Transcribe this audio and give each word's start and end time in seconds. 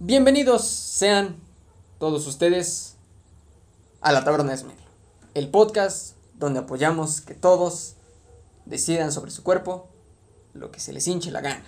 Bienvenidos 0.00 0.66
sean 0.66 1.36
todos 2.00 2.26
ustedes 2.26 2.96
a 4.00 4.10
la 4.10 4.24
Taberna 4.24 4.50
de 4.50 4.58
Smell, 4.58 4.76
el 5.34 5.48
podcast 5.48 6.16
donde 6.34 6.58
apoyamos 6.58 7.20
que 7.20 7.34
todos 7.34 7.94
decidan 8.66 9.12
sobre 9.12 9.30
su 9.30 9.44
cuerpo 9.44 9.88
lo 10.52 10.72
que 10.72 10.80
se 10.80 10.92
les 10.92 11.06
hinche 11.06 11.30
la 11.30 11.40
gana, 11.40 11.64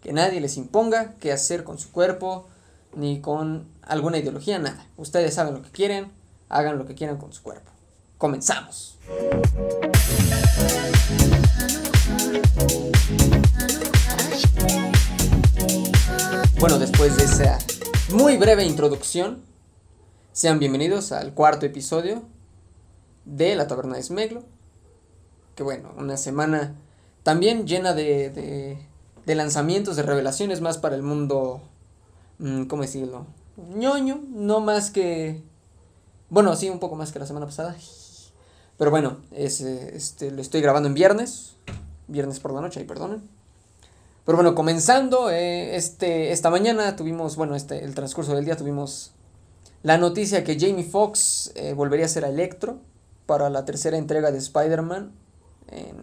que 0.00 0.12
nadie 0.12 0.40
les 0.40 0.56
imponga 0.56 1.14
qué 1.14 1.32
hacer 1.32 1.64
con 1.64 1.76
su 1.76 1.90
cuerpo 1.90 2.46
ni 2.94 3.20
con 3.20 3.66
alguna 3.82 4.18
ideología, 4.18 4.60
nada. 4.60 4.86
Ustedes 4.96 5.34
saben 5.34 5.54
lo 5.54 5.62
que 5.62 5.70
quieren, 5.70 6.12
hagan 6.48 6.78
lo 6.78 6.86
que 6.86 6.94
quieran 6.94 7.18
con 7.18 7.32
su 7.32 7.42
cuerpo. 7.42 7.72
Comenzamos. 8.16 8.96
Bueno, 16.58 16.78
después 16.78 17.18
de 17.18 17.24
esa 17.24 17.58
muy 18.14 18.38
breve 18.38 18.64
introducción, 18.64 19.42
sean 20.32 20.58
bienvenidos 20.58 21.12
al 21.12 21.34
cuarto 21.34 21.66
episodio 21.66 22.22
de 23.26 23.54
La 23.56 23.66
Taberna 23.66 23.96
de 23.96 24.02
Smeglo. 24.02 24.42
Que 25.54 25.62
bueno, 25.62 25.92
una 25.98 26.16
semana 26.16 26.74
también 27.22 27.66
llena 27.66 27.92
de, 27.92 28.30
de, 29.26 29.34
lanzamientos, 29.34 29.96
de 29.96 30.02
revelaciones 30.02 30.62
más 30.62 30.78
para 30.78 30.96
el 30.96 31.02
mundo, 31.02 31.60
mm, 32.38 32.64
¿cómo 32.64 32.82
decirlo? 32.82 33.26
ñoño, 33.58 34.22
no 34.26 34.60
más 34.60 34.90
que... 34.90 35.42
Bueno, 36.30 36.56
sí, 36.56 36.70
un 36.70 36.78
poco 36.78 36.96
más 36.96 37.12
que 37.12 37.18
la 37.18 37.26
semana 37.26 37.44
pasada. 37.44 37.76
Pero 38.78 38.90
bueno, 38.90 39.18
es, 39.30 39.60
este, 39.60 40.30
lo 40.30 40.40
estoy 40.40 40.62
grabando 40.62 40.88
en 40.88 40.94
viernes. 40.94 41.56
Viernes 42.08 42.40
por 42.40 42.54
la 42.54 42.62
noche, 42.62 42.80
ahí 42.80 42.86
perdonen. 42.86 43.35
Pero 44.26 44.36
bueno, 44.36 44.56
comenzando, 44.56 45.30
eh, 45.30 45.76
este, 45.76 46.32
esta 46.32 46.50
mañana 46.50 46.96
tuvimos, 46.96 47.36
bueno, 47.36 47.54
este, 47.54 47.84
el 47.84 47.94
transcurso 47.94 48.34
del 48.34 48.44
día 48.44 48.56
tuvimos 48.56 49.12
la 49.84 49.98
noticia 49.98 50.42
que 50.42 50.58
Jamie 50.58 50.82
Foxx 50.82 51.52
eh, 51.54 51.74
volvería 51.74 52.06
a 52.06 52.08
ser 52.08 52.24
Electro 52.24 52.78
para 53.26 53.50
la 53.50 53.64
tercera 53.64 53.96
entrega 53.96 54.32
de 54.32 54.38
Spider-Man 54.38 55.12
en, 55.68 55.86
en, 55.86 55.96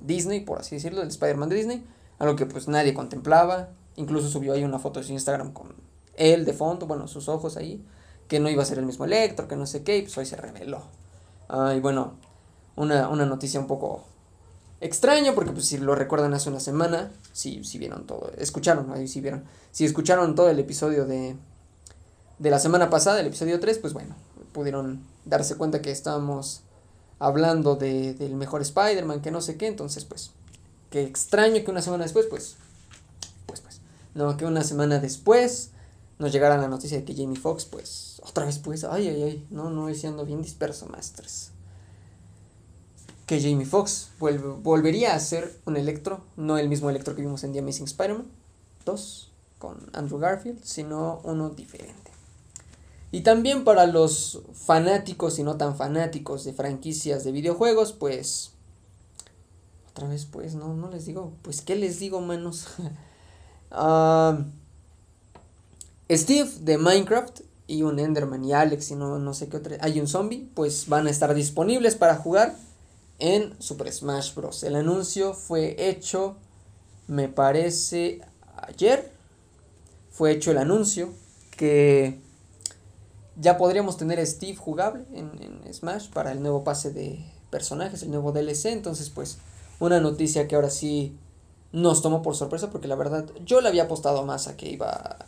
Disney, 0.00 0.40
por 0.40 0.58
así 0.58 0.74
decirlo, 0.74 1.00
el 1.00 1.08
Spider-Man 1.08 1.48
de 1.48 1.54
Disney, 1.54 1.86
algo 2.18 2.34
que 2.34 2.44
pues 2.44 2.66
nadie 2.66 2.92
contemplaba, 2.92 3.68
incluso 3.94 4.28
subió 4.28 4.54
ahí 4.54 4.64
una 4.64 4.80
foto 4.80 4.98
de 4.98 5.06
su 5.06 5.12
Instagram 5.12 5.52
con 5.52 5.74
él 6.16 6.44
de 6.44 6.52
fondo, 6.52 6.88
bueno, 6.88 7.06
sus 7.06 7.28
ojos 7.28 7.56
ahí, 7.56 7.84
que 8.26 8.40
no 8.40 8.50
iba 8.50 8.64
a 8.64 8.66
ser 8.66 8.78
el 8.78 8.84
mismo 8.84 9.04
Electro, 9.04 9.46
que 9.46 9.54
no 9.54 9.66
sé 9.66 9.84
qué, 9.84 9.98
y 9.98 10.02
pues 10.02 10.18
hoy 10.18 10.26
se 10.26 10.34
reveló. 10.34 10.82
Ah, 11.48 11.72
y 11.76 11.78
bueno, 11.78 12.14
una, 12.74 13.08
una 13.08 13.26
noticia 13.26 13.60
un 13.60 13.68
poco 13.68 14.02
extraño 14.80 15.34
porque 15.34 15.52
pues 15.52 15.66
si 15.66 15.78
lo 15.78 15.94
recuerdan 15.94 16.34
hace 16.34 16.48
una 16.48 16.60
semana, 16.60 17.10
si, 17.32 17.64
si 17.64 17.78
vieron 17.78 18.06
todo, 18.06 18.32
escucharon, 18.38 18.92
ahí 18.92 19.08
si 19.08 19.20
vieron, 19.20 19.44
si 19.72 19.84
escucharon 19.84 20.34
todo 20.34 20.48
el 20.48 20.58
episodio 20.58 21.06
de, 21.06 21.36
de 22.38 22.50
la 22.50 22.58
semana 22.58 22.90
pasada, 22.90 23.20
el 23.20 23.26
episodio 23.26 23.58
3, 23.58 23.78
pues 23.78 23.92
bueno, 23.92 24.14
pudieron 24.52 25.02
darse 25.24 25.56
cuenta 25.56 25.82
que 25.82 25.90
estábamos 25.90 26.62
hablando 27.18 27.74
de, 27.74 28.14
del 28.14 28.34
mejor 28.34 28.62
Spider-Man, 28.62 29.20
que 29.20 29.30
no 29.30 29.40
sé 29.40 29.56
qué, 29.56 29.66
entonces 29.66 30.04
pues, 30.04 30.30
qué 30.90 31.02
extraño 31.02 31.64
que 31.64 31.70
una 31.70 31.82
semana 31.82 32.04
después, 32.04 32.26
pues, 32.26 32.56
pues, 33.46 33.60
pues, 33.60 33.80
no, 34.14 34.36
que 34.36 34.44
una 34.44 34.62
semana 34.62 35.00
después 35.00 35.70
nos 36.18 36.32
llegara 36.32 36.56
la 36.56 36.68
noticia 36.68 36.98
de 36.98 37.04
que 37.04 37.14
Jamie 37.14 37.38
Foxx, 37.38 37.64
pues, 37.64 38.22
otra 38.24 38.44
vez 38.44 38.58
pues, 38.58 38.84
ay, 38.84 39.08
ay, 39.08 39.22
ay, 39.22 39.46
no, 39.50 39.70
no, 39.70 39.92
siendo 39.92 40.24
bien 40.24 40.42
disperso, 40.42 40.86
maestros 40.86 41.50
que 43.28 43.42
Jamie 43.42 43.66
Foxx 43.66 44.08
volvería 44.18 45.14
a 45.14 45.20
ser 45.20 45.54
un 45.66 45.76
Electro, 45.76 46.22
no 46.38 46.56
el 46.56 46.70
mismo 46.70 46.88
Electro 46.88 47.14
que 47.14 47.20
vimos 47.20 47.44
en 47.44 47.52
The 47.52 47.58
Amazing 47.58 47.84
Spider-Man 47.84 48.26
2 48.86 49.30
con 49.58 49.76
Andrew 49.92 50.18
Garfield, 50.18 50.64
sino 50.64 51.20
uno 51.24 51.50
diferente. 51.50 52.10
Y 53.12 53.20
también 53.20 53.64
para 53.64 53.86
los 53.86 54.40
fanáticos 54.54 55.38
y 55.38 55.42
no 55.42 55.58
tan 55.58 55.76
fanáticos 55.76 56.44
de 56.44 56.54
franquicias 56.54 57.22
de 57.22 57.32
videojuegos, 57.32 57.92
pues 57.92 58.52
otra 59.90 60.08
vez 60.08 60.24
pues 60.24 60.54
no 60.54 60.72
no 60.72 60.88
les 60.88 61.04
digo, 61.04 61.32
pues 61.42 61.60
qué 61.60 61.76
les 61.76 61.98
digo, 61.98 62.22
manos. 62.22 62.66
uh, 63.72 64.42
Steve 66.10 66.50
de 66.60 66.78
Minecraft 66.78 67.40
y 67.66 67.82
un 67.82 67.98
Enderman 67.98 68.42
y 68.42 68.54
Alex 68.54 68.90
y 68.90 68.96
no, 68.96 69.18
no 69.18 69.34
sé 69.34 69.50
qué 69.50 69.58
otra, 69.58 69.76
hay 69.82 70.00
un 70.00 70.06
zombie, 70.06 70.48
pues 70.54 70.88
van 70.88 71.06
a 71.06 71.10
estar 71.10 71.34
disponibles 71.34 71.94
para 71.94 72.16
jugar 72.16 72.54
en 73.18 73.60
Super 73.60 73.92
Smash 73.92 74.34
Bros. 74.34 74.62
El 74.62 74.76
anuncio 74.76 75.34
fue 75.34 75.76
hecho, 75.88 76.36
me 77.06 77.28
parece, 77.28 78.20
ayer. 78.56 79.12
Fue 80.10 80.32
hecho 80.32 80.50
el 80.50 80.58
anuncio 80.58 81.10
que 81.56 82.18
ya 83.36 83.56
podríamos 83.56 83.96
tener 83.96 84.18
a 84.18 84.26
Steve 84.26 84.56
jugable 84.56 85.04
en, 85.12 85.30
en, 85.64 85.72
Smash 85.72 86.08
para 86.10 86.32
el 86.32 86.42
nuevo 86.42 86.64
pase 86.64 86.90
de 86.90 87.24
personajes, 87.50 88.02
el 88.02 88.10
nuevo 88.10 88.32
DLC. 88.32 88.66
Entonces, 88.66 89.10
pues, 89.10 89.38
una 89.78 90.00
noticia 90.00 90.48
que 90.48 90.56
ahora 90.56 90.70
sí 90.70 91.16
nos 91.72 92.02
tomó 92.02 92.22
por 92.22 92.34
sorpresa 92.34 92.70
porque 92.70 92.88
la 92.88 92.96
verdad 92.96 93.26
yo 93.44 93.60
le 93.60 93.68
había 93.68 93.84
apostado 93.84 94.24
más 94.24 94.48
a 94.48 94.56
que 94.56 94.70
iba 94.70 95.18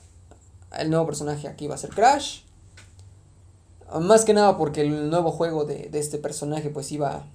el 0.78 0.88
nuevo 0.88 1.04
personaje 1.04 1.48
aquí 1.48 1.66
iba 1.66 1.74
a 1.74 1.78
ser 1.78 1.90
Crash. 1.90 2.42
Más 4.00 4.24
que 4.24 4.32
nada 4.32 4.56
porque 4.56 4.82
el 4.82 5.10
nuevo 5.10 5.32
juego 5.32 5.64
de, 5.64 5.88
de 5.90 5.98
este 5.98 6.18
personaje 6.18 6.70
pues 6.70 6.90
iba 6.92 7.26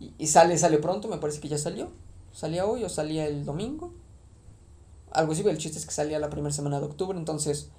y, 0.00 0.26
sale, 0.28 0.56
sale 0.58 0.78
pronto, 0.78 1.08
me 1.08 1.18
parece 1.18 1.40
que 1.40 1.48
ya 1.48 1.58
salió. 1.58 1.88
Salía 2.32 2.66
hoy 2.66 2.84
o 2.84 2.88
salía 2.88 3.26
el 3.26 3.44
domingo. 3.44 3.92
Algo 5.10 5.32
así, 5.32 5.42
el 5.42 5.58
chiste 5.58 5.78
es 5.78 5.86
que 5.86 5.92
salía 5.92 6.18
la 6.18 6.30
primera 6.30 6.52
semana 6.52 6.78
de 6.78 6.86
octubre, 6.86 7.18
entonces 7.18 7.70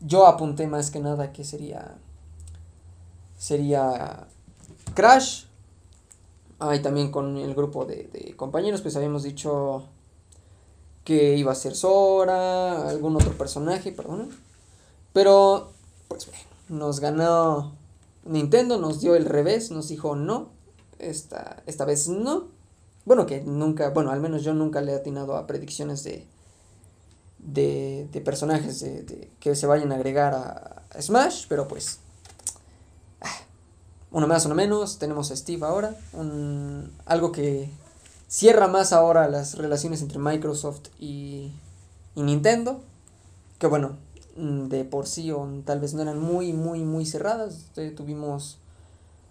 yo 0.00 0.26
apunté 0.26 0.66
más 0.66 0.90
que 0.90 1.00
nada 1.00 1.32
que 1.32 1.44
sería 1.44 1.96
sería 3.38 4.26
Crash. 4.94 5.44
Ahí 6.58 6.80
también 6.80 7.10
con 7.10 7.36
el 7.36 7.54
grupo 7.54 7.84
de, 7.84 8.08
de, 8.12 8.36
compañeros, 8.36 8.80
pues 8.80 8.96
habíamos 8.96 9.22
dicho 9.22 9.84
que 11.04 11.36
iba 11.36 11.52
a 11.52 11.54
ser 11.54 11.74
Sora, 11.74 12.88
algún 12.88 13.16
otro 13.16 13.32
personaje, 13.32 13.92
perdón. 13.92 14.30
Pero, 15.12 15.72
pues 16.08 16.26
bueno, 16.26 16.42
nos 16.68 17.00
ganó 17.00 17.72
Nintendo, 18.24 18.78
nos 18.78 19.00
dio 19.00 19.14
el 19.14 19.26
revés, 19.26 19.70
nos 19.70 19.88
dijo 19.88 20.16
no, 20.16 20.48
esta, 20.98 21.62
esta 21.66 21.84
vez 21.84 22.08
no. 22.08 22.48
Bueno, 23.04 23.26
que 23.26 23.42
nunca, 23.42 23.90
bueno, 23.90 24.10
al 24.10 24.20
menos 24.20 24.42
yo 24.42 24.54
nunca 24.54 24.80
le 24.80 24.92
he 24.92 24.94
atinado 24.94 25.36
a 25.36 25.46
predicciones 25.46 26.04
de, 26.04 26.26
de, 27.38 28.08
de 28.10 28.20
personajes 28.20 28.80
de, 28.80 29.30
que 29.40 29.54
se 29.54 29.66
vayan 29.66 29.92
a 29.92 29.96
agregar 29.96 30.34
a, 30.34 31.00
Smash, 31.00 31.46
pero 31.48 31.66
pues, 31.66 31.98
ah, 33.20 33.40
uno 34.12 34.28
más, 34.28 34.46
uno 34.46 34.54
menos, 34.54 34.98
tenemos 34.98 35.30
a 35.32 35.36
Steve 35.36 35.66
ahora, 35.66 35.96
un, 36.12 36.92
algo 37.04 37.32
que 37.32 37.68
cierra 38.28 38.68
más 38.68 38.92
ahora 38.92 39.28
las 39.28 39.58
relaciones 39.58 40.02
entre 40.02 40.20
Microsoft 40.20 40.88
y, 41.00 41.50
y 42.14 42.22
Nintendo, 42.22 42.80
que 43.58 43.66
bueno, 43.66 43.96
de 44.36 44.84
por 44.84 45.06
sí 45.06 45.30
o 45.30 45.46
tal 45.64 45.80
vez 45.80 45.94
no 45.94 46.02
eran 46.02 46.18
muy, 46.18 46.52
muy, 46.52 46.80
muy 46.80 47.06
cerradas, 47.06 47.66
tuvimos 47.96 48.58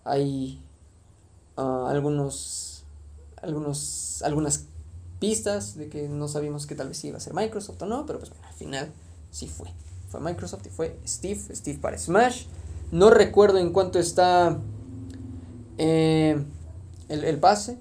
ahí 0.06 0.62
algunos, 1.56 2.84
algunos, 3.42 4.22
algunas 4.24 4.66
pistas 5.20 5.76
de 5.78 5.90
que 5.90 6.08
no 6.10 6.28
sabíamos 6.28 6.66
que 6.66 6.76
tal 6.76 6.90
vez 6.90 7.04
iba 7.04 7.18
a 7.18 7.22
ser 7.22 7.34
Microsoft 7.34 7.82
o 7.82 7.86
no, 7.86 8.06
pero 8.06 8.20
pues 8.20 8.30
bueno, 8.30 8.46
al 8.48 8.54
final 8.54 8.92
sí 9.32 9.48
fue. 9.48 9.70
Fue 10.10 10.20
Microsoft 10.20 10.66
y 10.68 10.70
fue 10.70 11.00
Steve, 11.08 11.42
Steve 11.56 11.80
para 11.80 11.98
Smash. 11.98 12.46
No 12.92 13.10
recuerdo 13.10 13.58
en 13.58 13.72
cuánto 13.72 14.00
está 14.00 14.60
eh, 15.78 16.44
el, 17.10 17.24
el, 17.24 17.40
pase, 17.40 17.78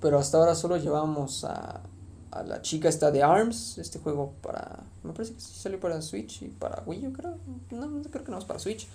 pero 0.00 0.18
hasta 0.18 0.38
ahora 0.38 0.54
solo 0.54 0.76
llevamos 0.76 1.44
a, 1.44 1.82
a 2.30 2.42
la 2.42 2.62
chica 2.62 2.88
esta 2.88 3.10
de 3.10 3.22
ARMS, 3.22 3.78
este 3.78 3.98
juego 3.98 4.32
para, 4.42 4.84
me 5.02 5.12
parece 5.12 5.34
que 5.34 5.40
salió 5.40 5.80
para 5.80 6.00
Switch 6.02 6.42
y 6.42 6.48
para 6.48 6.82
Wii 6.86 7.08
U 7.08 7.12
creo, 7.12 7.36
no 7.70 8.02
creo 8.10 8.24
que 8.24 8.30
no 8.30 8.38
es 8.38 8.44
para 8.44 8.58
Switch. 8.58 8.86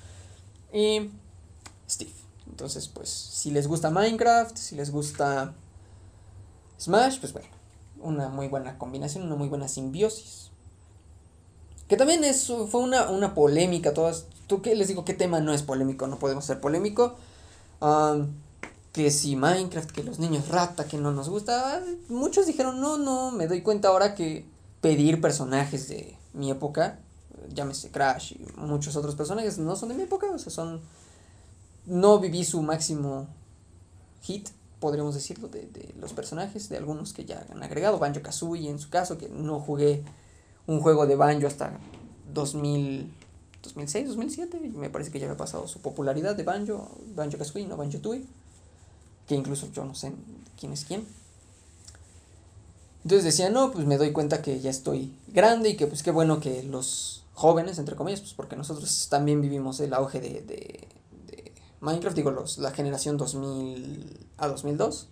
Y 0.74 1.10
Steve. 1.90 2.21
Entonces, 2.52 2.88
pues, 2.88 3.10
si 3.10 3.50
les 3.50 3.68
gusta 3.68 3.90
Minecraft, 3.90 4.56
si 4.56 4.76
les 4.76 4.92
gusta 4.92 5.54
Smash, 6.80 7.20
pues 7.20 7.34
bueno, 7.34 7.48
una 8.00 8.30
muy 8.30 8.48
buena 8.50 8.78
combinación, 8.78 9.24
una 9.24 9.36
muy 9.36 9.48
buena 9.48 9.68
simbiosis. 9.68 10.52
Que 11.88 11.98
también 11.98 12.24
es, 12.24 12.46
fue 12.70 12.82
una, 12.82 13.10
una 13.10 13.34
polémica, 13.34 13.94
todas. 13.94 14.26
¿Tú 14.48 14.62
qué 14.62 14.76
les 14.76 14.88
digo? 14.88 15.06
¿Qué 15.06 15.14
tema 15.14 15.40
no 15.40 15.54
es 15.54 15.64
polémico? 15.64 16.08
No 16.08 16.20
podemos 16.20 16.46
ser 16.46 16.60
polémico. 16.60 17.16
que 18.92 19.12
si 19.12 19.36
Minecraft, 19.36 19.92
que 19.92 20.04
los 20.04 20.20
niños 20.20 20.50
rata, 20.50 20.86
que 20.86 20.98
no 20.98 21.12
nos 21.12 21.30
gusta. 21.30 21.82
Muchos 22.10 22.46
dijeron, 22.48 22.80
no, 22.82 22.98
no, 22.98 23.32
me 23.32 23.48
doy 23.48 23.62
cuenta 23.62 23.88
ahora 23.88 24.16
que 24.16 24.46
pedir 24.82 25.22
personajes 25.22 25.88
de 25.88 26.18
mi 26.34 26.50
época, 26.52 27.00
llámese 27.54 27.90
Crash 27.92 28.34
y 28.34 28.46
muchos 28.58 28.96
otros 28.96 29.16
personajes, 29.16 29.58
no 29.58 29.76
son 29.76 29.90
de 29.90 29.96
mi 29.96 30.04
época, 30.04 30.28
o 30.32 30.40
sea, 30.40 30.52
son 30.52 30.82
no 31.86 32.20
viví 32.20 32.44
su 32.44 32.62
máximo 32.62 33.28
hit, 34.22 34.50
podríamos 34.80 35.16
decirlo, 35.16 35.48
de, 35.48 35.68
de 35.68 35.94
los 36.00 36.14
personajes, 36.14 36.70
de 36.70 36.78
algunos 36.78 37.14
que 37.14 37.26
ya 37.26 37.46
han 37.52 37.64
agregado, 37.64 38.00
Banjo 38.00 38.22
Kazooie 38.22 38.70
en 38.70 38.80
su 38.80 38.90
caso, 38.90 39.18
que 39.18 39.30
no 39.30 39.60
jugué 39.60 40.04
un 40.68 40.80
juego 40.80 41.06
de 41.06 41.16
Banjo 41.16 41.48
hasta 41.48 41.80
2000, 42.34 43.12
2006, 43.64 44.08
2007. 44.08 44.60
Me 44.76 44.90
parece 44.90 45.12
que 45.12 45.20
ya 45.20 45.26
había 45.26 45.38
pasado 45.38 45.68
su 45.68 45.80
popularidad 45.80 46.36
de 46.36 46.44
Banjo, 46.44 46.90
Banjo 47.16 47.38
Kazooie, 47.38 47.68
no 47.68 47.78
Banjo 47.78 48.00
Tooie. 48.00 48.26
Que 49.28 49.36
incluso 49.36 49.70
yo 49.72 49.86
no 49.86 49.96
sé 49.96 50.14
quién 50.60 50.74
es 50.74 50.86
quién. 50.86 51.06
Entonces 53.04 53.24
decía, 53.24 53.50
no, 53.50 53.72
pues 53.72 53.86
me 53.86 53.98
doy 53.98 54.12
cuenta 54.12 54.42
que 54.42 54.60
ya 54.60 54.70
estoy 54.70 55.14
grande 55.28 55.70
y 55.70 55.78
que 55.78 55.88
pues 55.88 56.04
qué 56.04 56.12
bueno 56.12 56.40
que 56.40 56.64
los 56.64 57.24
jóvenes, 57.34 57.80
entre 57.80 57.96
comillas, 57.96 58.22
pues 58.22 58.34
porque 58.34 58.56
nosotros 58.56 59.08
también 59.10 59.42
vivimos 59.42 59.80
el 59.80 59.94
auge 59.94 60.20
de, 60.20 60.42
de 60.42 60.88
Minecraft, 61.82 62.16
digo, 62.16 62.32
los, 62.32 62.58
la 62.58 62.72
generación 62.72 63.18
2000 63.18 64.28
a 64.38 64.48
2002 64.48 65.10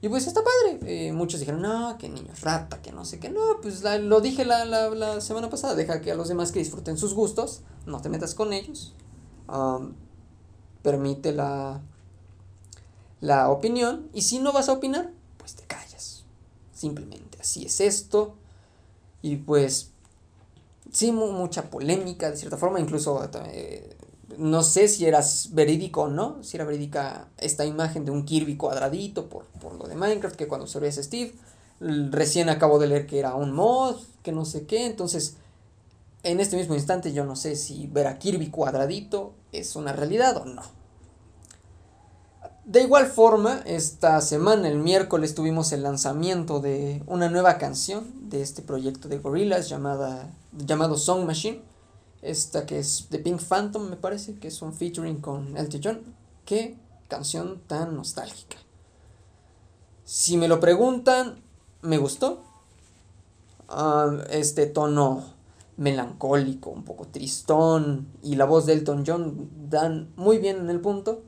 y 0.00 0.08
pues 0.08 0.26
está 0.26 0.42
padre. 0.42 0.78
Eh, 0.86 1.12
muchos 1.12 1.40
dijeron, 1.40 1.60
no, 1.60 1.96
que 1.98 2.08
niño 2.08 2.32
rata, 2.40 2.80
que 2.80 2.92
no 2.92 3.04
sé 3.04 3.18
qué. 3.18 3.30
No, 3.30 3.60
pues 3.60 3.82
lo 3.82 4.20
dije 4.20 4.44
la, 4.44 4.64
la, 4.64 4.90
la, 4.90 5.20
semana 5.20 5.50
pasada. 5.50 5.74
Deja 5.74 6.00
que 6.00 6.12
a 6.12 6.14
los 6.14 6.28
demás 6.28 6.52
que 6.52 6.60
disfruten 6.60 6.96
sus 6.96 7.14
gustos. 7.14 7.62
No 7.86 8.00
te 8.00 8.08
metas 8.08 8.34
con 8.34 8.52
ellos. 8.52 8.94
permite 10.82 11.32
la, 11.32 11.80
la 13.20 13.50
opinión. 13.50 14.08
Y 14.14 14.22
si 14.22 14.38
no 14.38 14.52
vas 14.52 14.68
a 14.68 14.74
opinar, 14.74 15.10
pues 15.36 15.56
te 15.56 15.64
callas. 15.64 16.24
Simplemente 16.72 17.38
así 17.40 17.64
es 17.64 17.80
esto. 17.80 18.36
Y 19.20 19.36
pues, 19.36 19.90
sí, 20.92 21.10
mucha 21.10 21.70
polémica 21.70 22.30
de 22.30 22.36
cierta 22.36 22.56
forma. 22.56 22.78
Incluso 22.78 23.28
eh, 23.46 23.96
no 24.38 24.62
sé 24.62 24.86
si 24.88 25.04
era 25.04 25.20
verídico 25.50 26.02
o 26.02 26.08
no, 26.08 26.42
si 26.42 26.56
era 26.56 26.64
verídica 26.64 27.28
esta 27.38 27.66
imagen 27.66 28.04
de 28.04 28.12
un 28.12 28.24
Kirby 28.24 28.56
cuadradito 28.56 29.28
por, 29.28 29.44
por 29.60 29.74
lo 29.74 29.88
de 29.88 29.96
Minecraft, 29.96 30.36
que 30.36 30.46
cuando 30.46 30.66
se 30.66 30.78
ve 30.78 30.88
ese 30.88 31.02
Steve, 31.02 31.34
recién 31.80 32.48
acabo 32.48 32.78
de 32.78 32.86
leer 32.86 33.06
que 33.06 33.18
era 33.18 33.34
un 33.34 33.52
mod, 33.52 33.96
que 34.22 34.32
no 34.32 34.44
sé 34.44 34.64
qué, 34.64 34.86
entonces 34.86 35.36
en 36.22 36.40
este 36.40 36.56
mismo 36.56 36.74
instante 36.74 37.12
yo 37.12 37.24
no 37.24 37.36
sé 37.36 37.56
si 37.56 37.88
ver 37.88 38.06
a 38.06 38.18
Kirby 38.18 38.50
cuadradito 38.50 39.34
es 39.52 39.74
una 39.76 39.92
realidad 39.92 40.36
o 40.36 40.44
no. 40.44 40.62
De 42.64 42.82
igual 42.82 43.06
forma, 43.06 43.62
esta 43.64 44.20
semana, 44.20 44.68
el 44.68 44.78
miércoles, 44.78 45.34
tuvimos 45.34 45.72
el 45.72 45.82
lanzamiento 45.82 46.60
de 46.60 47.02
una 47.06 47.30
nueva 47.30 47.56
canción 47.56 48.28
de 48.28 48.42
este 48.42 48.60
proyecto 48.60 49.08
de 49.08 49.18
Gorillaz 49.18 49.70
llamada, 49.70 50.28
llamado 50.52 50.98
Song 50.98 51.24
Machine 51.24 51.62
esta 52.22 52.66
que 52.66 52.78
es 52.78 53.08
de 53.10 53.18
Pink 53.18 53.40
Phantom, 53.40 53.88
me 53.88 53.96
parece, 53.96 54.38
que 54.38 54.48
es 54.48 54.62
un 54.62 54.72
featuring 54.72 55.20
con 55.20 55.56
Elton 55.56 55.80
John. 55.82 56.00
Qué 56.44 56.76
canción 57.08 57.60
tan 57.66 57.94
nostálgica. 57.94 58.56
Si 60.04 60.36
me 60.36 60.48
lo 60.48 60.60
preguntan, 60.60 61.42
me 61.82 61.98
gustó. 61.98 62.42
Ah, 63.68 64.10
este 64.30 64.66
tono 64.66 65.24
melancólico, 65.76 66.70
un 66.70 66.82
poco 66.84 67.06
tristón 67.06 68.08
y 68.22 68.34
la 68.34 68.44
voz 68.44 68.66
de 68.66 68.72
Elton 68.72 69.04
John 69.06 69.48
dan 69.68 70.08
muy 70.16 70.38
bien 70.38 70.58
en 70.58 70.70
el 70.70 70.80
punto. 70.80 71.22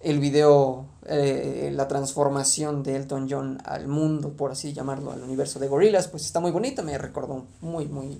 El 0.00 0.20
video, 0.20 0.86
eh, 1.06 1.70
la 1.74 1.88
transformación 1.88 2.82
de 2.82 2.96
Elton 2.96 3.26
John 3.28 3.58
al 3.64 3.88
mundo, 3.88 4.30
por 4.32 4.50
así 4.50 4.72
llamarlo, 4.72 5.12
al 5.12 5.22
universo 5.22 5.58
de 5.58 5.68
Gorillaz, 5.68 6.08
pues 6.08 6.24
está 6.24 6.40
muy 6.40 6.50
bonita, 6.50 6.82
me 6.82 6.96
recordó 6.98 7.46
muy, 7.60 7.86
muy 7.86 8.18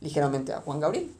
ligeramente 0.00 0.52
a 0.52 0.60
Juan 0.60 0.80
Gabriel. 0.80 1.12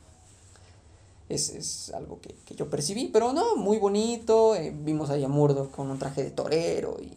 Es, 1.29 1.51
es 1.51 1.93
algo 1.95 2.21
que, 2.21 2.35
que, 2.47 2.55
yo 2.55 2.71
percibí, 2.71 3.09
pero 3.13 3.33
no, 3.33 3.57
muy 3.57 3.79
bonito. 3.79 4.55
Eh, 4.55 4.75
vimos 4.75 5.11
ahí 5.11 5.25
a 5.25 5.29
Murdo 5.29 5.71
con 5.71 5.91
un 5.91 5.99
traje 5.99 6.23
de 6.23 6.31
torero 6.31 6.97
y 7.01 7.13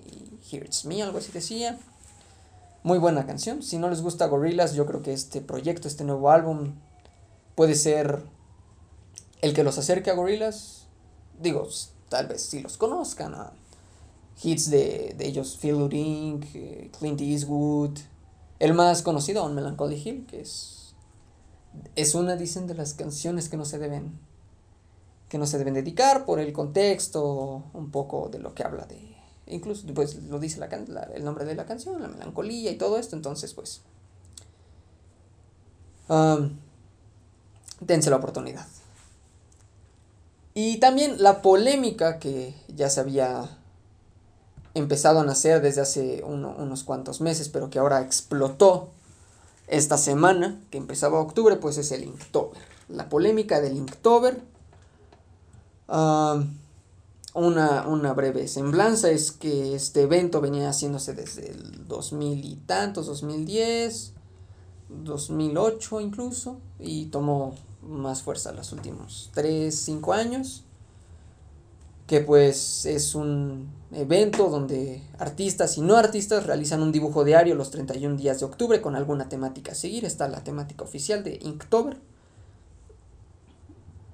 Here's 0.52 0.86
Me, 0.86 1.02
algo 1.02 1.20
así 1.20 1.32
decía. 1.32 1.80
Muy 2.84 2.98
buena 2.98 3.26
canción. 3.26 3.62
Si 3.62 3.78
no 3.78 3.90
les 3.90 4.02
gusta 4.02 4.28
Gorillaz, 4.28 4.74
yo 4.74 4.86
creo 4.86 5.02
que 5.02 5.14
este 5.14 5.40
proyecto, 5.40 5.88
este 5.88 6.04
nuevo 6.04 6.32
álbum, 6.32 6.74
puede 7.56 7.76
ser 7.76 8.24
el 9.42 9.54
que 9.54 9.64
los 9.64 9.78
acerque 9.78 10.10
a 10.10 10.16
Gorillaz. 10.16 10.88
Digo, 11.40 11.68
tal 12.10 12.28
vez 12.28 12.42
si 12.42 12.62
los 12.62 12.78
conozcan. 12.78 13.36
hits 14.44 14.70
de, 14.70 15.16
de 15.18 15.28
ellos, 15.28 15.58
Phil 15.62 15.90
Ring, 15.90 16.44
eh, 16.54 16.90
Clint 16.98 17.22
Eastwood. 17.22 17.98
El 18.60 18.74
más 18.74 19.04
conocido, 19.04 19.44
On 19.44 19.56
Melancholy 19.56 19.96
Hill, 19.96 20.26
que 20.28 20.42
es 20.42 20.81
es 21.96 22.16
una, 22.16 22.36
dicen, 22.36 22.68
de 22.68 22.76
las 22.76 22.94
canciones 22.94 23.50
que 23.50 23.58
no 23.58 23.66
se 23.66 23.80
deben 23.80 24.20
que 25.30 25.38
no 25.38 25.46
se 25.46 25.58
deben 25.58 25.76
dedicar 25.76 26.26
por 26.26 26.42
el 26.42 26.52
contexto, 26.52 27.64
un 27.72 27.90
poco 27.90 28.28
de 28.28 28.40
lo 28.40 28.54
que 28.54 28.64
habla 28.64 28.86
de, 28.86 29.00
incluso 29.48 29.88
pues 29.94 30.16
lo 30.24 30.40
dice 30.40 30.60
la, 30.60 30.66
el 30.66 31.24
nombre 31.24 31.46
de 31.46 31.56
la 31.56 31.66
canción, 31.66 32.02
la 32.02 32.10
melancolía 32.10 32.70
y 32.70 32.76
todo 32.76 32.98
esto, 32.98 33.16
entonces 33.16 33.54
pues 33.54 33.82
dense 37.80 38.10
la 38.10 38.18
oportunidad. 38.18 38.68
Y 40.54 40.78
también 40.78 41.24
la 41.24 41.42
polémica 41.42 42.20
que 42.20 42.54
ya 42.68 42.90
se 42.90 43.00
había 43.00 43.58
empezado 44.74 45.22
a 45.22 45.24
nacer 45.24 45.62
desde 45.62 45.82
hace 45.82 46.24
unos 46.24 46.84
cuantos 46.84 47.22
meses, 47.22 47.48
pero 47.48 47.70
que 47.70 47.80
ahora 47.80 48.02
explotó 48.02 48.90
esta 49.72 49.98
semana, 49.98 50.62
que 50.70 50.78
empezaba 50.78 51.20
octubre, 51.20 51.56
pues 51.56 51.78
es 51.78 51.92
el 51.92 52.04
Inktober. 52.04 52.62
La 52.90 53.10
polémica 53.10 53.62
del 53.62 53.78
Inktober. 53.78 54.44
una, 55.88 56.46
una, 57.34 58.14
breve 58.14 58.48
semblanza 58.50 59.10
es 59.10 59.32
que 59.32 59.74
este 59.74 60.04
evento 60.04 60.42
venía 60.42 60.70
haciéndose 60.70 61.14
desde 61.14 61.52
el 61.52 61.88
2000 61.88 62.46
y 62.46 62.56
tantos, 62.58 63.08
2010, 63.08 64.14
2008 64.90 66.02
incluso, 66.02 66.58
y 66.78 67.06
tomó 67.06 67.56
más 67.82 68.22
fuerza 68.22 68.52
los 68.52 68.74
últimos 68.74 69.32
3, 69.34 69.74
5 69.74 70.14
años 70.14 70.66
que 72.08 72.20
pues 72.22 72.86
es 72.86 73.16
un 73.16 73.70
evento 73.94 74.50
donde 74.50 75.02
artistas 75.18 75.78
y 75.78 75.82
no 75.82 75.96
artistas 75.96 76.46
realizan 76.46 76.82
un 76.82 76.92
dibujo 76.92 77.24
diario 77.24 77.56
los 77.56 77.72
31 77.72 78.18
días 78.18 78.40
de 78.40 78.46
octubre 78.46 78.82
con 78.82 78.96
alguna 78.96 79.30
temática 79.30 79.72
a 79.72 79.76
seguir. 79.76 80.06
Está 80.06 80.28
la 80.28 80.44
temática 80.44 80.84
oficial 80.84 81.24
de 81.24 81.40
Inktober. 81.42 81.98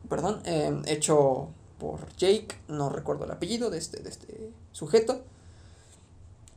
Perdón, 0.09 0.41
em, 0.45 0.83
hecho 0.85 1.49
por 1.79 2.07
Jake, 2.15 2.55
no 2.67 2.89
recuerdo 2.89 3.25
el 3.25 3.31
apellido 3.31 3.69
de 3.69 3.77
este, 3.77 4.01
de 4.01 4.09
este 4.09 4.51
sujeto. 4.71 5.21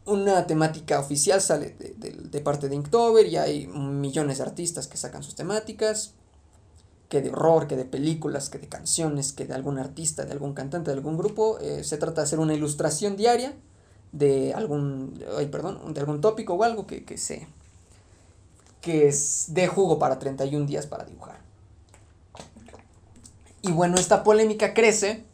Una 0.06 0.47
temática 0.47 0.99
oficial 0.99 1.41
sale 1.41 1.75
de, 1.79 2.12
de 2.12 2.41
parte 2.41 2.69
de 2.69 2.75
Inktober 2.75 3.26
y 3.26 3.37
hay 3.37 3.67
millones 3.67 4.38
de 4.38 4.45
artistas 4.45 4.87
que 4.87 4.97
sacan 4.97 5.23
sus 5.23 5.35
temáticas 5.35 6.14
que 7.11 7.21
de 7.21 7.31
horror, 7.31 7.67
que 7.67 7.76
de 7.76 7.85
películas, 7.85 8.49
que 8.49 8.59
de 8.59 8.69
canciones, 8.69 9.33
que 9.33 9.45
de 9.45 9.52
algún 9.52 9.79
artista, 9.79 10.25
de 10.25 10.33
algún 10.33 10.55
cantante, 10.55 10.93
de 10.93 10.97
algún 10.97 11.19
grupo. 11.19 11.59
Eh, 11.61 11.83
se 11.83 11.99
trata 11.99 12.21
de 12.21 12.25
hacer 12.25 12.38
una 12.38 12.55
ilustración 12.55 13.17
diaria 13.17 13.52
de 14.12 14.55
algún, 14.55 15.23
ay, 15.37 15.47
perdón, 15.47 15.93
de 15.93 16.00
algún 16.00 16.21
tópico 16.21 16.55
o 16.55 16.62
algo 16.62 16.87
que, 16.87 17.05
que 17.05 17.19
se 17.19 17.47
que 18.81 19.09
es 19.09 19.47
de 19.49 19.67
jugo 19.67 19.99
para 19.99 20.19
31 20.19 20.64
días 20.64 20.87
para 20.87 21.05
dibujar. 21.05 21.40
Y 23.61 23.73
bueno, 23.73 23.99
esta 23.99 24.23
polémica 24.23 24.73
crece 24.73 25.25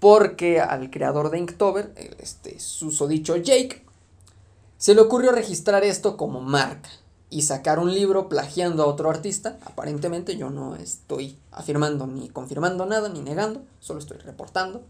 porque 0.00 0.60
al 0.60 0.90
creador 0.90 1.30
de 1.30 1.38
Inktober, 1.38 1.92
este 2.18 2.58
susodicho 2.58 3.36
Jake, 3.36 3.84
se 4.78 4.94
le 4.94 5.02
ocurrió 5.02 5.32
registrar 5.32 5.84
esto 5.84 6.16
como 6.16 6.40
marca 6.40 6.88
y 7.30 7.42
sacar 7.42 7.78
un 7.78 7.92
libro 7.92 8.28
plagiando 8.28 8.82
a 8.82 8.86
otro 8.86 9.10
artista. 9.10 9.58
Aparentemente 9.64 10.36
yo 10.36 10.50
no 10.50 10.76
estoy 10.76 11.38
afirmando 11.52 12.06
ni 12.06 12.28
confirmando 12.28 12.86
nada, 12.86 13.08
ni 13.08 13.20
negando, 13.20 13.62
solo 13.80 14.00
estoy 14.00 14.18
reportando. 14.18 14.82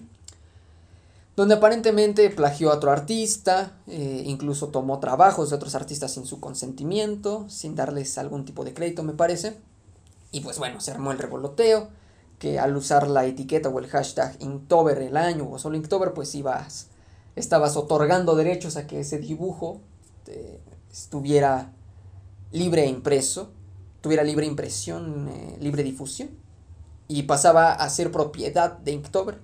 Donde 1.35 1.55
aparentemente 1.55 2.31
plagió 2.31 2.71
a 2.71 2.75
otro 2.75 2.91
artista, 2.91 3.73
eh, 3.87 4.23
incluso 4.27 4.69
tomó 4.69 4.99
trabajos 4.99 5.51
de 5.51 5.57
otros 5.57 5.75
artistas 5.75 6.13
sin 6.13 6.27
su 6.27 6.41
consentimiento, 6.41 7.49
sin 7.49 7.77
darles 7.77 8.19
algún 8.19 8.45
tipo 8.45 8.65
de 8.65 8.75
crédito, 8.75 9.05
me 9.05 9.13
parece. 9.13 9.57
Y 10.33 10.41
pues 10.41 10.59
bueno, 10.59 10.81
se 10.81 10.91
armó 10.91 11.13
el 11.13 11.19
revoloteo, 11.19 11.89
que 12.39 12.59
al 12.59 12.77
usar 12.77 13.09
la 13.09 13.25
etiqueta 13.25 13.69
o 13.69 13.79
el 13.79 13.87
hashtag 13.87 14.37
Inktober 14.41 14.99
el 14.99 15.17
año 15.17 15.49
o 15.51 15.59
solo 15.59 15.77
Inktober, 15.77 16.13
pues 16.13 16.35
ibas, 16.35 16.89
estabas 17.37 17.77
otorgando 17.77 18.35
derechos 18.35 18.77
a 18.77 18.87
que 18.87 19.01
ese 19.01 19.19
dibujo 19.19 19.81
eh, 20.27 20.61
estuviera 20.91 21.73
libre 22.53 22.87
impreso, 22.87 23.51
tuviera 24.01 24.23
libre 24.23 24.47
impresión, 24.47 25.29
eh, 25.29 25.57
libre 25.61 25.83
difusión, 25.83 26.31
y 27.09 27.23
pasaba 27.25 27.73
a 27.73 27.89
ser 27.91 28.13
propiedad 28.13 28.79
de 28.79 28.93
Inktober 28.93 29.39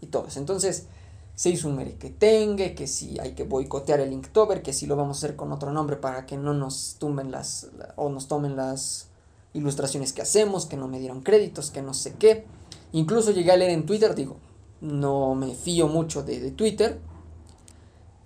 y 0.00 0.06
todo 0.06 0.26
eso. 0.26 0.38
Entonces 0.38 0.86
se 1.34 1.50
hizo 1.50 1.68
un 1.68 1.76
merequetengue, 1.76 2.74
que 2.74 2.86
si 2.86 3.18
hay 3.20 3.32
que 3.32 3.44
boicotear 3.44 4.00
el 4.00 4.12
Inktober, 4.12 4.62
que 4.62 4.72
si 4.72 4.86
lo 4.86 4.96
vamos 4.96 5.18
a 5.18 5.20
hacer 5.20 5.36
con 5.36 5.52
otro 5.52 5.70
nombre 5.70 5.96
para 5.96 6.26
que 6.26 6.36
no 6.36 6.54
nos 6.54 6.96
tumben 6.98 7.30
las, 7.30 7.68
o 7.96 8.08
nos 8.08 8.26
tomen 8.26 8.56
las 8.56 9.08
ilustraciones 9.52 10.12
que 10.12 10.22
hacemos, 10.22 10.66
que 10.66 10.76
no 10.76 10.88
me 10.88 10.98
dieron 10.98 11.22
créditos, 11.22 11.70
que 11.70 11.82
no 11.82 11.94
sé 11.94 12.14
qué. 12.14 12.44
Incluso 12.92 13.30
llegué 13.30 13.52
a 13.52 13.56
leer 13.56 13.70
en 13.70 13.86
Twitter, 13.86 14.14
digo, 14.14 14.36
no 14.80 15.34
me 15.34 15.54
fío 15.54 15.88
mucho 15.88 16.22
de, 16.22 16.40
de 16.40 16.50
Twitter, 16.50 17.00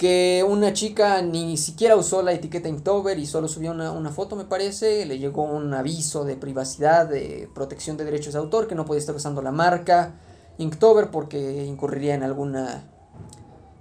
que 0.01 0.43
una 0.49 0.73
chica 0.73 1.21
ni 1.21 1.59
siquiera 1.59 1.95
usó 1.95 2.23
la 2.23 2.33
etiqueta 2.33 2.71
Inktober 2.71 3.19
y 3.19 3.27
solo 3.27 3.49
subió 3.49 3.73
una, 3.73 3.93
una, 3.93 4.09
foto, 4.11 4.35
me 4.35 4.47
parece. 4.47 5.05
Le 5.05 5.19
llegó 5.19 5.43
un 5.43 5.75
aviso 5.75 6.25
de 6.25 6.37
privacidad, 6.37 7.07
de 7.07 7.51
protección 7.55 7.99
de 7.99 8.07
derechos 8.07 8.33
de 8.33 8.39
autor, 8.39 8.67
que 8.67 8.75
no 8.75 8.87
podía 8.87 9.01
estar 9.01 9.15
usando 9.15 9.43
la 9.43 9.53
marca 9.53 10.15
Inktober 10.57 11.11
porque 11.11 11.67
incurriría 11.67 12.15
en 12.15 12.23
alguna 12.23 12.83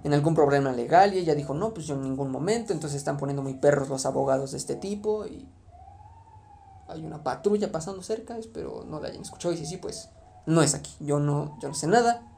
en 0.04 0.12
algún 0.12 0.34
problema 0.34 0.72
legal. 0.72 1.14
Y 1.14 1.20
ella 1.20 1.34
dijo, 1.34 1.54
no, 1.54 1.72
pues 1.72 1.86
yo 1.86 1.94
en 1.94 2.02
ningún 2.02 2.30
momento, 2.30 2.74
entonces 2.74 2.98
están 2.98 3.16
poniendo 3.16 3.42
muy 3.42 3.54
perros 3.54 3.88
los 3.88 4.04
abogados 4.04 4.50
de 4.50 4.58
este 4.58 4.76
tipo 4.76 5.26
y 5.26 5.48
hay 6.86 7.02
una 7.02 7.24
patrulla 7.24 7.72
pasando 7.72 8.02
cerca, 8.02 8.36
espero 8.36 8.84
no 8.86 9.00
la 9.00 9.08
hayan 9.08 9.22
escuchado. 9.22 9.54
Y 9.54 9.56
si 9.56 9.64
sí, 9.64 9.78
pues 9.78 10.10
no 10.44 10.60
es 10.60 10.74
aquí, 10.74 10.94
yo 11.00 11.18
no, 11.18 11.56
yo 11.62 11.68
no 11.68 11.74
sé 11.74 11.86
nada, 11.86 12.30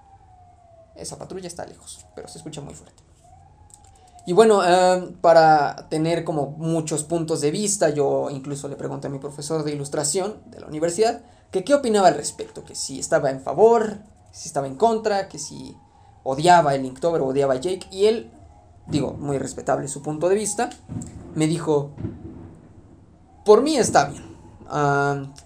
esa 0.94 1.18
patrulla 1.18 1.48
está 1.48 1.66
lejos, 1.66 2.06
pero 2.14 2.28
se 2.28 2.38
escucha 2.38 2.60
muy 2.60 2.74
fuerte. 2.74 3.02
Y 4.25 4.33
bueno, 4.33 4.64
em, 4.64 5.14
para 5.14 5.88
tener 5.88 6.25
como 6.25 6.50
muchos 6.50 7.02
puntos 7.05 7.41
de 7.41 7.50
vista, 7.50 7.91
yo 7.91 8.31
incluso 8.31 8.69
le 8.69 8.76
pregunté 8.76 9.09
a 9.09 9.11
mi 9.11 9.19
profesor 9.19 9.64
de 9.64 9.73
ilustración 9.73 10.37
de 10.47 10.61
la 10.61 10.67
universidad 10.67 11.23
que 11.50 11.64
qué 11.64 11.75
opinaba 11.75 12.09
al 12.09 12.14
respecto, 12.14 12.64
que 12.64 12.75
si 12.75 12.99
estaba 12.99 13.31
en 13.31 13.41
favor, 13.41 13.99
si 14.33 14.49
estaba 14.49 14.67
en 14.67 14.76
contra, 14.76 15.29
que 15.29 15.38
si 15.38 15.76
odiaba 16.23 16.75
el 16.75 16.85
Inktober, 16.85 17.21
odiaba 17.21 17.55
a 17.55 17.61
Jake, 17.61 17.87
y 17.91 18.07
él, 18.07 18.31
digo, 18.87 19.12
muy 19.12 19.38
respetable 19.38 19.87
su 19.88 20.02
punto 20.02 20.29
de 20.29 20.37
vista, 20.37 20.71
me 21.35 21.47
dijo, 21.47 21.91
por 23.45 23.62
mí 23.62 23.76
está 23.76 24.07
bien, 24.07 24.25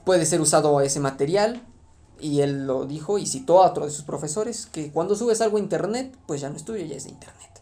puede 0.04 0.26
ser 0.26 0.40
usado 0.40 0.80
ese 0.80 1.00
material, 1.00 1.62
y 2.21 2.40
él 2.40 2.66
lo 2.66 2.87
dijo 2.87 3.18
y 3.18 3.26
citó 3.26 3.62
a 3.62 3.71
otro 3.71 3.85
de 3.85 3.90
sus 3.90 4.04
profesores, 4.04 4.66
que 4.66 4.92
cuando 4.92 5.16
subes 5.16 5.40
algo 5.40 5.56
a 5.56 5.61
internet, 5.61 6.16
pues 6.26 6.40
ya 6.40 6.50
no 6.50 6.56
es 6.56 6.64
tuyo, 6.64 6.85
ya 6.85 6.97
es 6.97 7.04
de 7.04 7.11
internet. 7.11 7.55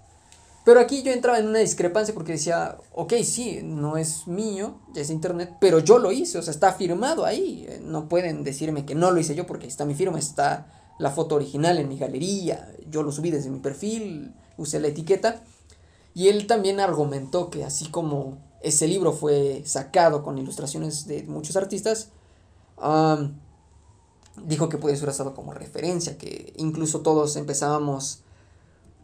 Pero 0.65 0.81
aquí 0.81 1.03
yo 1.03 1.13
entraba 1.13 1.39
en 1.39 1.47
una 1.47 1.59
discrepancia 1.59 2.15
porque 2.15 2.33
decía, 2.33 2.79
ok, 2.93 3.13
sí, 3.23 3.61
no 3.63 3.99
es 3.99 4.27
mío, 4.27 4.81
ya 4.95 5.03
es 5.03 5.11
internet, 5.11 5.57
pero 5.61 5.79
yo 5.79 5.99
lo 5.99 6.11
hice, 6.11 6.39
o 6.39 6.43
sea, 6.43 6.53
está 6.53 6.73
firmado 6.73 7.27
ahí. 7.27 7.69
No 7.83 8.09
pueden 8.09 8.45
decirme 8.45 8.87
que 8.87 8.95
no 8.95 9.11
lo 9.11 9.21
hice 9.21 9.35
yo 9.35 9.47
porque 9.47 9.67
está 9.67 9.85
mi 9.85 9.95
firma, 9.95 10.19
está 10.19 10.95
la 10.99 11.11
foto 11.11 11.35
original 11.35 11.79
en 11.79 11.89
mi 11.89 11.99
galería, 11.99 12.73
yo 12.89 13.03
lo 13.03 13.13
subí 13.13 13.31
desde 13.31 13.51
mi 13.51 13.59
perfil, 13.59 14.35
usé 14.57 14.81
la 14.81 14.89
etiqueta. 14.89 15.43
Y 16.15 16.29
él 16.29 16.47
también 16.47 16.81
argumentó 16.81 17.51
que 17.51 17.65
así 17.65 17.89
como 17.91 18.39
ese 18.63 18.89
libro 18.89 19.13
fue 19.13 19.63
sacado 19.67 20.23
con 20.23 20.39
ilustraciones 20.39 21.07
de 21.07 21.25
muchos 21.25 21.57
artistas, 21.57 22.09
dijo 24.47 24.69
que 24.71 24.79
puede 24.79 24.97
ser 24.97 25.11
usado 25.11 25.35
como 25.35 25.53
referencia, 25.53 26.17
que 26.17 26.55
incluso 26.57 27.03
todos 27.03 27.37
empezábamos 27.37 28.24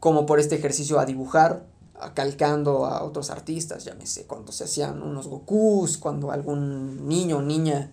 como 0.01 0.27
por 0.27 0.41
este 0.41 0.57
ejercicio 0.57 0.99
a 0.99 1.05
dibujar, 1.05 1.67
calcando 2.15 2.87
a 2.87 3.05
otros 3.05 3.31
artistas, 3.31 3.85
llámese 3.85 4.25
cuando 4.25 4.53
se 4.53 4.65
hacían 4.65 5.03
unos 5.03 5.29
Gokus, 5.29 5.99
cuando 5.99 6.33
algún 6.33 7.07
niño 7.07 7.39
o 7.39 7.43
niña, 7.43 7.93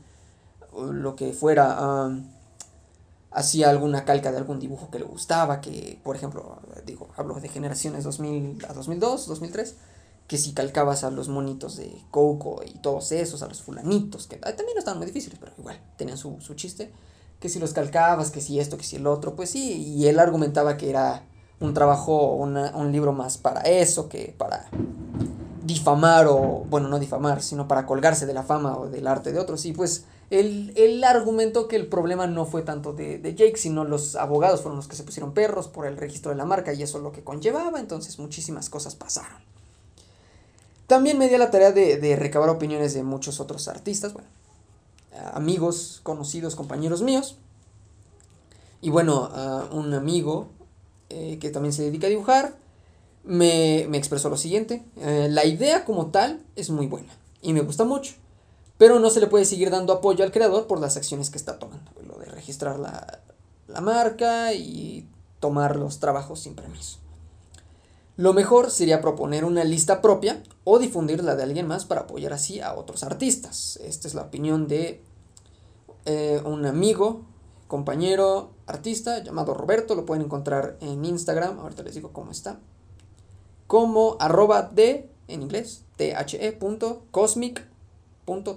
lo 0.74 1.16
que 1.18 1.34
fuera, 1.34 2.10
hacía 3.32 3.70
alguna 3.70 4.06
calca 4.06 4.32
de 4.32 4.38
algún 4.38 4.60
dibujo 4.60 4.90
que 4.90 5.00
le 5.00 5.06
gustaba, 5.06 5.60
que 5.60 6.00
por 6.04 6.16
ejemplo, 6.16 6.60
digo, 6.86 7.10
hablo 7.18 7.36
de 7.36 7.50
generaciones 7.50 8.06
2000 8.06 8.66
a 8.70 8.74
2002, 8.74 9.28
2003, 9.28 9.76
que 10.28 10.38
si 10.38 10.54
calcabas 10.54 11.04
a 11.04 11.12
los 11.12 11.28
monitos 11.28 11.76
de 11.76 11.92
Coco 12.12 12.62
y 12.66 12.80
todos 12.80 13.12
esos, 13.12 13.42
a 13.44 13.48
los 13.48 13.62
fulanitos, 13.62 14.28
que 14.28 14.38
también 14.38 14.74
no 14.74 14.80
estaban 14.80 14.98
muy 14.98 15.08
difíciles, 15.08 15.38
pero 15.40 15.52
igual 15.58 15.80
tenían 15.98 16.18
su, 16.18 16.40
su 16.40 16.54
chiste, 16.54 16.92
que 17.40 17.50
si 17.50 17.60
los 17.60 17.74
calcabas, 17.74 18.32
que 18.32 18.42
si 18.42 18.60
esto, 18.60 18.78
que 18.78 18.84
si 18.84 18.96
el 18.96 19.08
otro, 19.08 19.36
pues 19.36 19.50
sí, 19.50 19.74
y 19.74 20.08
él 20.08 20.20
argumentaba 20.20 20.78
que 20.78 20.90
era 20.90 21.24
un 21.60 21.74
trabajo, 21.74 22.34
un 22.34 22.92
libro 22.92 23.14
más 23.14 23.38
para 23.38 23.62
eso, 23.62 24.10
que 24.10 24.36
para 24.38 24.70
difamar 25.64 26.28
o, 26.28 26.66
bueno, 26.70 26.88
no 26.88 27.00
difamar, 27.00 27.42
sino 27.42 27.68
para 27.68 27.86
colgarse 27.86 28.26
de 28.26 28.34
la 28.34 28.44
fama 28.44 28.78
o 28.78 28.88
del 28.88 29.08
arte 29.08 29.32
de 29.32 29.40
otros, 29.40 29.66
y 29.66 29.74
pues 29.74 30.06
él, 30.30 31.04
argumentó 31.06 31.68
que 31.68 31.76
el 31.76 31.88
problema 31.88 32.28
no 32.28 32.46
fue 32.46 32.62
tanto 32.62 32.94
de, 32.94 33.22
Jake, 33.22 33.58
sino 33.58 33.86
los 33.86 34.16
abogados 34.16 34.62
fueron 34.62 34.78
los 34.78 34.88
que 34.88 34.96
se 34.96 35.04
pusieron 35.04 35.34
perros 35.34 35.68
por 35.68 35.86
el 35.86 35.98
registro 35.98 36.32
de 36.32 36.38
la 36.38 36.46
marca 36.46 36.74
y 36.74 36.84
eso 36.84 36.98
es 36.98 37.04
lo 37.04 37.12
que 37.12 37.24
conllevaba, 37.24 37.80
entonces 37.80 38.20
muchísimas 38.20 38.70
cosas 38.70 38.96
pasaron. 38.96 39.38
También 40.86 41.18
me 41.18 41.28
di 41.28 41.38
la 41.38 41.52
tarea 41.52 41.72
de, 41.72 42.16
recabar 42.18 42.50
opiniones 42.50 42.94
de 42.94 43.04
muchos 43.04 43.40
otros 43.40 43.68
artistas, 43.68 44.14
bueno, 44.14 44.30
amigos, 45.34 46.02
conocidos, 46.04 46.56
compañeros 46.56 47.02
míos. 47.02 47.38
Y 48.80 48.90
bueno, 48.90 49.30
un 49.72 49.94
amigo 49.94 50.50
eh, 51.10 51.38
que 51.40 51.50
también 51.50 51.74
se 51.74 51.84
dedica 51.84 52.08
a 52.08 52.10
dibujar 52.10 52.56
me, 53.24 53.82
expresó 53.98 54.30
lo 54.30 54.38
siguiente. 54.38 54.86
Eh, 54.98 55.28
la 55.30 55.46
idea 55.46 55.84
como 55.84 56.08
tal 56.08 56.42
es 56.56 56.70
muy 56.70 56.88
buena 56.88 57.14
y 57.42 57.54
me 57.54 57.62
gusta 57.62 57.84
mucho 57.84 58.14
pero 58.78 59.00
no 59.00 59.10
se 59.10 59.20
le 59.20 59.28
puede 59.28 59.46
seguir 59.46 59.70
dando 59.70 59.94
apoyo 59.94 60.24
al 60.24 60.32
creador 60.32 60.68
por 60.68 60.80
las 60.80 60.98
acciones 60.98 61.30
que 61.30 61.38
está 61.38 61.60
tomando. 61.60 61.92
Lo 62.08 62.18
de 62.18 62.26
registrar 62.26 62.80
la, 62.80 63.22
marca 63.82 64.54
y 64.54 65.08
tomar 65.40 65.76
los 65.76 66.00
trabajos 66.00 66.42
sin 66.42 66.56
permiso. 66.56 67.00
Lo 68.16 68.34
mejor 68.34 68.72
sería 68.72 69.02
proponer 69.02 69.46
una 69.46 69.64
lista 69.64 70.02
propia 70.02 70.42
o 70.64 70.80
difundir 70.80 71.24
la 71.24 71.36
de 71.36 71.44
alguien 71.44 71.68
más 71.68 71.86
para 71.86 72.02
apoyar 72.02 72.34
así 72.34 72.60
a 72.60 72.74
otros 72.74 73.04
artistas. 73.04 73.78
Esta 73.84 74.08
es 74.08 74.16
la 74.16 74.24
opinión 74.24 74.68
de 74.68 75.04
eh, 76.06 76.42
un 76.44 76.66
amigo, 76.66 77.26
compañero, 77.68 78.52
artista 78.68 79.24
llamado 79.24 79.54
Roberto. 79.54 79.96
Lo 79.96 80.06
pueden 80.06 80.26
encontrar 80.26 80.78
en 80.82 81.04
Instagram. 81.04 81.60
Ahorita 81.60 81.84
les 81.84 81.96
digo 81.96 82.12
cómo 82.14 82.32
está. 82.32 82.60
Como 83.66 84.18
arroba 84.20 84.62
de, 84.62 85.10
en 85.28 85.42
inglés, 85.42 85.84
the.cosmic 85.98 87.66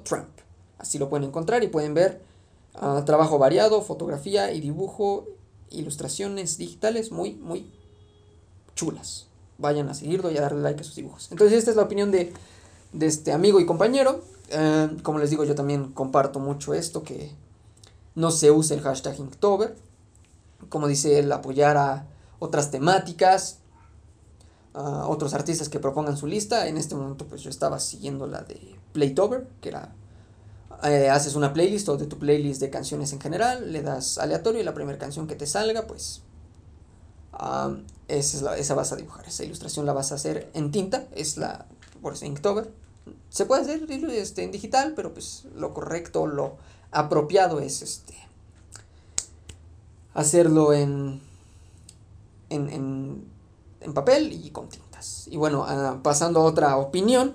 Trump. 0.04 0.28
Así 0.78 0.98
lo 0.98 1.08
pueden 1.08 1.28
encontrar 1.28 1.62
y 1.62 1.68
pueden 1.68 1.94
ver 1.94 2.20
ah, 2.74 3.02
trabajo 3.06 3.38
variado, 3.38 3.82
fotografía 3.82 4.52
y 4.52 4.60
dibujo, 4.60 5.26
ilustraciones 5.70 6.58
digitales 6.58 7.12
muy, 7.12 7.34
muy 7.34 7.70
chulas. 8.74 9.26
Vayan 9.58 9.88
a 9.88 9.94
seguirlo 9.94 10.30
y 10.30 10.38
a 10.38 10.40
darle 10.40 10.62
like 10.62 10.80
a 10.80 10.84
sus 10.84 10.96
dibujos. 10.96 11.30
Entonces 11.30 11.58
esta 11.58 11.70
es 11.70 11.76
la 11.76 11.82
opinión 11.82 12.10
de, 12.10 12.32
este 12.98 13.32
amigo 13.32 13.60
y 13.60 13.66
compañero. 13.66 14.22
Eh, 14.48 14.96
como 15.02 15.18
les 15.18 15.30
digo, 15.30 15.44
yo 15.44 15.54
también 15.54 15.92
comparto 15.92 16.40
mucho 16.40 16.74
esto, 16.74 17.02
que 17.02 17.30
no 18.14 18.30
se 18.30 18.50
use 18.50 18.74
el 18.74 18.80
hashtag 18.80 19.18
Inktober. 19.18 19.76
Como 20.68 20.86
dice 20.86 21.18
él, 21.18 21.32
apoyar 21.32 21.76
a 21.76 22.06
otras 22.38 22.70
temáticas, 22.70 23.58
a 24.74 25.06
otros 25.08 25.34
artistas 25.34 25.68
que 25.68 25.80
propongan 25.80 26.16
su 26.16 26.26
lista. 26.26 26.68
En 26.68 26.76
este 26.76 26.94
momento 26.94 27.26
pues 27.26 27.42
yo 27.42 27.50
estaba 27.50 27.78
siguiendo 27.80 28.26
la 28.26 28.42
de 28.42 28.76
Playtober, 28.92 29.48
que 29.60 29.70
era, 29.70 29.94
eh, 30.82 31.08
haces 31.10 31.34
una 31.34 31.52
playlist 31.52 31.88
o 31.88 31.96
de 31.96 32.06
tu 32.06 32.18
playlist 32.18 32.60
de 32.60 32.70
canciones 32.70 33.12
en 33.12 33.20
general, 33.20 33.72
le 33.72 33.82
das 33.82 34.18
aleatorio 34.18 34.60
y 34.60 34.64
la 34.64 34.74
primera 34.74 34.98
canción 34.98 35.26
que 35.26 35.36
te 35.36 35.46
salga, 35.46 35.86
pues 35.86 36.22
esa, 38.08 38.36
es 38.36 38.42
la, 38.42 38.56
esa 38.56 38.74
vas 38.74 38.92
a 38.92 38.96
dibujar, 38.96 39.26
esa 39.26 39.44
ilustración 39.44 39.86
la 39.86 39.92
vas 39.92 40.12
a 40.12 40.16
hacer 40.16 40.50
en 40.54 40.70
tinta, 40.70 41.06
es 41.12 41.36
la, 41.36 41.66
por 42.02 42.14
eso 42.14 42.26
Inktober. 42.26 42.70
Se 43.28 43.44
puede 43.44 43.62
hacer 43.62 43.86
este, 44.10 44.42
en 44.42 44.50
digital, 44.50 44.92
pero 44.94 45.12
pues 45.14 45.46
lo 45.54 45.72
correcto, 45.72 46.26
lo 46.26 46.56
apropiado 46.90 47.60
es 47.60 47.82
este 47.82 48.14
hacerlo 50.14 50.72
en, 50.72 51.20
en, 52.48 53.24
en, 53.80 53.94
papel 53.94 54.32
y 54.32 54.50
con 54.50 54.68
tintas. 54.68 55.28
Y 55.30 55.36
bueno, 55.36 55.64
ah, 55.66 56.00
pasando 56.02 56.40
a 56.40 56.44
otra 56.44 56.76
opinión, 56.76 57.34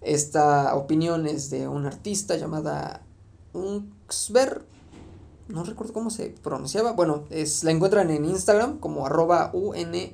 esta 0.00 0.74
opinión 0.74 1.26
es 1.26 1.50
de 1.50 1.68
una 1.68 1.88
artista 1.88 2.36
llamada 2.36 3.02
Unxver. 3.52 4.64
No 5.48 5.64
recuerdo 5.64 5.92
cómo 5.92 6.10
se 6.10 6.28
pronunciaba. 6.28 6.92
Bueno, 6.92 7.24
es, 7.30 7.64
la 7.64 7.72
encuentran 7.72 8.10
en 8.10 8.24
Instagram 8.24 8.78
como 8.78 9.06
arroba 9.06 9.50
UNCXVER. 9.52 10.10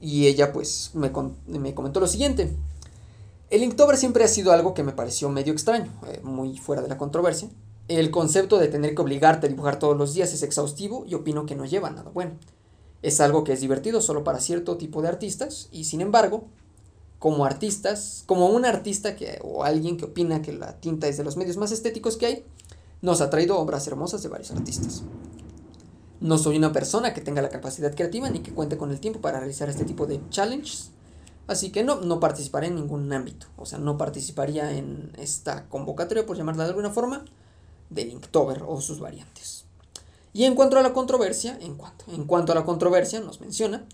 Y 0.00 0.26
ella 0.26 0.52
pues 0.52 0.90
me, 0.94 1.10
me 1.46 1.74
comentó 1.74 2.00
lo 2.00 2.06
siguiente. 2.06 2.54
El 3.48 3.62
Inktober 3.62 3.96
siempre 3.96 4.24
ha 4.24 4.28
sido 4.28 4.52
algo 4.52 4.74
que 4.74 4.82
me 4.82 4.92
pareció 4.92 5.30
medio 5.30 5.52
extraño, 5.52 5.90
eh, 6.08 6.20
muy 6.22 6.58
fuera 6.58 6.82
de 6.82 6.88
la 6.88 6.98
controversia. 6.98 7.48
El 7.88 8.10
concepto 8.10 8.58
de 8.58 8.66
tener 8.66 8.94
que 8.94 9.02
obligarte 9.02 9.46
a 9.46 9.50
dibujar 9.50 9.78
todos 9.78 9.96
los 9.96 10.12
días 10.12 10.32
es 10.32 10.42
exhaustivo 10.42 11.04
y 11.06 11.14
opino 11.14 11.46
que 11.46 11.54
no 11.54 11.64
lleva 11.64 11.90
nada 11.90 12.10
bueno. 12.10 12.32
Es 13.02 13.20
algo 13.20 13.44
que 13.44 13.52
es 13.52 13.60
divertido 13.60 14.00
solo 14.00 14.24
para 14.24 14.40
cierto 14.40 14.76
tipo 14.76 15.02
de 15.02 15.08
artistas 15.08 15.68
y 15.70 15.84
sin 15.84 16.00
embargo 16.00 16.44
como 17.18 17.44
artistas, 17.44 18.24
como 18.26 18.48
un 18.48 18.64
artista 18.64 19.16
que, 19.16 19.40
o 19.42 19.64
alguien 19.64 19.96
que 19.96 20.04
opina 20.04 20.42
que 20.42 20.52
la 20.52 20.80
tinta 20.80 21.06
es 21.06 21.16
de 21.16 21.24
los 21.24 21.36
medios 21.36 21.56
más 21.56 21.72
estéticos 21.72 22.16
que 22.16 22.26
hay, 22.26 22.44
nos 23.02 23.20
ha 23.20 23.30
traído 23.30 23.58
obras 23.58 23.86
hermosas 23.86 24.22
de 24.22 24.28
varios 24.28 24.50
artistas. 24.50 25.02
No 26.20 26.38
soy 26.38 26.56
una 26.56 26.72
persona 26.72 27.14
que 27.14 27.20
tenga 27.20 27.42
la 27.42 27.48
capacidad 27.48 27.94
creativa 27.94 28.28
ni 28.30 28.40
que 28.40 28.52
cuente 28.52 28.76
con 28.76 28.90
el 28.90 29.00
tiempo 29.00 29.20
para 29.20 29.38
realizar 29.38 29.68
este 29.68 29.84
tipo 29.84 30.06
de 30.06 30.20
challenges, 30.30 30.90
así 31.46 31.70
que 31.70 31.84
no, 31.84 32.00
no 32.00 32.20
participaré 32.20 32.66
en 32.66 32.76
ningún 32.76 33.12
ámbito, 33.12 33.46
o 33.56 33.64
sea, 33.64 33.78
no 33.78 33.96
participaría 33.96 34.76
en 34.76 35.12
esta 35.18 35.68
convocatoria, 35.68 36.26
por 36.26 36.36
llamarla 36.36 36.64
de 36.64 36.70
alguna 36.70 36.90
forma, 36.90 37.24
de 37.90 38.02
Inktober 38.02 38.62
o 38.66 38.80
sus 38.80 39.00
variantes. 39.00 39.64
Y 40.32 40.44
en 40.44 40.54
cuanto 40.54 40.78
a 40.78 40.82
la 40.82 40.92
controversia, 40.92 41.58
en 41.60 41.76
cuanto, 41.76 42.04
en 42.12 42.24
cuanto 42.24 42.52
a 42.52 42.54
la 42.54 42.64
controversia, 42.64 43.20
nos 43.20 43.40
menciona, 43.40 43.86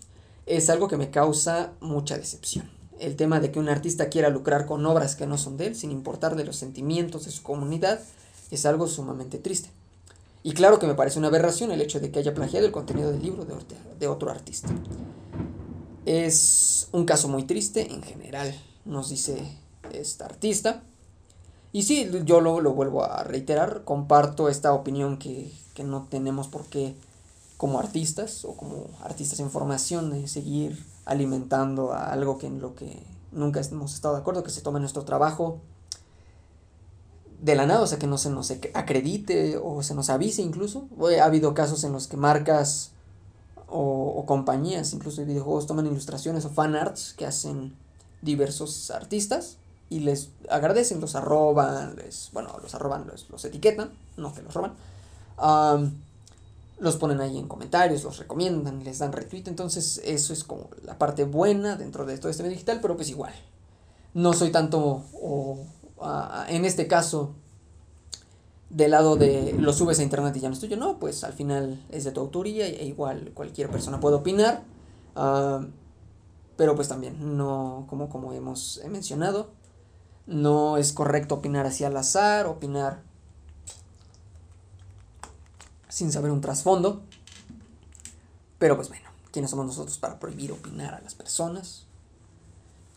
es 0.45 0.69
algo 0.69 0.87
que 0.87 0.97
me 0.97 1.09
causa 1.09 1.71
mucha 1.79 2.17
decepción. 2.17 2.69
El 2.99 3.15
tema 3.15 3.39
de 3.39 3.51
que 3.51 3.59
un 3.59 3.69
artista 3.69 4.09
quiera 4.09 4.29
lucrar 4.29 4.65
con 4.65 4.85
obras 4.85 5.15
que 5.15 5.25
no 5.25 5.37
son 5.37 5.57
de 5.57 5.67
él, 5.67 5.75
sin 5.75 5.91
importarle 5.91 6.43
los 6.43 6.57
sentimientos 6.57 7.25
de 7.25 7.31
su 7.31 7.43
comunidad, 7.43 8.01
es 8.51 8.65
algo 8.65 8.87
sumamente 8.87 9.37
triste. 9.37 9.71
Y 10.43 10.51
claro 10.51 10.79
que 10.79 10.87
me 10.87 10.95
parece 10.95 11.17
una 11.17 11.29
aberración 11.29 11.71
el 11.71 11.81
hecho 11.81 12.01
de 12.01 12.11
que 12.11 12.19
haya 12.19 12.33
plagiado 12.33 12.65
el 12.65 12.73
contenido 12.73 13.11
del 13.11 13.21
libro 13.21 13.45
de, 13.45 13.55
de 13.97 14.07
otro 14.07 14.29
artista. 14.29 14.67
Es 16.05 16.89
un 16.91 17.05
caso 17.05 17.29
muy 17.29 17.43
triste 17.43 17.89
en 17.89 18.03
general, 18.03 18.53
nos 18.83 19.09
dice 19.09 19.41
esta 19.93 20.25
artista. 20.25 20.83
Y 21.73 21.83
sí, 21.83 22.09
yo 22.23 22.39
lo, 22.39 22.61
lo 22.61 22.73
vuelvo 22.73 23.03
a 23.03 23.23
reiterar, 23.23 23.83
comparto 23.83 24.47
esta 24.47 24.73
opinión 24.73 25.17
que, 25.17 25.51
que, 25.73 25.83
no 25.83 26.07
tenemos 26.07 26.47
por 26.47 26.65
qué 26.65 26.95
como 27.57 27.79
artistas 27.79 28.45
o 28.45 28.55
como 28.55 28.89
artistas 29.01 29.39
en 29.39 29.49
formación 29.49 30.11
de 30.11 30.27
seguir 30.27 30.85
alimentando 31.05 31.91
a 31.91 32.13
algo 32.13 32.37
que 32.37 32.45
en 32.45 32.61
lo 32.61 32.75
que 32.75 33.01
nunca 33.31 33.59
hemos 33.59 33.95
estado 33.95 34.13
de 34.13 34.21
acuerdo, 34.21 34.43
que 34.43 34.51
se 34.51 34.61
tome 34.61 34.79
nuestro 34.79 35.03
trabajo 35.03 35.61
de 37.41 37.55
la 37.55 37.65
nada, 37.65 37.81
o 37.81 37.87
sea, 37.87 37.97
que 37.97 38.05
no 38.05 38.19
se 38.19 38.29
nos 38.29 38.51
acredite 38.75 39.57
o 39.57 39.81
se 39.81 39.95
nos 39.95 40.11
avise 40.11 40.43
incluso. 40.43 40.87
Ha 41.19 41.25
habido 41.25 41.55
casos 41.55 41.83
en 41.83 41.91
los 41.91 42.07
que 42.07 42.17
marcas 42.17 42.91
o, 43.67 44.23
compañías, 44.27 44.93
incluso 44.93 45.21
de 45.21 45.27
videojuegos, 45.27 45.65
toman 45.65 45.87
ilustraciones 45.87 46.45
o 46.45 46.49
fan 46.49 46.75
arts 46.75 47.15
que 47.17 47.25
hacen 47.25 47.75
diversos 48.21 48.91
artistas 48.91 49.57
y 49.89 49.99
les 49.99 50.29
agradecen, 50.49 50.99
los 51.01 51.15
arroban, 51.15 51.95
les, 51.95 52.29
bueno, 52.33 52.57
los 52.61 52.73
arroban, 52.75 53.07
los, 53.07 53.29
los 53.29 53.45
etiquetan, 53.45 53.91
no 54.17 54.33
que 54.33 54.41
los 54.41 54.53
roban. 54.53 54.73
los 56.79 56.95
ponen 56.97 57.21
ahí 57.21 57.37
en 57.37 57.47
comentarios, 57.47 58.03
los 58.03 58.17
recomiendan, 58.17 58.83
les 58.83 58.99
dan 58.99 59.11
retweet, 59.11 59.43
entonces 59.47 60.01
eso 60.03 60.33
es 60.33 60.43
como 60.43 60.69
la 60.83 60.97
parte 60.97 61.23
buena 61.23 61.75
dentro 61.75 62.05
de 62.05 62.17
todo 62.17 62.29
este 62.29 62.43
medio 62.43 62.55
digital, 62.55 62.79
pero 62.81 62.95
pues 62.95 63.09
igual. 63.09 63.33
No 64.13 64.33
soy 64.33 64.51
tanto 64.51 65.03
o 65.21 65.59
en 66.49 66.65
este 66.65 66.87
caso, 66.87 67.33
del 68.73 68.91
lado 68.91 69.15
de 69.15 69.53
lo 69.53 69.71
subes 69.71 69.99
a 69.99 70.03
internet 70.03 70.35
y 70.35 70.39
ya 70.39 70.49
no 70.49 70.55
es 70.55 70.59
tuyo, 70.59 70.77
no, 70.77 70.97
pues 70.97 71.23
al 71.23 71.33
final 71.33 71.79
es 71.91 72.05
de 72.05 72.11
tu 72.11 72.21
autoría 72.21 72.65
e 72.65 72.85
igual 72.85 73.31
cualquier 73.35 73.69
persona 73.69 73.99
puede 73.99 74.15
opinar, 74.15 74.63
ah, 75.15 75.63
pero 76.57 76.75
pues 76.75 76.87
también, 76.87 77.37
no, 77.37 77.85
como, 77.87 78.09
como 78.09 78.33
hemos 78.33 78.81
mencionado, 78.89 79.51
no 80.25 80.77
es 80.77 80.93
correcto 80.93 81.35
opinar 81.35 81.65
así 81.65 81.83
al 81.83 81.97
azar, 81.97 82.47
opinar 82.47 83.01
sin 85.89 86.11
saber 86.11 86.31
un 86.31 86.41
trasfondo, 86.41 87.03
pero 88.57 88.75
pues 88.75 88.89
bueno, 88.89 89.09
¿quiénes 89.31 89.51
somos 89.51 89.65
nosotros 89.65 89.97
para 89.97 90.19
prohibir 90.19 90.51
opinar 90.51 90.93
a 90.95 91.01
las 91.01 91.13
personas? 91.13 91.85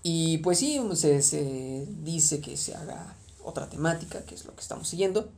Y 0.02 0.38
pues 0.38 0.60
sí, 0.60 0.80
se, 0.94 1.20
se 1.20 1.86
dice 2.02 2.40
que 2.40 2.56
se 2.56 2.74
haga 2.74 3.16
otra 3.42 3.68
temática, 3.68 4.22
que 4.22 4.34
es 4.34 4.44
lo 4.44 4.54
que 4.54 4.60
estamos 4.60 4.88
siguiendo. 4.88 5.28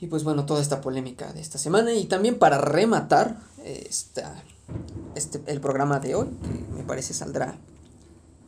Y 0.00 0.06
pues 0.06 0.24
bueno, 0.24 0.46
toda 0.46 0.60
esta 0.60 0.80
polémica 0.80 1.32
de 1.32 1.40
esta 1.40 1.58
semana. 1.58 1.92
Y 1.92 2.06
también 2.06 2.38
para 2.38 2.58
rematar 2.58 3.36
esta, 3.62 4.42
este, 5.14 5.42
el 5.46 5.60
programa 5.60 6.00
de 6.00 6.14
hoy, 6.14 6.28
que 6.42 6.74
me 6.74 6.82
parece 6.82 7.14
saldrá 7.14 7.56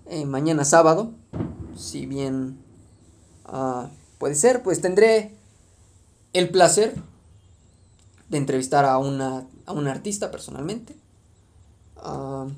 eh, 0.07 0.25
mañana 0.27 0.65
sábado. 0.65 1.13
Si 1.77 2.07
bien 2.07 2.59
uh, 3.47 3.89
puede 4.19 4.35
ser, 4.35 4.63
pues 4.63 4.81
tendré 4.81 5.35
el 6.33 6.51
placer 6.51 6.95
de 8.29 8.39
entrevistar 8.39 8.85
a 8.85 8.99
una, 8.99 9.47
a 9.67 9.73
una 9.73 9.91
artista 9.91 10.31
personalmente. 10.31 10.97
Uh, 12.05 12.51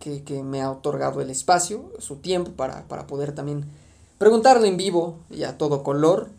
que, 0.00 0.42
me 0.42 0.62
ha 0.62 0.70
otorgado 0.70 1.20
el 1.20 1.30
espacio, 1.30 1.92
su 1.98 2.16
tiempo 2.16 2.52
para, 2.52 2.86
poder 3.06 3.34
también 3.34 3.66
preguntarle 4.18 4.66
en 4.68 4.76
vivo 4.76 5.18
y 5.30 5.44
a 5.44 5.58
todo 5.58 5.82
color 5.82 6.30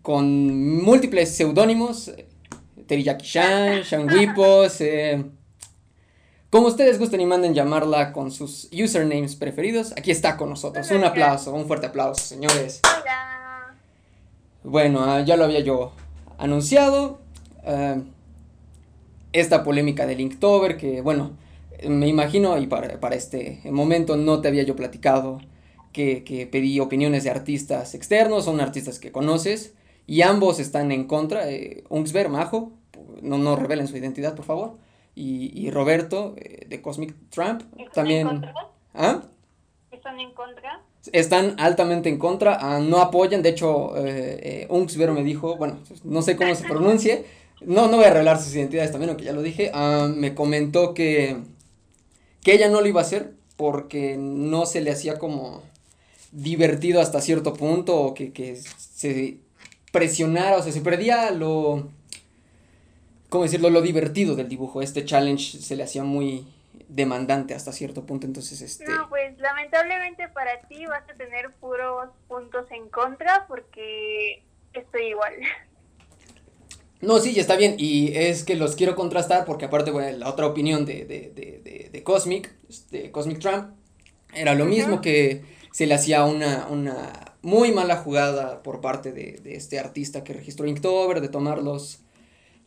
con 0.02 0.82
múltiples 0.82 1.36
seudónimos, 1.36 2.12
Teriyaki-chan, 2.88 3.82
Shanguipos, 3.82 4.80
eh, 4.82 5.26
como 6.50 6.68
ustedes 6.68 6.98
gusten 6.98 7.20
y 7.20 7.26
manden 7.26 7.54
llamarla 7.54 8.14
con 8.14 8.32
sus 8.32 8.70
usernames 8.72 9.36
preferidos, 9.36 9.92
aquí 9.98 10.12
está 10.12 10.38
con 10.38 10.50
nosotros. 10.50 10.90
Un 10.92 11.04
aplauso, 11.04 11.54
un 11.54 11.68
fuerte 11.68 11.88
aplauso, 11.88 12.22
señores. 12.22 12.82
Hola. 12.84 13.76
Bueno, 14.64 15.04
ah, 15.04 15.22
ya 15.22 15.36
lo 15.36 15.44
había 15.44 15.60
yo 15.60 15.92
anunciado. 16.38 17.20
Eh, 17.68 18.04
esta 19.34 19.64
polémica 19.64 20.08
de 20.08 20.16
Linktober, 20.16 20.78
que 20.78 21.02
bueno, 21.02 21.38
me 21.88 22.08
imagino, 22.08 22.58
y 22.58 22.68
para, 22.68 23.00
para, 23.00 23.16
este 23.16 23.62
momento 23.66 24.16
no 24.16 24.42
te 24.42 24.48
había 24.48 24.64
yo 24.64 24.76
platicado, 24.76 25.40
que, 25.92 26.24
que 26.24 26.48
pedí 26.48 26.80
opiniones 26.80 27.24
de 27.24 27.30
artistas 27.30 27.94
externos, 27.94 28.46
son 28.46 28.62
artistas 28.62 29.00
que 29.00 29.12
conoces, 29.12 29.76
y 30.08 30.22
ambos 30.22 30.60
están 30.60 30.92
en 30.92 31.06
contra. 31.06 31.52
Eh, 31.52 31.84
Majo, 32.30 32.72
no, 33.22 33.38
no 33.38 33.56
revelen 33.56 33.88
su 33.88 33.98
identidad, 33.98 34.36
por 34.36 34.46
favor. 34.46 34.78
Y, 35.16 35.52
y 35.60 35.70
Roberto, 35.70 36.36
eh, 36.38 36.66
de 36.68 36.82
Cosmic 36.82 37.14
Trump, 37.30 37.64
también... 37.94 38.22
En 38.22 38.28
contra? 38.28 38.54
¿Ah? 38.94 39.24
¿Están 39.92 40.20
en 40.20 40.32
contra? 40.32 40.82
Están 41.12 41.56
altamente 41.60 42.10
en 42.10 42.18
contra, 42.18 42.58
ah, 42.60 42.80
no 42.80 42.98
apoyan, 42.98 43.42
de 43.42 43.50
hecho, 43.50 43.96
eh, 43.98 44.68
eh 44.70 45.12
me 45.14 45.24
dijo, 45.24 45.58
bueno, 45.58 45.78
no 46.04 46.22
sé 46.22 46.36
cómo 46.36 46.54
se 46.54 46.66
pronuncie, 46.66 47.26
no, 47.62 47.88
no 47.88 47.98
voy 47.98 48.06
a 48.06 48.12
revelar 48.12 48.40
sus 48.40 48.54
identidades 48.56 48.92
también, 48.92 49.10
aunque 49.10 49.26
ya 49.26 49.34
lo 49.34 49.42
dije, 49.42 49.72
ah, 49.74 50.10
me 50.14 50.36
comentó 50.36 50.94
que, 50.94 51.38
que 52.44 52.54
ella 52.54 52.70
no 52.70 52.82
lo 52.82 52.88
iba 52.88 53.02
a 53.02 53.04
hacer 53.06 53.34
porque 53.56 54.16
no 54.18 54.66
se 54.66 54.82
le 54.82 54.92
hacía 54.92 55.18
como 55.18 55.64
divertido 56.32 57.02
hasta 57.02 57.22
cierto 57.22 57.54
punto 57.54 58.00
o 58.00 58.14
que, 58.14 58.32
que 58.32 58.56
se 58.56 59.38
presionara, 59.92 60.58
o 60.58 60.62
sea, 60.62 60.72
se 60.72 60.82
perdía 60.82 61.32
lo, 61.32 61.90
¿cómo 63.30 63.44
decirlo? 63.44 63.70
Lo 63.70 63.82
divertido 63.82 64.36
del 64.36 64.50
dibujo. 64.50 64.82
Este 64.82 65.06
challenge 65.06 65.60
se 65.60 65.76
le 65.76 65.84
hacía 65.84 66.04
muy 66.04 66.48
demandante 66.88 67.54
hasta 67.54 67.72
cierto 67.72 68.06
punto, 68.06 68.28
entonces 68.28 68.62
este... 68.62 68.86
No, 68.86 69.10
pues 69.10 69.38
lamentablemente 69.40 70.28
para 70.30 70.62
ti 70.68 70.86
vas 70.86 71.04
a 71.10 71.14
tener 71.16 71.52
puros 71.60 72.10
puntos 72.28 72.70
en 72.72 72.88
contra 72.90 73.46
porque 73.48 74.44
estoy 74.74 75.08
igual. 75.08 75.34
No, 77.00 77.20
sí, 77.20 77.40
está 77.40 77.56
bien, 77.56 77.76
y 77.78 78.16
es 78.16 78.44
que 78.44 78.56
los 78.56 78.76
quiero 78.76 78.96
contrastar 78.96 79.46
porque 79.46 79.66
aparte, 79.66 79.92
bueno, 79.92 80.18
la 80.18 80.30
otra 80.30 80.48
opinión 80.48 80.86
de, 80.86 81.06
de, 81.06 81.32
de, 81.34 81.90
de, 81.92 82.04
Cosmic, 82.04 82.56
de 82.90 83.12
Cosmic 83.12 83.40
Trump, 83.40 83.76
era 84.34 84.56
lo 84.56 84.66
mismo 84.66 85.00
que 85.02 85.44
se 85.72 85.86
le 85.86 85.94
hacía 85.94 86.26
una, 86.26 86.68
una 86.70 87.36
muy 87.44 87.72
mala 87.72 87.98
jugada 87.98 88.64
por 88.64 88.82
parte 88.82 89.12
de, 89.12 89.40
este 89.46 89.80
artista 89.80 90.24
que 90.24 90.34
registró 90.34 90.68
Inktober, 90.68 91.22
de 91.22 91.30
tomar 91.30 91.62
los, 91.62 92.02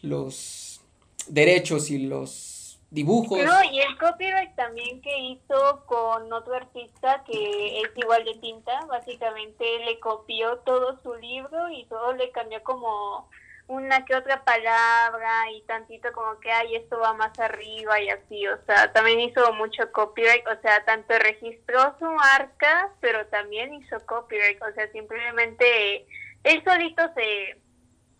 los 0.00 0.80
derechos 1.26 1.90
y 1.90 1.98
los 1.98 2.80
dibujos. 2.90 3.44
No, 3.44 3.64
y 3.72 3.80
el 3.80 3.98
copyright 3.98 4.54
también 4.54 5.00
que 5.00 5.18
hizo 5.18 5.84
con 5.86 6.32
otro 6.32 6.54
artista 6.54 7.24
que 7.24 7.80
es 7.80 7.90
igual 7.96 8.24
de 8.24 8.34
tinta, 8.34 8.84
básicamente 8.86 9.64
le 9.84 9.98
copió 9.98 10.58
todo 10.58 11.00
su 11.02 11.14
libro 11.16 11.68
y 11.70 11.84
todo 11.86 12.12
le 12.14 12.30
cambió 12.30 12.62
como 12.62 13.28
una 13.70 14.04
que 14.04 14.16
otra 14.16 14.44
palabra 14.44 15.48
y 15.52 15.62
tantito 15.62 16.10
como 16.12 16.40
que, 16.40 16.50
ay, 16.50 16.74
esto 16.74 16.98
va 16.98 17.14
más 17.14 17.38
arriba 17.38 18.00
y 18.00 18.08
así, 18.08 18.46
o 18.48 18.58
sea, 18.66 18.92
también 18.92 19.20
hizo 19.20 19.52
mucho 19.54 19.92
copyright, 19.92 20.44
o 20.48 20.60
sea, 20.60 20.84
tanto 20.84 21.16
registró 21.18 21.94
su 22.00 22.04
marca, 22.06 22.92
pero 23.00 23.26
también 23.26 23.72
hizo 23.74 24.04
copyright, 24.06 24.60
o 24.60 24.74
sea, 24.74 24.90
simplemente 24.90 26.04
él 26.42 26.62
solito 26.64 27.02
se, 27.14 27.60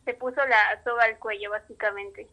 se 0.05 0.15
puso 0.15 0.37
la 0.47 0.81
soga 0.85 1.05
al 1.05 1.19
cuello, 1.19 1.51
básicamente. 1.51 2.29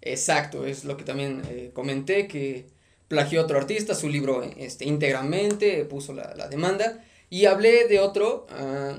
Exacto, 0.00 0.66
es 0.66 0.84
lo 0.84 0.96
que 0.96 1.02
también 1.02 1.42
eh, 1.48 1.72
comenté, 1.74 2.28
que 2.28 2.66
plagió 3.08 3.42
otro 3.42 3.58
artista, 3.58 3.96
su 3.96 4.08
libro 4.08 4.44
este, 4.56 4.84
íntegramente, 4.84 5.84
puso 5.84 6.14
la, 6.14 6.32
la 6.36 6.46
demanda. 6.46 7.02
Y 7.28 7.46
hablé 7.46 7.88
de 7.88 7.98
otro, 7.98 8.46
ah, 8.50 8.98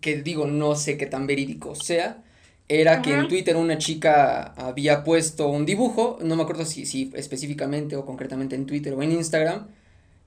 que 0.00 0.22
digo, 0.22 0.46
no 0.46 0.76
sé 0.76 0.96
qué 0.96 1.06
tan 1.06 1.26
verídico 1.26 1.74
sea, 1.74 2.22
era 2.68 3.02
que 3.02 3.12
en 3.12 3.28
Twitter 3.28 3.56
una 3.56 3.78
chica 3.78 4.54
había 4.56 5.04
puesto 5.04 5.48
un 5.48 5.66
dibujo, 5.66 6.18
no 6.22 6.34
me 6.36 6.42
acuerdo 6.42 6.64
si, 6.64 6.86
si 6.86 7.12
específicamente 7.14 7.96
o 7.96 8.06
concretamente 8.06 8.56
en 8.56 8.66
Twitter 8.66 8.94
o 8.94 9.02
en 9.02 9.12
Instagram, 9.12 9.66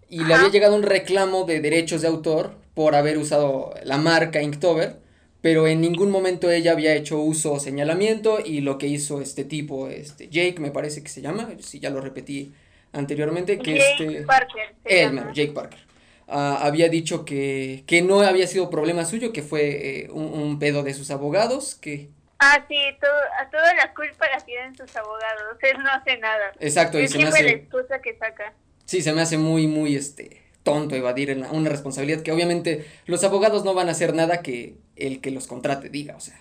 y 0.09 0.23
le 0.23 0.33
había 0.33 0.49
llegado 0.49 0.75
un 0.75 0.83
reclamo 0.83 1.45
de 1.45 1.59
derechos 1.59 2.01
de 2.01 2.07
autor 2.07 2.55
por 2.73 2.95
haber 2.95 3.17
usado 3.17 3.73
la 3.83 3.97
marca 3.97 4.41
Inktober, 4.41 4.97
pero 5.41 5.67
en 5.67 5.81
ningún 5.81 6.11
momento 6.11 6.51
ella 6.51 6.71
había 6.71 6.95
hecho 6.95 7.19
uso 7.19 7.53
o 7.53 7.59
señalamiento 7.59 8.39
y 8.43 8.61
lo 8.61 8.77
que 8.77 8.87
hizo 8.87 9.19
este 9.19 9.43
tipo, 9.43 9.87
este 9.87 10.29
Jake 10.29 10.59
me 10.59 10.71
parece 10.71 11.01
que 11.01 11.09
se 11.09 11.21
llama, 11.21 11.49
si 11.59 11.79
ya 11.79 11.89
lo 11.89 12.01
repetí 12.01 12.51
anteriormente, 12.93 13.57
que 13.57 13.77
Jake 13.77 14.05
este... 14.05 14.21
Parker. 14.23 15.33
Jake 15.33 15.51
Parker. 15.53 15.79
Ah, 16.27 16.59
había 16.61 16.89
dicho 16.89 17.25
que, 17.25 17.83
que 17.87 18.01
no 18.01 18.21
había 18.21 18.47
sido 18.47 18.69
problema 18.69 19.05
suyo, 19.05 19.31
que 19.31 19.41
fue 19.41 20.01
eh, 20.01 20.09
un, 20.11 20.25
un, 20.25 20.59
pedo 20.59 20.83
de 20.83 20.93
sus 20.93 21.09
abogados, 21.09 21.75
que... 21.75 22.09
Ah, 22.39 22.63
sí, 22.67 22.77
todo, 23.01 23.11
a 23.39 23.49
toda 23.49 23.73
la 23.73 23.93
culpa 23.93 24.27
la 24.29 24.39
tienen 24.45 24.75
sus 24.75 24.95
abogados, 24.95 25.57
él 25.61 25.77
no 25.83 25.89
hace 25.89 26.17
nada. 26.17 26.51
Exacto, 26.59 26.97
es 26.97 27.09
y 27.09 27.13
se 27.13 27.17
me 27.17 27.23
siempre 27.23 27.39
hace... 27.39 27.57
la 27.57 27.63
excusa 27.63 28.01
que 28.01 28.17
saca. 28.17 28.53
Sí, 28.85 29.01
se 29.01 29.13
me 29.13 29.21
hace 29.21 29.37
muy, 29.37 29.67
muy, 29.67 29.95
este, 29.95 30.43
tonto 30.63 30.95
evadir 30.95 31.31
una 31.51 31.69
responsabilidad 31.69 32.21
que 32.21 32.31
obviamente 32.31 32.85
los 33.05 33.23
abogados 33.23 33.63
no 33.63 33.73
van 33.73 33.89
a 33.89 33.91
hacer 33.91 34.13
nada 34.13 34.41
que 34.41 34.75
el 34.95 35.21
que 35.21 35.31
los 35.31 35.47
contrate 35.47 35.89
diga, 35.89 36.15
o 36.15 36.19
sea, 36.19 36.39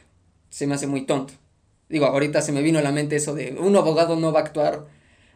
se 0.50 0.66
me 0.66 0.74
hace 0.74 0.86
muy 0.86 1.06
tonto. 1.06 1.34
Digo, 1.88 2.06
ahorita 2.06 2.42
se 2.42 2.52
me 2.52 2.62
vino 2.62 2.78
a 2.78 2.82
la 2.82 2.92
mente 2.92 3.16
eso 3.16 3.34
de 3.34 3.52
un 3.52 3.76
abogado 3.76 4.16
no 4.16 4.32
va 4.32 4.40
a 4.40 4.42
actuar 4.42 4.86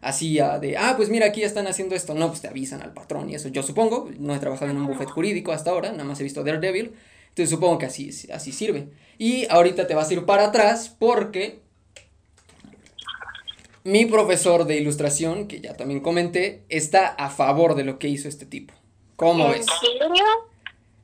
así 0.01 0.38
de, 0.61 0.77
ah, 0.77 0.94
pues 0.96 1.09
mira, 1.09 1.27
aquí 1.27 1.42
ya 1.42 1.46
están 1.46 1.66
haciendo 1.66 1.94
esto. 1.94 2.14
No, 2.14 2.29
pues 2.29 2.40
te 2.40 2.49
avisan 2.49 2.83
al 2.83 2.92
patrón 2.92 3.31
y 3.31 3.35
eso. 3.35 3.49
Yo 3.49 3.62
supongo, 3.62 4.11
no 4.18 4.35
he 4.35 4.38
trabajado 4.38 4.70
en 4.70 4.79
un 4.79 4.87
buffet 4.87 5.09
jurídico 5.09 5.53
hasta 5.53 5.70
ahora, 5.70 5.92
nada 5.92 6.05
más 6.05 6.20
he 6.20 6.25
visto 6.25 6.42
Daredevil. 6.42 6.92
Entonces 7.31 7.51
supongo 7.51 7.79
que 7.79 7.87
así, 7.87 8.11
así 8.33 8.53
sirve. 8.53 8.88
Y 9.19 9.47
ahorita 9.51 9.87
te 9.87 9.95
vas 9.95 10.11
a 10.11 10.12
ir 10.12 10.25
para 10.27 10.47
atrás 10.47 10.95
porque 10.99 11.61
mi 13.85 14.05
profesor 14.07 14.66
de 14.66 14.77
ilustración, 14.77 15.49
que 15.49 15.61
ya 15.61 15.75
también 15.75 16.01
comenté, 16.01 16.64
está 16.69 17.09
a 17.09 17.31
favor 17.31 17.75
de 17.75 17.85
lo 17.85 17.99
que 17.99 18.09
hizo 18.09 18.29
este 18.29 18.47
tipo. 18.47 18.75
¿Cómo 19.16 19.47
¿En 19.47 19.53
ves? 19.53 19.66
serio? 19.81 20.25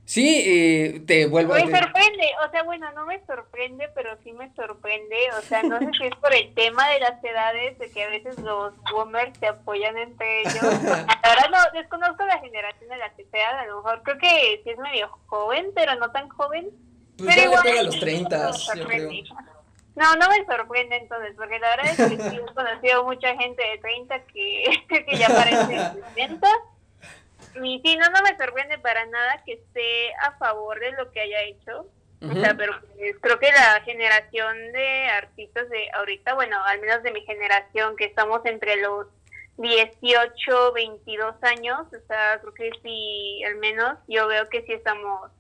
Sí, 0.07 0.45
eh, 0.47 1.03
te 1.05 1.27
vuelvo 1.27 1.55
a... 1.55 1.57
Me 1.57 1.63
sorprende, 1.63 2.31
o 2.47 2.51
sea, 2.53 2.63
bueno, 2.63 2.91
no 2.93 3.07
me 3.07 3.21
sorprende, 3.27 3.89
pero 3.93 4.17
sí 4.23 4.33
me 4.33 4.55
sorprende, 4.55 5.17
o 5.37 5.43
sea, 5.43 5.65
no 5.65 5.81
sé 5.81 5.91
si 5.99 6.05
es 6.05 6.15
por 6.15 6.33
el 6.33 6.55
tema 6.55 6.89
de 6.91 7.01
las 7.01 7.23
edades, 7.25 7.77
de 7.81 7.91
que 7.91 8.05
a 8.05 8.09
veces 8.09 8.39
los 8.39 8.73
boomers 8.93 9.37
se 9.37 9.49
apoyan 9.49 9.99
entre 9.99 10.43
ellos. 10.43 10.63
Ahora 10.63 11.49
no, 11.51 11.59
desconozco 11.81 12.25
la 12.25 12.39
generación 12.39 12.89
de 12.89 12.99
la 12.99 13.13
que 13.17 13.25
sea, 13.33 13.59
a 13.59 13.67
lo 13.67 13.79
mejor 13.79 14.03
creo 14.05 14.19
que 14.19 14.61
sí 14.63 14.71
es 14.71 14.79
medio 14.79 15.09
joven, 15.27 15.73
pero 15.75 15.97
no 15.97 16.13
tan 16.13 16.29
joven. 16.29 16.71
Pues 17.19 17.35
pero 17.35 17.41
ya 17.41 17.45
igual, 17.45 17.65
le 17.65 17.71
pega 17.71 17.81
a 17.81 17.85
los 17.85 17.95
sí 17.95 18.01
30, 18.01 18.51
me 18.75 18.79
yo 18.79 18.87
creo. 18.87 19.11
No, 19.97 20.15
no 20.15 20.29
me 20.29 20.45
sorprende 20.47 20.99
entonces, 20.99 21.35
porque 21.37 21.59
la 21.59 21.71
verdad 21.71 21.87
es 21.87 21.97
que 21.97 22.31
sí 22.31 22.37
he 22.37 22.55
conocido 22.55 23.03
mucha 23.03 23.37
gente 23.37 23.61
de 23.61 23.79
30 23.79 24.19
que, 24.27 24.85
que 25.05 25.17
ya 25.17 25.27
parece 25.27 26.01
60. 26.15 26.49
Y 27.63 27.81
sí, 27.85 27.97
no, 27.97 28.09
no 28.11 28.23
me 28.23 28.37
sorprende 28.37 28.79
para 28.79 29.07
nada 29.07 29.43
que 29.45 29.55
esté 29.55 30.15
a 30.23 30.33
favor 30.39 30.79
de 30.81 30.93
lo 30.93 31.11
que 31.11 31.21
haya 31.21 31.43
hecho. 31.43 31.87
O 32.23 32.33
sea, 32.33 32.55
pero 32.57 32.73
pues, 32.97 33.15
creo 33.21 33.39
que 33.39 33.53
la 33.53 33.83
generación 33.85 34.73
de 34.73 35.07
artistas 35.09 35.69
de 35.69 35.91
ahorita, 35.93 36.35
bueno, 36.35 36.57
al 36.65 36.81
menos 36.81 37.03
de 37.03 37.13
mi 37.13 37.21
generación, 37.23 37.95
que 37.97 38.07
estamos 38.07 38.41
entre 38.47 38.77
los 38.77 39.07
18, 39.59 40.73
22 40.73 41.35
años, 41.43 41.87
o 41.87 42.07
sea, 42.07 42.41
creo 42.41 42.55
que 42.55 42.71
sí, 42.83 43.43
al 43.45 43.57
menos 43.57 43.99
yo 44.09 44.27
veo 44.29 44.49
que 44.49 44.63
sí 44.63 44.73
estamos 44.73 45.31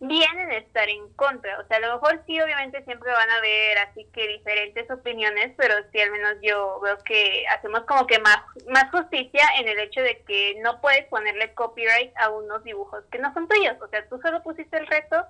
bien 0.00 0.38
en 0.38 0.52
estar 0.52 0.88
en 0.88 1.08
contra. 1.14 1.58
O 1.60 1.66
sea, 1.66 1.78
a 1.78 1.80
lo 1.80 1.94
mejor 1.94 2.22
sí, 2.26 2.40
obviamente 2.40 2.84
siempre 2.84 3.10
van 3.10 3.30
a 3.30 3.36
haber 3.36 3.78
así 3.78 4.06
que 4.12 4.28
diferentes 4.28 4.90
opiniones, 4.90 5.52
pero 5.56 5.74
sí, 5.92 6.00
al 6.00 6.12
menos 6.12 6.36
yo 6.42 6.80
veo 6.80 6.98
que 7.04 7.44
hacemos 7.48 7.80
como 7.82 8.06
que 8.06 8.18
más, 8.20 8.38
más 8.68 8.90
justicia 8.90 9.42
en 9.58 9.68
el 9.68 9.78
hecho 9.80 10.00
de 10.00 10.22
que 10.26 10.58
no 10.62 10.80
puedes 10.80 11.06
ponerle 11.06 11.52
copyright 11.54 12.12
a 12.16 12.30
unos 12.30 12.62
dibujos 12.64 13.04
que 13.10 13.18
no 13.18 13.32
son 13.34 13.48
tuyos. 13.48 13.76
O 13.80 13.88
sea, 13.88 14.06
tú 14.08 14.20
solo 14.20 14.42
pusiste 14.42 14.76
el 14.78 14.86
reto, 14.86 15.26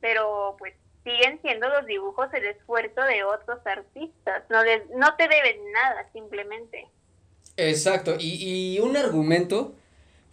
pero 0.00 0.56
pues 0.58 0.74
siguen 1.04 1.40
siendo 1.42 1.68
los 1.68 1.86
dibujos 1.86 2.32
el 2.32 2.44
esfuerzo 2.44 3.02
de 3.02 3.24
otros 3.24 3.58
artistas. 3.66 4.44
No, 4.50 4.62
les, 4.62 4.88
no 4.90 5.16
te 5.16 5.26
deben 5.26 5.72
nada, 5.72 6.08
simplemente. 6.12 6.86
Exacto, 7.56 8.16
y, 8.18 8.76
y 8.76 8.80
un 8.80 8.96
argumento 8.96 9.74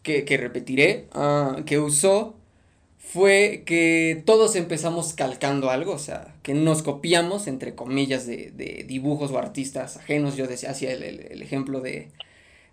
que, 0.04 0.26
que 0.26 0.38
repetiré, 0.38 1.08
ah, 1.14 1.58
que 1.66 1.80
usó, 1.80 2.39
fue 3.12 3.64
que 3.66 4.22
todos 4.26 4.56
empezamos 4.56 5.14
calcando 5.14 5.72
algo, 5.72 5.94
o 5.94 5.98
sea, 6.00 6.36
que 6.44 6.54
nos 6.54 6.84
copiamos, 6.84 7.48
entre 7.48 7.74
comillas, 7.74 8.28
de, 8.28 8.52
de 8.52 8.84
dibujos 8.88 9.32
o 9.32 9.40
artistas 9.40 9.98
ajenos. 9.98 10.36
Yo 10.38 10.46
decía, 10.46 10.70
hacía 10.70 10.92
el, 10.92 11.02
el- 11.04 11.20
el 11.32 11.42
ejemplo 11.42 11.82
de, 11.82 12.10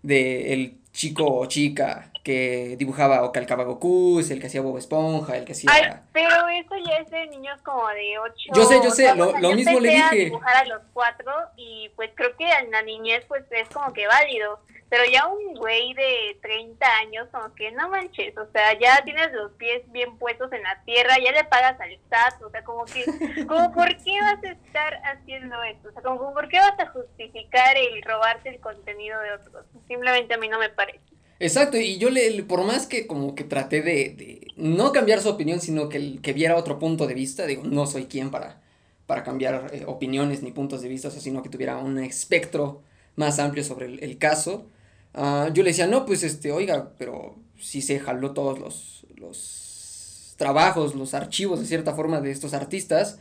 de 0.02 0.52
el 0.52 0.74
chico 0.92 1.24
o 1.26 1.46
chica 1.46 2.10
que 2.22 2.76
dibujaba 2.78 3.22
o 3.22 3.32
calcaba 3.32 3.64
Goku, 3.64 4.18
el 4.18 4.40
que 4.40 4.48
hacía 4.48 4.60
Bob 4.60 4.76
Esponja, 4.78 5.36
el 5.36 5.44
que 5.44 5.52
hacía... 5.52 5.70
Ay, 5.72 5.84
pero 6.12 6.28
eso 6.48 6.74
ya 6.84 6.96
es 6.96 7.10
de 7.10 7.26
niños 7.28 7.60
como 7.62 7.86
de 7.88 8.18
8. 8.18 8.34
Yo 8.54 8.64
sé, 8.64 8.80
yo 8.82 8.90
sé, 8.90 9.14
lo- 9.14 9.38
lo 9.38 9.52
mismo 9.52 9.78
le 9.80 9.96
a 9.96 10.10
dije. 10.10 10.24
dibujar 10.26 10.56
a 10.56 10.64
los 10.64 10.82
4 10.92 11.32
y 11.56 11.88
pues 11.96 12.10
creo 12.14 12.36
que 12.36 12.44
en 12.50 12.70
la 12.72 12.82
niñez 12.82 13.24
pues 13.28 13.44
es 13.52 13.68
como 13.68 13.92
que 13.92 14.06
válido. 14.06 14.58
Pero 14.88 15.04
ya 15.12 15.26
un 15.26 15.54
güey 15.54 15.94
de 15.94 16.38
30 16.42 16.86
años 16.98 17.28
como 17.32 17.52
que 17.54 17.72
no 17.72 17.88
manches, 17.88 18.36
o 18.38 18.46
sea, 18.52 18.78
ya 18.78 19.02
tienes 19.04 19.32
los 19.32 19.52
pies 19.54 19.82
bien 19.90 20.16
puestos 20.18 20.52
en 20.52 20.62
la 20.62 20.82
tierra, 20.84 21.16
ya 21.24 21.32
le 21.32 21.44
pagas 21.44 21.80
al 21.80 21.92
SAT, 21.92 22.42
o 22.42 22.50
sea, 22.50 22.62
como 22.64 22.88
que, 22.88 23.12
como 23.46 23.72
por 23.72 23.88
qué 23.88 24.12
vas 24.20 24.42
a 24.44 24.50
estar 24.52 25.00
haciendo 25.04 25.60
esto, 25.64 25.88
o 25.88 25.92
sea, 25.92 26.02
como 26.02 26.32
por 26.32 26.48
qué 26.48 26.58
vas 26.58 26.78
a 26.78 26.86
justificar 26.92 27.76
el 27.76 28.00
robarte 28.02 28.48
el 28.50 28.60
contenido 28.60 29.20
de 29.20 29.32
otros. 29.32 29.66
Simplemente 29.88 30.34
a 30.34 30.38
mí 30.38 30.48
no 30.48 30.58
me 30.58 30.70
parece. 30.70 31.00
Exacto, 31.38 31.76
y 31.76 31.98
yo 31.98 32.08
le, 32.08 32.42
por 32.44 32.64
más 32.64 32.86
que 32.86 33.06
como 33.06 33.34
que 33.34 33.44
traté 33.44 33.82
de, 33.82 34.14
de 34.16 34.46
no 34.56 34.92
cambiar 34.92 35.20
su 35.20 35.28
opinión, 35.28 35.60
sino 35.60 35.88
que, 35.90 35.98
el- 35.98 36.20
que 36.22 36.32
viera 36.32 36.56
otro 36.56 36.78
punto 36.78 37.06
de 37.06 37.12
vista, 37.14 37.44
digo, 37.46 37.62
no 37.64 37.86
soy 37.86 38.06
quien 38.06 38.30
para, 38.30 38.62
para 39.06 39.22
cambiar 39.22 39.70
eh, 39.74 39.84
opiniones 39.86 40.42
ni 40.42 40.50
puntos 40.52 40.80
de 40.80 40.88
vista, 40.88 41.10
sino 41.10 41.42
que 41.42 41.50
tuviera 41.50 41.76
un 41.78 41.98
espectro 41.98 42.82
más 43.16 43.38
amplio 43.38 43.64
sobre 43.64 43.86
el, 43.86 44.02
el 44.02 44.16
caso. 44.18 44.70
Ah, 45.16 45.48
yo 45.52 45.62
le 45.62 45.70
decía, 45.70 45.86
no, 45.86 46.04
pues 46.04 46.22
este, 46.22 46.52
oiga, 46.52 46.92
pero 46.98 47.36
si 47.58 47.80
se 47.80 47.98
jaló 47.98 48.32
todos 48.32 48.58
los, 48.58 49.06
los 49.16 50.34
trabajos, 50.36 50.94
los 50.94 51.14
archivos 51.14 51.58
de 51.58 51.66
cierta 51.66 51.94
forma 51.94 52.20
de 52.20 52.30
estos 52.30 52.52
artistas. 52.52 53.18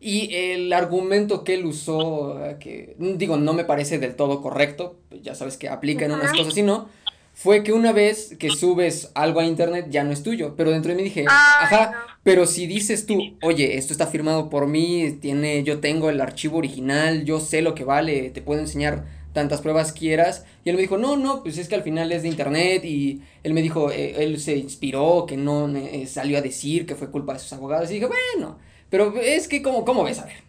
Y 0.00 0.34
el 0.34 0.72
argumento 0.72 1.44
que 1.44 1.54
él 1.54 1.66
usó, 1.66 2.44
eh, 2.44 2.56
que 2.58 2.96
digo, 2.98 3.36
no 3.36 3.52
me 3.54 3.64
parece 3.64 3.98
del 3.98 4.16
todo 4.16 4.40
correcto, 4.42 4.96
ya 5.22 5.34
sabes 5.34 5.56
que 5.56 5.68
aplica 5.68 6.04
en 6.04 6.12
unas 6.12 6.32
cosas 6.32 6.56
y 6.56 6.62
no, 6.62 6.88
fue 7.34 7.62
que 7.62 7.72
una 7.72 7.92
vez 7.92 8.34
que 8.38 8.50
subes 8.50 9.10
algo 9.14 9.40
a 9.40 9.44
internet 9.44 9.86
ya 9.90 10.02
no 10.02 10.10
es 10.10 10.22
tuyo, 10.22 10.54
pero 10.56 10.70
dentro 10.70 10.90
de 10.90 10.96
mí 10.96 11.04
dije, 11.04 11.24
ajá, 11.28 12.18
pero 12.24 12.46
si 12.46 12.66
dices 12.66 13.06
tú, 13.06 13.36
oye, 13.42 13.78
esto 13.78 13.92
está 13.92 14.08
firmado 14.08 14.50
por 14.50 14.66
mí, 14.66 15.18
tiene, 15.20 15.62
yo 15.62 15.78
tengo 15.78 16.10
el 16.10 16.20
archivo 16.20 16.58
original, 16.58 17.24
yo 17.24 17.38
sé 17.38 17.62
lo 17.62 17.74
que 17.74 17.84
vale, 17.84 18.30
te 18.30 18.42
puedo 18.42 18.60
enseñar 18.60 19.06
tantas 19.32 19.60
pruebas 19.60 19.92
quieras, 19.92 20.46
y 20.64 20.70
él 20.70 20.76
me 20.76 20.82
dijo, 20.82 20.98
no, 20.98 21.16
no, 21.16 21.42
pues 21.42 21.58
es 21.58 21.68
que 21.68 21.74
al 21.74 21.82
final 21.82 22.12
es 22.12 22.22
de 22.22 22.28
internet, 22.28 22.84
y 22.84 23.22
él 23.42 23.54
me 23.54 23.62
dijo, 23.62 23.90
eh, 23.90 24.22
él 24.22 24.38
se 24.40 24.56
inspiró, 24.56 25.26
que 25.26 25.36
no 25.36 25.68
eh, 25.76 26.06
salió 26.06 26.38
a 26.38 26.42
decir 26.42 26.86
que 26.86 26.94
fue 26.94 27.10
culpa 27.10 27.32
de 27.34 27.38
sus 27.38 27.52
abogados, 27.52 27.90
y 27.90 27.94
dije, 27.94 28.06
bueno, 28.06 28.58
pero 28.90 29.14
es 29.20 29.48
que, 29.48 29.62
¿cómo, 29.62 29.84
cómo 29.84 30.04
ves? 30.04 30.20
A 30.20 30.26
ver. 30.26 30.42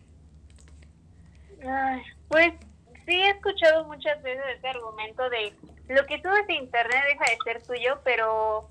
Pues 2.27 2.53
sí 3.05 3.13
he 3.13 3.29
escuchado 3.29 3.85
muchas 3.85 4.21
veces 4.21 4.43
ese 4.57 4.67
argumento 4.67 5.29
de 5.29 5.53
lo 5.87 6.05
que 6.05 6.21
subes 6.21 6.47
de 6.47 6.55
internet 6.55 7.03
deja 7.07 7.25
de 7.31 7.37
ser 7.43 7.61
tuyo, 7.63 7.99
pero, 8.03 8.69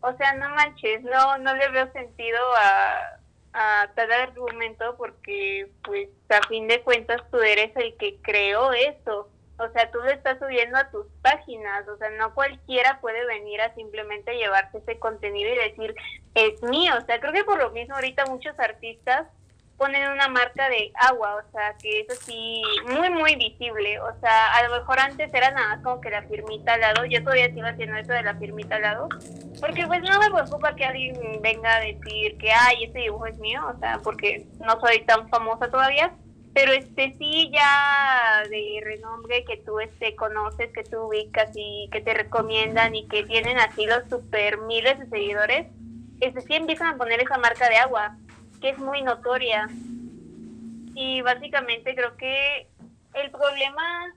o 0.00 0.16
sea, 0.16 0.34
no 0.34 0.48
manches, 0.50 1.02
no, 1.02 1.38
no 1.38 1.54
le 1.54 1.68
veo 1.68 1.92
sentido 1.92 2.38
a, 2.56 3.20
a 3.52 3.90
tal 3.94 4.10
argumento 4.10 4.96
porque, 4.96 5.70
pues, 5.82 6.08
a 6.28 6.46
fin 6.48 6.66
de 6.66 6.82
cuentas 6.82 7.22
tú 7.30 7.38
eres 7.38 7.74
el 7.76 7.96
que 7.96 8.16
creó 8.20 8.72
eso. 8.72 9.28
O 9.58 9.68
sea, 9.68 9.90
tú 9.90 9.98
lo 9.98 10.10
estás 10.10 10.38
subiendo 10.38 10.76
a 10.76 10.90
tus 10.90 11.06
páginas, 11.22 11.86
o 11.88 11.96
sea, 11.96 12.10
no 12.10 12.34
cualquiera 12.34 13.00
puede 13.00 13.24
venir 13.26 13.60
a 13.60 13.74
simplemente 13.74 14.36
llevarse 14.36 14.78
ese 14.78 14.98
contenido 14.98 15.52
y 15.52 15.70
decir, 15.70 15.94
es 16.34 16.62
mío. 16.62 16.92
O 17.00 17.06
sea, 17.06 17.20
creo 17.20 17.32
que 17.32 17.44
por 17.44 17.58
lo 17.58 17.70
mismo 17.70 17.94
ahorita 17.94 18.26
muchos 18.26 18.58
artistas 18.58 19.28
ponen 19.76 20.10
una 20.10 20.28
marca 20.28 20.68
de 20.68 20.92
agua, 20.94 21.36
o 21.36 21.52
sea, 21.52 21.74
que 21.80 22.00
es 22.00 22.10
así 22.10 22.62
muy, 22.86 23.10
muy 23.10 23.36
visible. 23.36 23.98
O 24.00 24.20
sea, 24.20 24.54
a 24.54 24.68
lo 24.68 24.76
mejor 24.76 24.98
antes 24.98 25.32
era 25.32 25.50
nada 25.50 25.76
más 25.76 25.84
como 25.84 26.00
que 26.00 26.10
la 26.10 26.22
firmita 26.22 26.74
al 26.74 26.80
lado. 26.80 27.04
Yo 27.04 27.22
todavía 27.22 27.52
sigo 27.52 27.66
haciendo 27.66 27.96
eso 27.96 28.12
de 28.12 28.22
la 28.22 28.34
firmita 28.36 28.76
al 28.76 28.82
lado. 28.82 29.08
Porque 29.60 29.86
pues 29.86 30.02
no 30.02 30.18
me 30.20 30.30
preocupa 30.30 30.74
que 30.74 30.84
alguien 30.84 31.40
venga 31.42 31.76
a 31.76 31.80
decir 31.80 32.36
que, 32.38 32.52
ay, 32.52 32.84
ese 32.84 32.98
dibujo 32.98 33.26
es 33.26 33.38
mío, 33.38 33.62
o 33.74 33.78
sea, 33.78 34.00
porque 34.02 34.46
no 34.60 34.80
soy 34.80 35.04
tan 35.04 35.28
famosa 35.28 35.70
todavía. 35.70 36.12
Pero 36.54 36.72
este 36.72 37.14
sí 37.18 37.50
ya 37.52 38.44
de 38.48 38.80
renombre 38.82 39.44
que 39.44 39.56
tú 39.58 39.80
este 39.80 40.14
conoces, 40.14 40.72
que 40.72 40.84
tú 40.84 41.08
ubicas 41.08 41.50
y 41.54 41.88
que 41.90 42.00
te 42.00 42.14
recomiendan 42.14 42.94
y 42.94 43.08
que 43.08 43.24
tienen 43.24 43.58
así 43.58 43.86
los 43.86 44.08
super 44.08 44.58
miles 44.58 44.98
de 45.00 45.06
seguidores, 45.08 45.66
este 46.20 46.40
sí 46.42 46.54
empiezan 46.54 46.94
a 46.94 46.96
poner 46.96 47.20
esa 47.20 47.38
marca 47.38 47.68
de 47.68 47.76
agua 47.76 48.16
que 48.60 48.70
es 48.70 48.78
muy 48.78 49.02
notoria. 49.02 49.68
Y 50.94 51.20
básicamente 51.22 51.94
creo 51.94 52.16
que 52.16 52.68
el 53.14 53.30
problema 53.32 54.14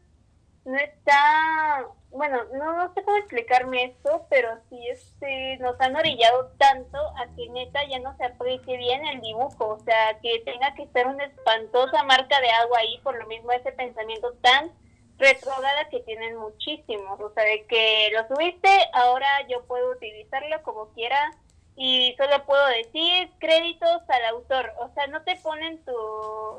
no 0.64 0.78
está, 0.78 1.88
bueno, 2.12 2.44
no, 2.54 2.94
sé 2.94 3.04
cómo 3.04 3.18
explicarme 3.18 3.86
esto, 3.86 4.26
pero 4.30 4.50
sí 4.70 4.88
este, 4.88 5.58
nos 5.58 5.80
han 5.82 5.96
orillado 5.96 6.52
tanto 6.58 6.98
a 6.98 7.28
que 7.36 7.50
neta 7.50 7.86
ya 7.88 8.00
no 8.00 8.16
se 8.18 8.26
aprecie 8.26 8.78
bien 8.78 9.06
el 9.06 9.22
dibujo, 9.22 9.68
o 9.68 9.80
sea, 9.80 10.20
que 10.22 10.42
tenga 10.46 10.74
que 10.76 10.88
ser 10.88 11.08
una 11.08 11.26
espantosa 11.26 12.04
marca 12.04 12.40
de 12.40 12.50
agua 12.50 12.80
ahí, 12.80 13.00
por 13.04 13.18
lo 13.18 13.28
mismo 13.28 13.52
ese 13.52 13.72
pensamiento 13.72 14.34
tan 14.42 14.72
retrograda 15.18 15.90
que 15.90 16.00
tienen 16.02 16.38
muchísimos, 16.38 17.20
o 17.20 17.32
sea, 17.34 17.44
de 17.44 17.66
que 17.66 18.10
lo 18.14 18.28
subiste, 18.28 18.70
ahora 18.94 19.28
yo 19.48 19.66
puedo 19.66 19.92
utilizarlo 19.92 20.62
como 20.64 20.90
quiera, 20.94 21.32
y 21.80 22.16
solo 22.18 22.44
puedo 22.46 22.66
decir 22.70 23.30
créditos 23.38 24.02
al 24.10 24.26
autor. 24.32 24.74
O 24.80 24.92
sea, 24.96 25.06
no 25.08 25.22
te 25.22 25.36
ponen 25.36 25.78
tu 25.86 25.94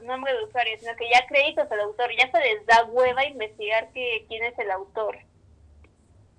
nombre 0.04 0.32
de 0.32 0.44
usuario, 0.44 0.78
sino 0.78 0.94
que 0.94 1.10
ya 1.12 1.26
créditos 1.26 1.70
al 1.72 1.80
autor. 1.80 2.10
Ya 2.16 2.30
se 2.30 2.38
les 2.38 2.64
da 2.66 2.84
hueva 2.84 3.26
investigar 3.26 3.92
que, 3.92 4.24
quién 4.28 4.44
es 4.44 4.56
el 4.60 4.70
autor. 4.70 5.18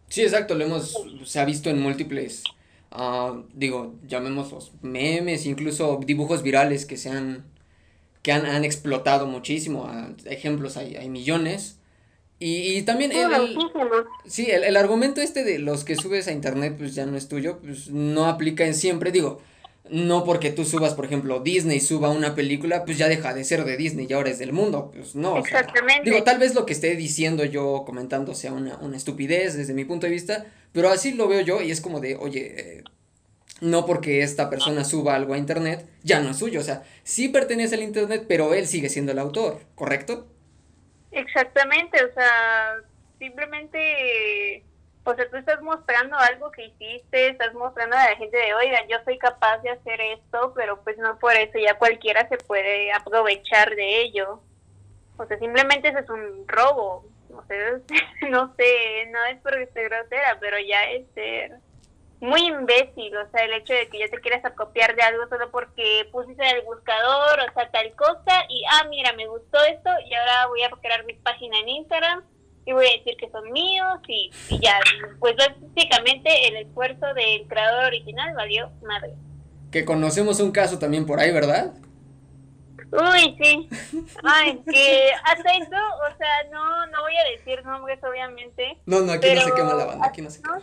Sí, 0.09 0.23
exacto, 0.23 0.55
lo 0.55 0.65
hemos, 0.65 0.95
se 1.23 1.39
ha 1.39 1.45
visto 1.45 1.69
en 1.69 1.79
múltiples, 1.79 2.43
uh, 2.91 3.43
digo, 3.53 3.95
llamémoslos 4.07 4.71
memes, 4.81 5.45
incluso 5.45 5.99
dibujos 6.03 6.41
virales 6.41 6.85
que 6.85 6.97
se 6.97 7.09
han, 7.09 7.45
que 8.23 8.31
han, 8.31 8.45
han 8.45 8.65
explotado 8.65 9.27
muchísimo. 9.27 9.83
Uh, 9.83 10.15
ejemplos 10.25 10.77
hay, 10.77 10.95
hay 10.95 11.09
millones. 11.09 11.77
Y, 12.41 12.83
también 12.83 13.11
el, 13.11 13.57
sí, 14.25 14.49
el, 14.49 14.77
argumento 14.77 15.19
este 15.19 15.43
de 15.43 15.59
los 15.59 15.83
que 15.83 15.97
subes 15.97 16.29
a 16.29 16.31
internet 16.31 16.75
pues 16.77 16.95
ya 16.95 17.05
no 17.05 17.17
es 17.17 17.27
tuyo, 17.27 17.59
pues 17.59 17.89
no 17.89 18.27
aplica 18.27 18.65
en 18.65 18.75
siempre, 18.75 19.11
digo, 19.11 19.41
no 19.91 20.23
porque 20.23 20.51
tú 20.51 20.65
subas, 20.65 20.93
por 20.93 21.05
ejemplo, 21.05 21.39
Disney 21.39 21.79
suba 21.79 22.09
una 22.09 22.35
película, 22.35 22.85
pues 22.85 22.97
ya 22.97 23.07
deja 23.07 23.33
de 23.33 23.43
ser 23.43 23.65
de 23.65 23.77
Disney 23.77 24.07
y 24.09 24.13
ahora 24.13 24.29
es 24.29 24.39
del 24.39 24.53
mundo, 24.53 24.91
pues 24.93 25.15
no. 25.15 25.37
Exactamente. 25.37 26.09
digo, 26.09 26.23
tal 26.23 26.39
vez 26.39 26.55
lo 26.55 26.65
que 26.65 26.73
esté 26.73 26.95
diciendo 26.95 27.43
yo, 27.45 27.83
comentando 27.85 28.35
sea 28.35 28.53
una, 28.53 28.77
una, 28.77 28.97
estupidez 28.97 29.55
desde 29.55 29.73
mi 29.73 29.85
punto 29.85 30.05
de 30.05 30.13
vista, 30.13 30.45
pero 30.71 30.89
así 30.89 31.13
lo 31.13 31.27
veo 31.27 31.41
yo 31.41 31.61
y 31.61 31.71
es 31.71 31.81
como 31.81 31.99
de, 31.99 32.15
oye, 32.15 32.53
eh, 32.57 32.83
no 33.61 33.85
porque 33.85 34.21
esta 34.21 34.49
persona 34.49 34.83
suba 34.83 35.15
algo 35.15 35.33
a 35.33 35.37
internet, 35.37 35.85
ya 36.03 36.19
no 36.19 36.31
es 36.31 36.37
suyo, 36.37 36.59
o 36.59 36.63
sea, 36.63 36.83
sí 37.03 37.29
pertenece 37.29 37.75
al 37.75 37.83
internet, 37.83 38.25
pero 38.27 38.53
él 38.53 38.67
sigue 38.67 38.89
siendo 38.89 39.11
el 39.11 39.19
autor, 39.19 39.59
¿correcto? 39.75 40.27
Exactamente, 41.11 42.03
o 42.03 42.13
sea, 42.13 42.77
simplemente, 43.17 44.63
o 45.03 45.15
sea, 45.15 45.29
tú 45.29 45.37
estás 45.37 45.61
mostrando 45.61 46.17
algo 46.17 46.51
que 46.51 46.67
hiciste, 46.67 47.29
estás 47.29 47.53
mostrando 47.53 47.95
a 47.95 48.09
la 48.09 48.15
gente 48.15 48.37
de, 48.37 48.53
oiga, 48.53 48.85
yo 48.87 48.97
soy 49.05 49.17
capaz 49.17 49.59
de 49.59 49.71
hacer 49.71 49.99
esto, 50.01 50.53
pero 50.55 50.81
pues 50.83 50.97
no 50.97 51.17
por 51.17 51.33
eso 51.35 51.57
ya 51.57 51.77
cualquiera 51.77 52.27
se 52.29 52.37
puede 52.37 52.91
aprovechar 52.91 53.75
de 53.75 54.01
ello. 54.01 54.41
O 55.17 55.25
sea, 55.25 55.37
simplemente 55.39 55.89
eso 55.89 55.99
es 55.99 56.09
un 56.09 56.47
robo. 56.47 57.05
O 57.33 57.43
sea, 57.47 57.79
no 58.29 58.53
sé, 58.55 59.07
no 59.11 59.25
es 59.25 59.39
porque 59.41 59.63
esté 59.63 59.83
grosera, 59.85 60.37
pero 60.39 60.57
ya 60.59 60.83
es 60.91 61.07
ser 61.13 61.59
muy 62.21 62.47
imbécil, 62.47 63.15
o 63.15 63.29
sea, 63.31 63.45
el 63.45 63.53
hecho 63.53 63.73
de 63.73 63.87
que 63.87 63.99
ya 63.99 64.09
te 64.09 64.19
quieras 64.19 64.43
acopiar 64.43 64.95
de 64.95 65.01
algo 65.01 65.27
solo 65.29 65.49
porque 65.51 66.07
pusiste 66.11 66.43
en 66.43 66.57
el 66.57 66.65
buscador, 66.65 67.39
o 67.39 67.53
sea, 67.53 67.71
tal 67.71 67.95
cosa, 67.95 68.45
y 68.49 68.63
ah, 68.71 68.87
mira, 68.89 69.13
me 69.13 69.27
gustó 69.27 69.57
esto, 69.63 69.89
y 70.05 70.13
ahora 70.13 70.47
voy 70.47 70.63
a 70.63 70.69
crear 70.69 71.05
mi 71.05 71.13
página 71.13 71.57
en 71.59 71.69
Instagram, 71.69 72.23
y 72.69 72.73
voy 72.73 72.85
a 72.85 72.97
decir 72.97 73.17
que 73.17 73.29
son 73.29 73.51
míos, 73.51 73.99
y, 74.07 74.31
ya, 74.61 74.79
pues 75.19 75.35
básicamente 75.35 76.47
el 76.47 76.57
esfuerzo 76.57 77.13
del 77.15 77.47
creador 77.47 77.85
original 77.85 78.33
valió 78.35 78.69
madre. 78.83 79.13
Que 79.71 79.85
conocemos 79.85 80.39
un 80.39 80.51
caso 80.51 80.77
también 80.77 81.05
por 81.05 81.19
ahí, 81.19 81.31
¿verdad? 81.31 81.73
Uy, 82.91 83.37
sí. 83.41 83.69
Ay, 84.23 84.61
que 84.71 85.11
hasta 85.23 85.51
eso, 85.53 85.65
o 85.67 86.17
sea, 86.17 86.51
no, 86.51 86.85
no 86.87 87.01
voy 87.01 87.15
a 87.17 87.37
decir 87.37 87.63
nombres, 87.65 87.99
obviamente. 88.03 88.77
No, 88.85 89.01
no, 89.01 89.13
aquí 89.13 89.33
no 89.33 89.41
se 89.41 89.53
quema 89.53 89.73
la 89.73 89.85
banda, 89.85 90.07
aquí 90.07 90.21
no 90.21 90.29
se 90.29 90.41
quema 90.41 90.61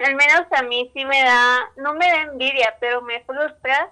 al 0.00 0.14
menos 0.14 0.46
a 0.50 0.62
mí 0.62 0.90
sí 0.94 1.04
me 1.04 1.22
da, 1.22 1.70
no 1.76 1.94
me 1.94 2.06
da 2.06 2.22
envidia, 2.22 2.74
pero 2.80 3.02
me 3.02 3.22
frustra 3.24 3.90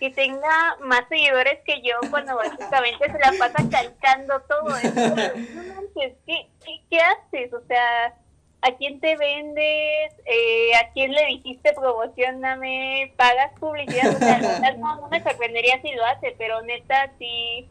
que 0.00 0.10
tenga 0.10 0.76
más 0.80 1.02
seguidores 1.08 1.60
que 1.64 1.82
yo 1.82 1.94
cuando 2.10 2.34
básicamente 2.34 3.04
se 3.04 3.18
la 3.18 3.32
pasa 3.38 3.62
calcando 3.70 4.40
todo 4.48 4.76
eso. 4.76 4.90
No 5.54 5.74
manches, 5.74 6.14
¿qué, 6.26 6.48
qué, 6.88 6.98
haces? 6.98 7.52
O 7.52 7.60
sea, 7.66 8.14
¿a 8.62 8.76
quién 8.78 8.98
te 8.98 9.16
vendes? 9.16 10.12
Eh, 10.24 10.74
¿A 10.74 10.90
quién 10.92 11.12
le 11.12 11.26
dijiste 11.26 11.72
promocioname? 11.74 13.12
¿Pagas 13.16 13.52
publicidad? 13.60 14.14
O 14.14 14.18
sea, 14.18 14.74
no, 14.78 14.96
no 14.96 15.08
me 15.08 15.22
sorprendería 15.22 15.80
si 15.82 15.92
lo 15.92 16.04
hace, 16.06 16.34
pero 16.38 16.62
neta 16.62 17.12
sí 17.18 17.68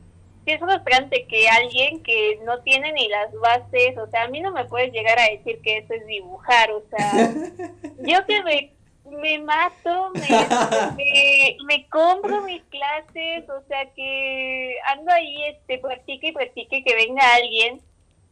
es 0.52 0.60
frustrante 0.60 1.26
que 1.28 1.48
alguien 1.48 2.02
que 2.04 2.39
no 2.44 2.62
tiene 2.62 2.92
ni 2.94 3.08
las 3.08 3.32
bases, 3.39 3.98
o 3.98 4.08
sea, 4.08 4.24
a 4.24 4.28
mí 4.28 4.42
no 4.42 4.52
me 4.52 4.65
puedes 4.65 4.92
llegar 4.92 5.20
a 5.20 5.30
decir 5.30 5.60
que 5.62 5.78
eso 5.78 5.94
es 5.94 6.06
dibujar, 6.08 6.72
o 6.72 6.84
sea, 6.89 7.12
yo 8.00 8.26
que 8.26 8.44
me, 8.44 8.74
me 9.12 9.39
mato, 9.39 10.12
me, 10.13 11.58
me, 11.65 11.88
compro 11.89 12.41
mis 12.41 12.63
clases, 12.63 13.50
o 13.50 13.62
sea, 13.67 13.91
que 13.93 14.76
ando 14.88 15.12
ahí, 15.12 15.43
este, 15.45 15.78
practique 15.80 16.28
y 16.28 16.32
practique 16.32 16.84
que 16.84 16.95
venga 16.95 17.22
alguien 17.36 17.82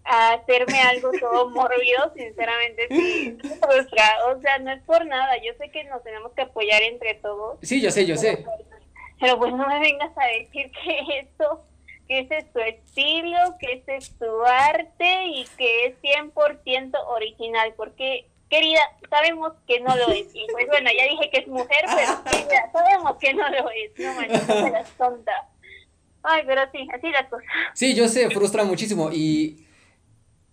a 0.04 0.34
hacerme 0.34 0.80
algo 0.80 1.12
todo 1.20 1.50
morbido, 1.50 2.14
sinceramente 2.16 2.88
sí, 2.90 3.38
frustra, 3.42 4.06
o 4.30 4.40
sea, 4.42 4.60
no 4.60 4.72
es 4.72 4.82
por 4.84 5.06
nada, 5.06 5.36
yo 5.38 5.54
sé 5.58 5.70
que 5.70 5.84
nos 5.86 6.04
tenemos 6.04 6.32
que 6.34 6.44
apoyar 6.44 6.82
entre 6.84 7.16
todos. 7.16 7.58
Sí, 7.62 7.82
yo 7.82 7.92
sé, 7.92 8.06
yo 8.06 8.16
sé. 8.16 8.46
Pero 9.20 9.38
pues 9.38 9.54
no 9.54 9.68
me 9.68 9.80
vengas 9.80 10.16
a 10.18 10.26
decir 10.26 10.72
que 10.72 11.20
esto 11.20 11.64
que 12.08 12.20
ese 12.20 12.38
es 12.38 12.46
su 12.54 12.60
estilo, 12.60 13.38
que 13.60 13.74
ese 13.74 13.98
es 13.98 14.16
su 14.18 14.44
arte 14.46 15.26
y 15.26 15.46
que 15.58 15.88
es 15.88 16.02
100% 16.02 16.92
original, 17.08 17.74
porque 17.76 18.28
querida, 18.50 18.82
sabemos 19.10 19.54
que 19.68 19.80
no 19.82 19.96
lo 19.96 20.10
es. 20.10 20.28
Y 20.34 20.46
pues 20.52 20.68
bueno, 20.68 20.90
ya 20.98 21.04
dije 21.06 21.30
que 21.32 21.40
es 21.40 21.48
mujer, 21.48 21.86
pero 21.86 22.24
querida, 22.32 22.72
sabemos 22.72 23.18
que 23.20 23.34
no 23.34 23.50
lo 23.50 23.70
es. 23.72 23.92
No 23.98 24.14
manches, 24.16 24.48
no 24.48 24.84
tonta. 24.98 25.50
Ay, 26.24 26.44
pero 26.46 26.62
sí, 26.72 26.88
así 26.94 27.10
las 27.10 27.28
cosas. 27.30 27.46
Sí, 27.74 27.96
yo 27.96 28.08
sé, 28.08 28.30
frustra 28.30 28.64
muchísimo 28.64 29.12
y 29.12 29.66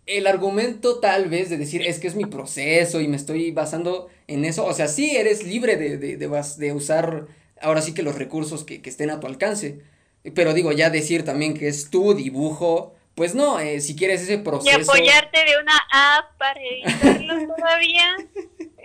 el 0.06 0.26
argumento 0.26 1.00
tal 1.00 1.28
vez 1.28 1.50
de 1.50 1.56
decir 1.56 1.82
es 1.82 1.98
que 1.98 2.06
es 2.06 2.14
mi 2.14 2.26
proceso 2.26 3.00
y 3.00 3.08
me 3.08 3.16
estoy 3.16 3.50
basando 3.50 4.08
en 4.26 4.44
eso, 4.44 4.64
o 4.66 4.72
sea, 4.72 4.86
sí 4.86 5.16
eres 5.16 5.44
libre 5.44 5.76
de, 5.76 5.96
de, 5.96 6.16
de, 6.16 6.28
de 6.58 6.72
usar 6.72 7.26
ahora 7.60 7.80
sí 7.80 7.94
que 7.94 8.02
los 8.02 8.16
recursos 8.16 8.64
que, 8.64 8.82
que 8.82 8.90
estén 8.90 9.10
a 9.10 9.20
tu 9.20 9.26
alcance, 9.26 9.80
pero 10.34 10.54
digo, 10.54 10.72
ya 10.72 10.90
decir 10.90 11.24
también 11.24 11.54
que 11.54 11.68
es 11.68 11.90
tu 11.90 12.14
dibujo, 12.14 12.94
pues 13.14 13.34
no, 13.34 13.60
eh, 13.60 13.80
si 13.80 13.94
quieres 13.94 14.22
ese 14.22 14.38
proceso. 14.38 14.78
Y 14.78 14.82
apoyarte 14.82 15.44
de 15.44 15.56
una 15.60 15.76
app 15.92 16.36
para 16.38 16.60
editarlo 16.60 17.54
todavía. 17.56 18.16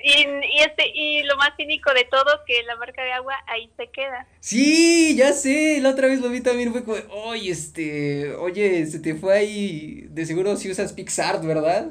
Y, 0.02 0.22
y, 0.22 0.60
este, 0.62 0.92
y 0.94 1.24
lo 1.24 1.36
más 1.38 1.52
cínico 1.58 1.94
de 1.94 2.06
todo, 2.06 2.26
que 2.46 2.64
la 2.64 2.76
marca 2.78 3.04
de 3.04 3.12
agua 3.12 3.36
ahí 3.48 3.70
se 3.76 3.90
queda. 3.90 4.28
Sí, 4.40 5.16
ya 5.18 5.34
sé, 5.34 5.80
la 5.82 5.90
otra 5.90 6.08
vez 6.08 6.22
lo 6.22 6.30
vi 6.30 6.42
también, 6.42 6.72
fue 6.72 6.84
como, 6.84 6.98
oye, 7.28 7.52
este, 7.52 8.34
oye, 8.36 8.86
se 8.86 9.00
te 9.00 9.16
fue 9.16 9.38
ahí, 9.38 10.06
de 10.10 10.26
seguro 10.26 10.56
si 10.56 10.72
usas 10.72 10.94
PixArt, 10.94 11.44
¿verdad? 11.44 11.90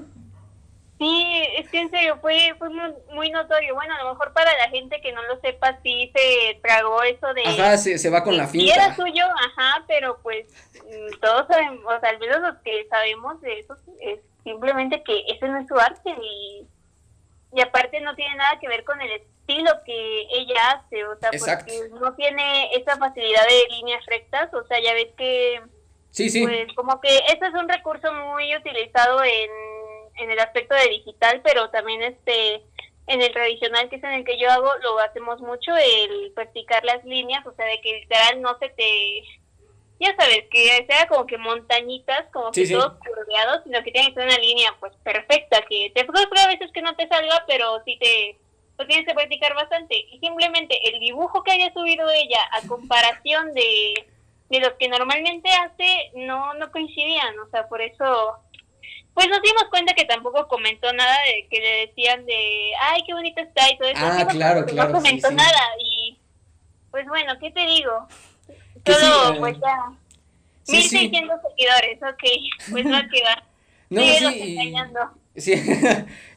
Sí, 0.98 1.44
es 1.56 1.68
que 1.70 1.80
en 1.80 1.90
serio 1.90 2.18
fue, 2.20 2.54
fue 2.58 2.70
muy, 2.70 3.30
notorio. 3.30 3.74
Bueno, 3.74 3.94
a 3.94 4.02
lo 4.02 4.11
mejor 4.11 4.32
para 4.32 4.52
la 4.58 4.68
gente 4.68 5.00
que 5.00 5.12
no 5.12 5.22
lo 5.22 5.40
sepa, 5.40 5.78
sí 5.82 6.12
se 6.12 6.58
tragó 6.61 7.02
eso 7.04 7.32
de... 7.34 7.42
Ajá, 7.44 7.78
se, 7.78 7.98
se 7.98 8.11
va 8.11 8.24
con 8.24 8.37
la 8.37 8.48
finta. 8.48 8.66
Y 8.66 8.70
era 8.70 8.96
suyo, 8.96 9.24
ajá, 9.24 9.84
pero 9.87 10.18
pues 10.22 10.46
mm, 10.74 11.20
todos 11.20 11.46
sabemos, 11.46 11.84
o 11.84 12.00
sea, 12.00 12.11
al 12.11 12.18
menos 12.18 12.40
los 12.40 12.56
que 12.64 12.84
sabemos 12.90 13.40
de 13.42 13.61
eso, 13.61 13.76
es 14.00 14.18
simplemente 14.42 15.02
que 15.04 15.22
ese 15.28 15.46
no 15.48 15.61
es 15.61 15.68
su 15.68 15.78
arte 15.78 16.11
y, 16.20 16.66
y 17.52 17.61
aparte 17.61 18.00
no 18.00 18.16
tiene 18.16 18.34
nada 18.34 18.58
que 18.61 18.66
ver 18.66 18.82
con 18.82 19.00
el 19.00 19.12
estilo 19.12 19.70
que 19.87 20.22
ella 20.32 20.70
hace, 20.72 21.04
o 21.04 21.16
sea, 21.20 21.30
porque 21.30 21.90
no 22.00 22.12
tiene 22.14 22.74
esa 22.74 22.96
facilidad 22.96 23.46
de 23.46 23.76
líneas 23.76 24.04
rectas, 24.06 24.52
o 24.52 24.66
sea, 24.66 24.80
ya 24.82 24.94
ves 24.94 25.08
que... 25.16 25.62
Sí, 26.11 26.28
sí. 26.28 26.42
Pues 26.42 26.72
como 26.74 27.00
que 27.00 27.18
ese 27.28 27.46
es 27.46 27.54
un 27.54 27.68
recurso 27.68 28.12
muy 28.12 28.56
utilizado 28.56 29.22
en 29.22 29.67
en 30.18 30.31
el 30.31 30.38
aspecto 30.38 30.74
de 30.74 30.88
digital, 30.88 31.40
pero 31.42 31.70
también 31.70 32.02
este 32.02 32.62
en 33.09 33.22
el 33.22 33.33
tradicional, 33.33 33.88
que 33.88 33.96
es 33.96 34.04
en 34.04 34.12
el 34.12 34.24
que 34.24 34.38
yo 34.38 34.50
hago, 34.50 34.70
lo 34.83 34.98
hacemos 35.00 35.40
mucho, 35.40 35.74
el 35.76 36.31
practicar 36.35 36.85
las 36.85 37.02
líneas, 37.04 37.44
o 37.46 37.52
sea, 37.54 37.64
de 37.64 37.81
que 37.81 38.00
literal 38.00 38.40
no 38.40 38.57
se 38.59 38.68
te... 38.68 39.22
Ya 39.98 40.14
sabes, 40.16 40.44
que 40.50 40.87
sea 40.88 41.09
como 41.09 41.26
que 41.26 41.38
montañitas, 41.38 42.26
como 42.33 42.52
que 42.52 42.68
todos 42.68 42.98
curveados, 42.98 43.64
sino 43.64 43.83
que 43.83 43.90
tiene 43.90 44.09
que 44.09 44.14
ser 44.14 44.26
una 44.26 44.38
línea 44.38 44.72
pues 44.78 44.92
perfecta, 45.02 45.64
que 45.68 45.90
te 45.92 46.04
frustra 46.04 46.44
a 46.44 46.48
veces 46.48 46.70
que 46.72 46.83
no 46.83 46.94
te 46.94 47.09
salga, 47.09 47.44
pero 47.48 47.83
sí 47.85 47.98
te... 47.98 48.38
Lo 48.78 48.87
tienes 48.87 49.07
que 49.07 49.14
practicar 49.14 49.54
bastante. 49.54 49.96
Y 49.96 50.20
simplemente 50.20 50.78
el 50.88 51.00
dibujo 51.00 51.42
que 51.42 51.50
haya 51.50 51.72
subido 51.72 52.09
ella 52.11 52.38
a 52.52 52.64
comparación 52.68 53.52
de, 53.54 54.07
de 54.50 54.61
los 54.61 54.74
que 54.74 54.88
normalmente 54.88 55.50
hace, 55.50 56.12
no, 56.14 56.54
no 56.54 56.70
coincidían, 56.70 57.37
o 57.40 57.50
sea, 57.50 57.66
por 57.68 57.83
eso 57.83 58.38
pues 59.18 59.28
nos 59.31 59.42
dimos 59.42 59.64
cuenta 59.68 59.94
que 59.94 60.04
tampoco 60.04 60.46
comentó 60.46 60.92
nada 60.92 61.16
de 61.26 61.48
que 61.50 61.59
le 61.59 61.87
decían 61.88 62.24
de, 62.24 62.70
ay, 62.81 63.02
qué 63.04 63.12
bonito 63.12 63.40
está 63.40 63.68
y 63.68 63.76
todo 63.76 63.88
eso. 63.88 63.98
Ah, 64.00 64.24
claro, 64.31 64.64
claro. 64.64 64.90
No 64.90 64.94
comentó 64.94 65.28
nada 65.33 65.59
y, 65.85 66.16
pues 66.92 67.04
bueno, 67.09 67.33
¿qué 67.40 67.50
te 67.50 67.66
digo? 67.66 68.07
Todo, 68.85 69.35
eh, 69.35 69.37
pues 69.40 69.57
ya, 69.59 69.90
sí, 70.62 70.76
1600 70.76 71.40
seguidores, 71.50 71.98
ok, 72.00 72.70
pues 72.70 72.87
va 72.87 73.09
que 73.12 73.22
va. 73.24 73.42
No, 73.90 74.02
sí, 74.02 74.57
Sí, 75.35 75.54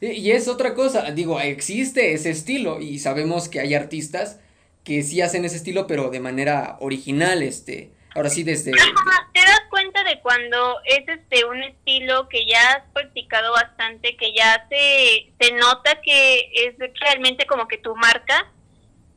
y 0.00 0.32
es 0.32 0.48
otra 0.48 0.74
cosa, 0.74 1.12
digo, 1.12 1.38
existe 1.38 2.14
ese 2.14 2.30
estilo 2.30 2.80
y 2.80 2.98
sabemos 2.98 3.48
que 3.48 3.60
hay 3.60 3.74
artistas 3.74 4.40
que 4.82 5.04
sí 5.04 5.20
hacen 5.20 5.44
ese 5.44 5.54
estilo, 5.54 5.86
pero 5.86 6.10
de 6.10 6.18
manera 6.18 6.78
original, 6.80 7.44
este, 7.44 7.92
ahora 8.14 8.28
sí 8.28 8.42
desde... 8.42 8.72
¿Te 8.72 9.40
das 9.40 9.62
cuenta 9.70 10.04
de 10.04 10.20
cuando 10.20 10.78
es 10.84 11.06
este 11.08 11.44
un 11.44 11.62
estilo 11.62 12.28
que 12.28 12.46
ya 12.46 12.60
has 12.72 12.82
practicado 12.92 13.52
bastante, 13.52 14.16
que 14.16 14.34
ya 14.34 14.66
se, 14.68 15.32
se 15.40 15.52
nota 15.54 16.00
que 16.02 16.50
es 16.54 16.74
realmente 17.00 17.46
como 17.46 17.66
que 17.68 17.78
tu 17.78 17.94
marca? 17.96 18.50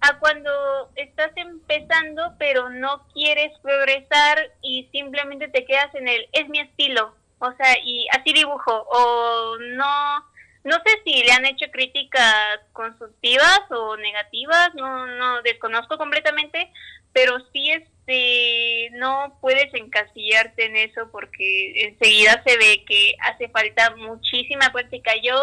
A 0.01 0.19
cuando 0.19 0.91
estás 0.95 1.31
empezando 1.35 2.33
pero 2.37 2.69
no 2.69 3.07
quieres 3.13 3.57
progresar 3.59 4.51
y 4.61 4.87
simplemente 4.91 5.47
te 5.47 5.65
quedas 5.65 5.93
en 5.95 6.07
el 6.07 6.27
es 6.31 6.47
mi 6.49 6.59
estilo, 6.59 7.15
o 7.39 7.51
sea, 7.53 7.77
y 7.83 8.07
así 8.11 8.33
dibujo, 8.33 8.71
o 8.71 9.57
no, 9.59 10.25
no 10.65 10.77
sé 10.83 10.99
si 11.05 11.23
le 11.23 11.31
han 11.31 11.45
hecho 11.45 11.67
críticas 11.71 12.59
constructivas 12.73 13.61
o 13.69 13.95
negativas, 13.97 14.73
no, 14.73 15.05
no 15.05 15.41
desconozco 15.43 15.97
completamente, 15.97 16.71
pero 17.13 17.37
sí 17.53 17.71
este 17.71 18.89
no 18.93 19.37
puedes 19.41 19.71
encasillarte 19.75 20.65
en 20.65 20.75
eso 20.75 21.09
porque 21.11 21.85
enseguida 21.87 22.41
se 22.45 22.57
ve 22.57 22.83
que 22.87 23.13
hace 23.21 23.47
falta 23.49 23.95
muchísima 23.95 24.71
práctica. 24.71 25.11
Yo 25.23 25.35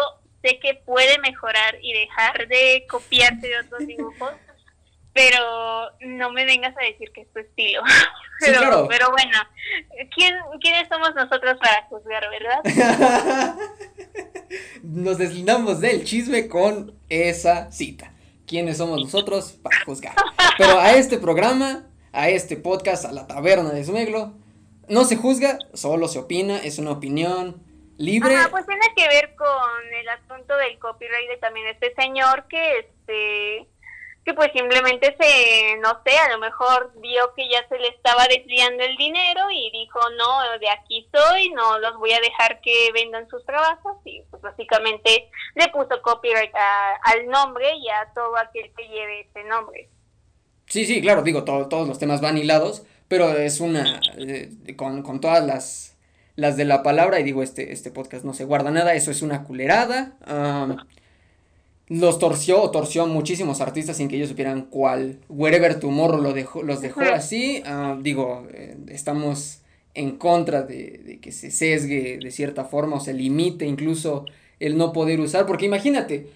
sé 0.43 0.59
que 0.59 0.73
puede 0.73 1.17
mejorar 1.19 1.77
y 1.81 1.93
dejar 1.93 2.45
de 2.49 2.85
copiarse 2.89 3.47
de 3.47 3.59
otros 3.59 3.87
dibujos, 3.87 4.33
pero 5.13 5.89
no 6.01 6.31
me 6.31 6.43
vengas 6.43 6.75
a 6.77 6.83
decir 6.83 7.13
que 7.13 7.21
es 7.21 7.31
tu 7.31 7.39
estilo. 7.39 7.81
pero, 8.41 8.87
pero 8.89 9.09
bueno, 9.11 9.37
¿quién, 10.13 10.35
¿quiénes 10.59 10.89
somos 10.89 11.15
nosotros 11.15 11.57
para 11.59 11.83
juzgar, 11.83 12.29
verdad? 12.29 13.55
Nos 14.83 15.17
deslindamos 15.17 15.79
del 15.81 16.03
chisme 16.03 16.47
con 16.47 16.93
esa 17.09 17.71
cita 17.71 18.13
quiénes 18.45 18.77
somos 18.77 19.01
nosotros 19.01 19.57
para 19.63 19.83
juzgar. 19.85 20.15
Pero 20.57 20.79
a 20.79 20.93
este 20.93 21.17
programa, 21.17 21.87
a 22.11 22.29
este 22.29 22.55
podcast, 22.55 23.05
a 23.05 23.11
la 23.11 23.27
taberna 23.27 23.71
de 23.71 23.83
Smeglo, 23.83 24.33
no 24.87 25.05
se 25.05 25.15
juzga, 25.15 25.57
solo 25.73 26.07
se 26.07 26.19
opina, 26.19 26.57
es 26.57 26.77
una 26.77 26.91
opinión 26.91 27.63
libre. 27.97 28.35
Ah, 28.35 28.49
pues 28.51 28.65
tiene 28.65 28.85
que 28.95 29.07
ver 29.07 29.35
con 29.35 29.93
el 29.99 30.09
asunto 30.09 30.55
del 30.57 30.77
copyright 30.79 31.29
de 31.29 31.37
también 31.37 31.67
este 31.67 31.93
señor 31.95 32.47
que 32.47 32.79
este 32.79 33.67
que 34.25 34.33
pues 34.33 34.51
simplemente 34.53 35.15
se, 35.19 35.77
no 35.81 35.99
sé, 36.05 36.17
a 36.17 36.29
lo 36.29 36.39
mejor 36.39 36.93
vio 37.01 37.33
que 37.35 37.49
ya 37.49 37.67
se 37.67 37.77
le 37.77 37.89
estaba 37.89 38.25
desviando 38.27 38.83
el 38.83 38.95
dinero 38.95 39.51
y 39.51 39.69
dijo, 39.71 39.99
no, 40.17 40.59
de 40.59 40.69
aquí 40.69 41.07
soy, 41.13 41.49
no 41.49 41.77
los 41.79 41.97
voy 41.97 42.13
a 42.13 42.21
dejar 42.21 42.61
que 42.61 42.91
vendan 42.93 43.27
sus 43.29 43.45
trabajos 43.45 43.97
y 44.05 44.23
pues 44.29 44.41
básicamente 44.41 45.29
le 45.55 45.67
puso 45.69 46.01
copyright 46.01 46.53
al 47.03 47.27
nombre 47.27 47.75
y 47.75 47.89
a 47.89 48.13
todo 48.13 48.37
aquel 48.37 48.71
que 48.77 48.87
lleve 48.87 49.27
ese 49.29 49.43
nombre. 49.43 49.89
Sí, 50.67 50.85
sí, 50.85 51.01
claro, 51.01 51.21
digo, 51.21 51.43
todos 51.43 51.87
los 51.87 51.99
temas 51.99 52.21
van 52.21 52.37
hilados, 52.37 52.85
pero 53.09 53.37
es 53.37 53.59
una, 53.59 53.99
eh, 54.17 54.49
con, 54.77 55.03
con 55.03 55.19
todas 55.19 55.45
las, 55.45 55.97
las 56.35 56.55
de 56.55 56.63
la 56.63 56.81
palabra, 56.81 57.19
y 57.19 57.23
digo, 57.23 57.43
este, 57.43 57.73
este 57.73 57.91
podcast 57.91 58.23
no 58.23 58.33
se 58.33 58.45
guarda 58.45 58.71
nada, 58.71 58.95
eso 58.95 59.11
es 59.11 59.21
una 59.21 59.43
culerada 59.43 60.15
los 61.87 62.17
torció 62.17 62.61
o 62.61 62.71
torció 62.71 63.03
a 63.03 63.05
muchísimos 63.05 63.61
artistas 63.61 63.97
sin 63.97 64.07
que 64.07 64.15
ellos 64.15 64.29
supieran 64.29 64.63
cuál. 64.63 65.19
Wherever 65.29 65.79
Tomorrow 65.79 66.21
lo 66.21 66.33
dejó, 66.33 66.63
los 66.63 66.81
dejó 66.81 67.01
así. 67.01 67.61
Ah, 67.65 67.97
digo, 68.01 68.47
eh, 68.53 68.77
estamos 68.87 69.59
en 69.93 70.17
contra 70.17 70.63
de, 70.63 71.19
que 71.21 71.31
se 71.31 71.51
sesgue 71.51 72.19
de 72.21 72.31
cierta 72.31 72.65
forma 72.65 72.97
o 72.97 72.99
se 72.99 73.13
limite 73.13 73.65
incluso 73.65 74.25
el 74.59 74.77
no 74.77 74.93
poder 74.93 75.19
usar. 75.19 75.45
Porque 75.45 75.65
imagínate, 75.65 76.27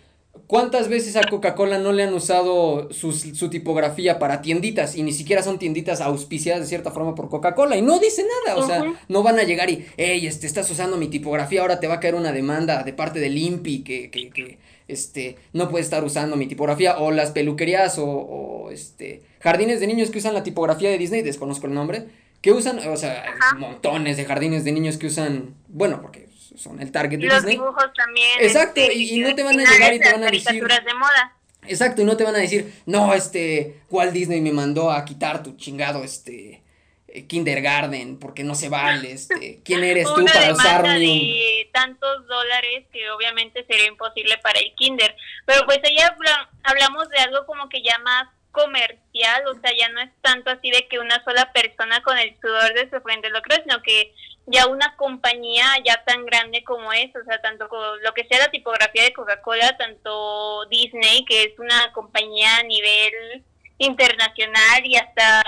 ¿cuántas 0.46 0.90
veces 0.90 1.16
a 1.16 1.24
Coca-Cola 1.24 1.80
no 1.80 1.92
le 1.92 2.04
han 2.04 2.14
usado 2.14 2.90
su, 2.92 3.50
tipografía 3.50 4.20
para 4.20 4.42
tienditas 4.42 4.96
y 4.96 5.04
ni 5.04 5.14
siquiera 5.14 5.42
son 5.42 5.58
tienditas 5.58 6.02
auspiciadas 6.02 6.62
de 6.62 6.68
cierta 6.68 6.92
forma 6.92 7.16
por 7.16 7.30
Coca-Cola. 7.30 7.78
Y 7.78 7.82
no 7.82 8.00
dice 8.00 8.26
nada? 8.46 8.58
O 8.58 8.66
sea, 8.66 8.84
no 9.08 9.24
van 9.24 9.40
a 9.40 9.44
llegar 9.44 9.70
y, 9.70 9.86
hey, 9.98 10.28
este, 10.28 10.48
estás 10.48 10.70
usando 10.70 10.98
mi 10.98 11.08
tipografía, 11.08 11.62
ahora 11.62 11.80
te 11.80 11.88
va 11.88 11.96
a 11.96 12.00
caer 12.00 12.16
una 12.16 12.32
demanda 12.32 12.84
de 12.84 12.94
parte 12.94 13.20
del 13.20 13.38
INPI 13.38 13.84
que, 13.84 14.12
que, 14.12 14.30
que 14.30 14.60
este, 14.88 15.38
no 15.54 15.70
puede 15.70 15.84
estar 15.84 16.04
usando 16.04 16.36
mi 16.36 16.48
tipografía, 16.48 16.98
o 16.98 17.12
las 17.12 17.32
peluquerías, 17.32 17.98
o, 18.00 18.70
este, 18.72 19.22
jardines 19.40 19.80
de 19.80 19.88
niños 19.88 20.10
que 20.10 20.20
usan 20.20 20.34
la 20.34 20.44
tipografía 20.44 20.90
de 20.90 20.98
Disney, 20.98 21.22
desconozco 21.22 21.68
el 21.68 21.74
nombre, 21.74 22.06
que 22.42 22.52
usan, 22.52 22.80
o 22.88 22.98
sea, 22.98 23.26
montones 23.58 24.18
de 24.18 24.26
jardines 24.26 24.64
de 24.64 24.72
niños 24.72 24.98
que 24.98 25.08
usan, 25.08 25.56
bueno, 25.68 26.02
porque 26.02 26.27
son 26.56 26.82
el 26.82 26.92
target 26.92 27.20
de 27.20 27.28
Los 27.28 27.46
dibujos 27.46 27.92
también. 27.96 28.40
Exacto, 28.40 28.82
este, 28.82 28.94
y, 28.94 29.20
no 29.20 29.36
te 29.36 29.44
van 29.44 29.60
a 29.60 29.64
llegar 29.64 29.94
y 29.94 30.00
te 30.00 30.12
van 30.12 30.24
a 30.24 30.32
decir... 30.32 30.64
de 30.64 30.94
moda. 30.94 31.34
Exacto, 31.68 32.02
y 32.02 32.06
no 32.06 32.16
te 32.16 32.24
van 32.24 32.36
a 32.36 32.40
decir, 32.40 32.74
no, 32.86 33.14
este, 33.14 33.82
Walt 33.90 34.14
Disney 34.14 34.42
me 34.42 34.52
mandó 34.52 34.92
a 34.92 35.04
quitar 35.04 35.44
tu 35.44 35.58
chingado, 35.58 36.04
este, 36.04 36.64
eh, 37.08 37.26
kindergarten, 37.26 38.20
porque 38.20 38.44
no 38.44 38.56
se 38.56 38.70
vale, 38.70 39.12
este, 39.12 39.62
¿quién 39.64 39.84
eres 39.84 40.06
tú 40.14 40.26
para 40.26 40.54
usar 40.54 40.84
de 40.84 41.70
tantos 41.74 42.28
dólares 42.28 42.86
que 42.92 43.10
obviamente 43.12 43.66
sería 43.66 43.88
imposible 43.88 44.38
para 44.40 44.60
el 44.60 44.74
kinder, 44.76 45.16
pero 45.46 45.66
pues 45.66 45.80
allá 45.84 46.16
hablamos 46.64 47.10
de 47.10 47.18
algo 47.20 47.46
como 47.46 47.70
que 47.70 47.82
ya 47.82 47.98
más 48.00 48.28
comercial, 48.52 49.48
o 49.48 49.54
sea, 49.60 49.72
ya 49.78 49.90
no 49.90 50.02
es 50.02 50.10
tanto 50.22 50.50
así 50.50 50.72
de 50.72 50.88
que 50.88 51.00
una 51.00 51.24
sola 51.24 51.52
persona 51.54 52.02
con 52.02 52.18
el 52.18 52.36
sudor 52.42 52.74
de 52.74 52.90
su 52.90 53.00
frente 53.02 53.30
lo 53.30 53.42
cree, 53.42 53.62
sino 53.64 53.82
que 53.84 54.14
ya 54.48 54.68
una 54.68 54.96
compañía 54.96 55.66
ya 55.86 56.04
tan 56.06 56.26
grande 56.26 56.64
como 56.64 56.92
es, 56.94 57.14
o 57.16 57.24
sea, 57.26 57.42
tanto 57.42 57.68
lo 58.02 58.14
que 58.14 58.26
sea 58.28 58.40
la 58.40 58.50
tipografía 58.50 59.04
de 59.04 59.14
Coca-Cola, 59.14 59.78
tanto 59.78 60.66
Disney, 60.70 61.26
que 61.26 61.44
es 61.44 61.60
una 61.60 61.92
compañía 61.92 62.58
a 62.58 62.64
nivel 62.64 63.44
internacional 63.80 64.86
y 64.86 64.96
hasta 64.96 65.44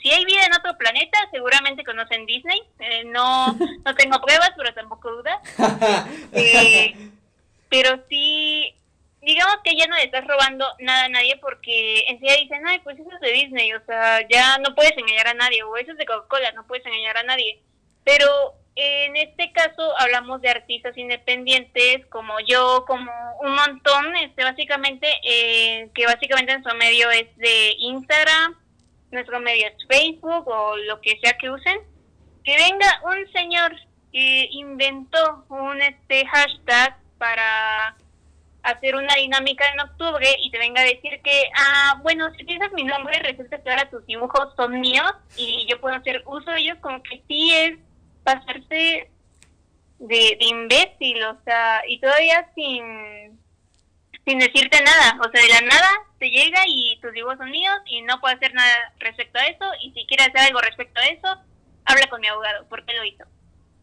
si 0.00 0.10
hay 0.10 0.24
vida 0.24 0.44
en 0.46 0.54
otro 0.54 0.78
planeta 0.78 1.18
seguramente 1.32 1.82
conocen 1.82 2.24
Disney 2.24 2.62
eh, 2.78 3.02
no 3.06 3.52
no 3.84 3.94
tengo 3.96 4.20
pruebas 4.20 4.52
pero 4.56 4.72
tampoco 4.74 5.10
dudas. 5.10 5.38
Eh, 6.32 6.94
pero 7.68 7.98
sí 8.08 8.74
digamos 9.22 9.56
que 9.64 9.74
ya 9.74 9.86
no 9.86 9.96
le 9.96 10.04
estás 10.04 10.24
robando 10.26 10.64
nada 10.78 11.06
a 11.06 11.08
nadie 11.08 11.36
porque 11.38 12.04
enseguida 12.06 12.36
dicen 12.36 12.66
ay 12.66 12.78
pues 12.80 12.98
eso 12.98 13.10
es 13.12 13.20
de 13.20 13.32
Disney 13.32 13.72
o 13.72 13.84
sea 13.86 14.20
ya 14.28 14.58
no 14.58 14.74
puedes 14.74 14.96
engañar 14.96 15.28
a 15.28 15.34
nadie 15.34 15.62
o 15.64 15.76
eso 15.76 15.92
es 15.92 15.98
de 15.98 16.06
Coca-Cola 16.06 16.52
no 16.52 16.66
puedes 16.66 16.86
engañar 16.86 17.16
a 17.16 17.24
nadie 17.24 17.60
pero 18.08 18.54
en 18.74 19.16
este 19.16 19.52
caso 19.52 19.92
hablamos 19.98 20.40
de 20.40 20.48
artistas 20.48 20.96
independientes 20.96 22.06
como 22.06 22.40
yo, 22.40 22.84
como 22.86 23.12
un 23.42 23.54
montón, 23.54 24.16
este 24.16 24.44
básicamente, 24.44 25.06
eh, 25.24 25.90
que 25.94 26.06
básicamente 26.06 26.54
nuestro 26.54 26.74
medio 26.76 27.10
es 27.10 27.36
de 27.36 27.74
Instagram, 27.78 28.56
nuestro 29.10 29.40
medio 29.40 29.66
es 29.66 29.86
Facebook 29.86 30.48
o 30.48 30.78
lo 30.78 31.02
que 31.02 31.18
sea 31.20 31.36
que 31.36 31.50
usen. 31.50 31.80
Que 32.44 32.56
venga 32.56 33.02
un 33.04 33.30
señor 33.30 33.76
que 34.10 34.48
inventó 34.52 35.44
un 35.50 35.82
este 35.82 36.24
hashtag 36.24 36.96
para 37.18 37.94
hacer 38.62 38.96
una 38.96 39.14
dinámica 39.16 39.64
en 39.68 39.80
octubre 39.80 40.26
y 40.42 40.50
te 40.50 40.58
venga 40.58 40.80
a 40.80 40.84
decir 40.84 41.20
que, 41.22 41.50
ah, 41.54 42.00
bueno, 42.02 42.32
si 42.34 42.42
utilizas 42.42 42.72
mi 42.72 42.84
nombre, 42.84 43.18
resulta 43.18 43.62
que 43.62 43.68
ahora 43.68 43.90
tus 43.90 44.06
dibujos 44.06 44.54
son 44.56 44.80
míos 44.80 45.12
y 45.36 45.66
yo 45.68 45.78
puedo 45.78 45.94
hacer 45.94 46.22
uso 46.24 46.50
de 46.50 46.60
ellos, 46.60 46.78
como 46.80 47.02
que 47.02 47.22
sí 47.28 47.52
es 47.54 47.78
pasarse 48.28 49.08
de, 49.98 50.36
de 50.38 50.44
imbécil, 50.44 51.22
o 51.24 51.38
sea, 51.44 51.80
y 51.88 51.98
todavía 51.98 52.46
sin, 52.54 53.38
sin 54.26 54.38
decirte 54.38 54.82
nada, 54.82 55.18
o 55.26 55.30
sea, 55.30 55.40
de 55.40 55.48
la 55.48 55.60
nada 55.62 55.90
te 56.18 56.28
llega 56.28 56.60
y 56.66 56.98
tus 57.00 57.12
dibujos 57.12 57.38
son 57.38 57.50
míos 57.50 57.78
y 57.86 58.02
no 58.02 58.20
puedo 58.20 58.36
hacer 58.36 58.52
nada 58.52 58.76
respecto 58.98 59.38
a 59.38 59.46
eso, 59.46 59.64
y 59.82 59.92
si 59.92 60.06
quieres 60.06 60.28
hacer 60.28 60.42
algo 60.42 60.60
respecto 60.60 61.00
a 61.00 61.06
eso, 61.06 61.28
habla 61.86 62.06
con 62.10 62.20
mi 62.20 62.26
abogado, 62.26 62.66
porque 62.68 62.92
lo 62.92 63.04
hizo. 63.04 63.24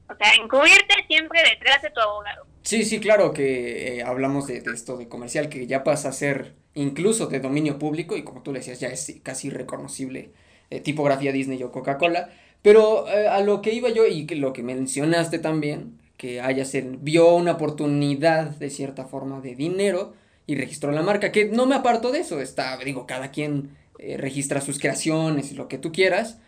O 0.07 0.15
sea, 0.15 0.35
encubrirte 0.35 0.93
siempre 1.07 1.41
detrás 1.41 1.81
de 1.81 1.89
tu 1.89 1.99
abogado. 1.99 2.45
Sí, 2.61 2.85
sí, 2.85 2.99
claro 2.99 3.33
que 3.33 3.97
eh, 3.97 4.03
hablamos 4.03 4.45
de, 4.45 4.57
esto 4.57 4.97
de 4.97 5.09
comercial, 5.09 5.49
que 5.49 5.65
ya 5.65 5.83
pasa 5.83 6.09
a 6.09 6.13
ser 6.13 6.53
incluso 6.75 7.25
de 7.25 7.39
dominio 7.39 7.79
público 7.79 8.15
y 8.15 8.23
como 8.23 8.43
tú 8.43 8.53
le 8.53 8.59
decías, 8.59 8.79
ya 8.79 8.89
es 8.89 9.19
casi 9.23 9.49
reconocible 9.49 10.33
eh, 10.69 10.81
tipografía 10.81 11.31
Disney 11.31 11.63
o 11.63 11.71
Coca-Cola. 11.71 12.29
Pero 12.65 13.07
eh, 13.07 13.27
a 13.27 13.41
lo 13.41 13.61
que 13.61 13.73
iba 13.73 13.89
yo 13.89 14.07
y 14.07 14.25
que 14.25 14.35
lo 14.35 14.51
que 14.51 14.63
mencionaste 14.63 15.37
también, 15.37 15.99
que 16.17 16.41
haya 16.41 16.65
se 16.65 16.81
vio 16.81 17.35
una 17.35 17.51
oportunidad 17.51 18.47
de 18.49 18.71
cierta 18.71 19.05
forma 19.05 19.39
de 19.39 19.53
dinero 19.53 20.13
y 20.47 20.55
registró 20.55 20.91
la 20.91 21.03
marca, 21.03 21.31
que 21.31 21.45
no 21.45 21.67
me 21.67 21.75
aparto 21.75 22.11
de 22.11 22.21
eso, 22.21 22.41
está, 22.41 22.75
digo, 22.77 23.05
cada 23.05 23.29
quien 23.29 23.77
registra 24.17 24.61
sus 24.61 24.79
creaciones 24.79 25.51
y 25.51 25.55
lo 25.55 25.67
que 25.67 25.77
tú 25.77 25.91
quieras. 25.91 26.39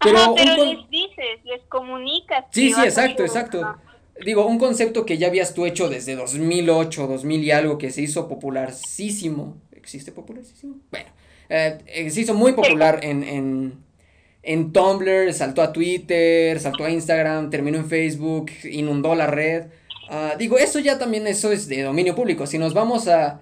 Pero, 0.00 0.36
les 0.36 0.88
dices, 0.90 1.40
les 1.42 1.62
comunicas. 1.62 2.44
Sí, 2.52 2.72
sí, 2.72 2.80
exacto, 2.84 3.24
exacto. 3.24 3.76
Digo, 4.24 4.46
un 4.46 4.58
concepto 4.58 5.04
que 5.04 5.18
ya 5.18 5.26
habías 5.26 5.54
tú 5.54 5.66
hecho 5.66 5.88
desde 5.88 6.14
2008, 6.14 7.08
2000 7.08 7.42
y 7.42 7.50
algo, 7.50 7.78
que 7.78 7.90
se 7.90 8.02
hizo 8.02 8.28
popularísimo. 8.28 9.56
¿Existe 9.72 10.12
popularísimo? 10.12 10.76
Bueno, 10.92 11.10
eh, 11.48 11.78
eh, 11.86 12.10
se 12.10 12.20
hizo 12.20 12.34
muy 12.34 12.52
popular 12.52 13.00
en, 13.02 13.24
en, 13.24 13.83
en 14.44 14.72
Tumblr, 14.72 15.32
saltó 15.32 15.62
a 15.62 15.72
Twitter, 15.72 16.60
saltó 16.60 16.84
a 16.84 16.90
Instagram, 16.90 17.50
terminó 17.50 17.78
en 17.78 17.86
Facebook, 17.86 18.50
inundó 18.64 19.14
la 19.14 19.26
red. 19.26 19.66
Ah, 20.08 20.34
digo, 20.38 20.58
eso 20.58 20.78
ya 20.78 20.98
también 20.98 21.26
eso 21.26 21.50
es 21.50 21.66
de 21.68 21.82
dominio 21.82 22.14
público. 22.14 22.46
Si 22.46 22.58
nos 22.58 22.74
vamos 22.74 23.08
a 23.08 23.40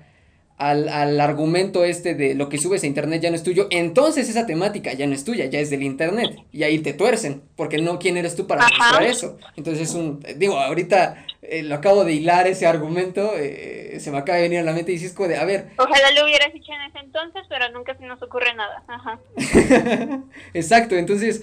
al, 0.71 0.89
al, 0.89 1.21
argumento 1.21 1.85
este 1.85 2.15
de 2.15 2.35
lo 2.35 2.49
que 2.49 2.59
subes 2.59 2.85
a 2.85 2.87
internet 2.87 3.21
ya 3.21 3.31
no 3.31 3.37
es 3.37 3.43
tuyo, 3.43 3.67
entonces 3.71 4.29
esa 4.29 4.47
temática 4.47 4.93
ya 4.93 5.07
no 5.07 5.15
es 5.15 5.25
tuya, 5.25 5.47
ya 5.47 5.59
es 5.59 5.71
del 5.71 5.83
internet. 5.83 6.39
Y 6.53 6.63
ahí 6.63 6.79
te 6.79 6.93
tuercen, 6.93 7.43
porque 7.57 7.79
no 7.79 7.99
quién 7.99 8.17
eres 8.17 8.37
tú 8.37 8.47
para 8.47 8.69
mostrar 8.69 9.03
eso. 9.03 9.39
Entonces 9.57 9.91
es 9.91 9.95
un, 9.95 10.25
digo, 10.37 10.59
ahorita 10.59 11.27
eh, 11.43 11.63
lo 11.63 11.75
acabo 11.75 12.05
de 12.05 12.13
hilar 12.13 12.47
ese 12.47 12.67
argumento, 12.67 13.33
eh, 13.37 13.97
se 13.99 14.11
me 14.13 14.19
acaba 14.19 14.37
de 14.37 14.45
venir 14.45 14.61
a 14.61 14.63
la 14.63 14.73
mente 14.73 14.93
y 14.93 14.99
dices 14.99 15.17
de, 15.17 15.37
a 15.37 15.45
ver. 15.45 15.71
Ojalá 15.79 16.11
lo 16.13 16.25
hubieras 16.25 16.55
hecho 16.55 16.73
en 16.73 16.83
ese 16.83 16.99
entonces, 17.01 17.43
pero 17.49 17.69
nunca 17.71 17.97
se 17.97 18.07
nos 18.07 18.23
ocurre 18.23 18.55
nada. 18.55 18.85
Ajá. 18.87 19.19
Exacto, 20.55 20.97
entonces... 20.97 21.43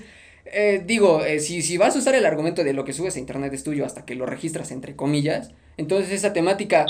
Eh, 0.52 0.82
digo, 0.84 1.22
si, 1.38 1.62
si 1.62 1.78
vas 1.78 1.96
a 1.96 2.00
usar 2.00 2.16
el 2.16 2.26
argumento 2.26 2.64
de 2.64 2.74
lo 2.74 2.84
que 2.84 2.92
subes 2.92 3.16
a 3.16 3.20
internet 3.20 3.54
es 3.54 3.64
tuyo 3.64 3.86
hasta 3.86 4.04
que 4.04 4.16
lo 4.16 4.26
registras 4.26 4.72
entre 4.72 4.96
comillas, 4.96 5.52
entonces 5.78 6.12
esa 6.12 6.34
temática 6.34 6.88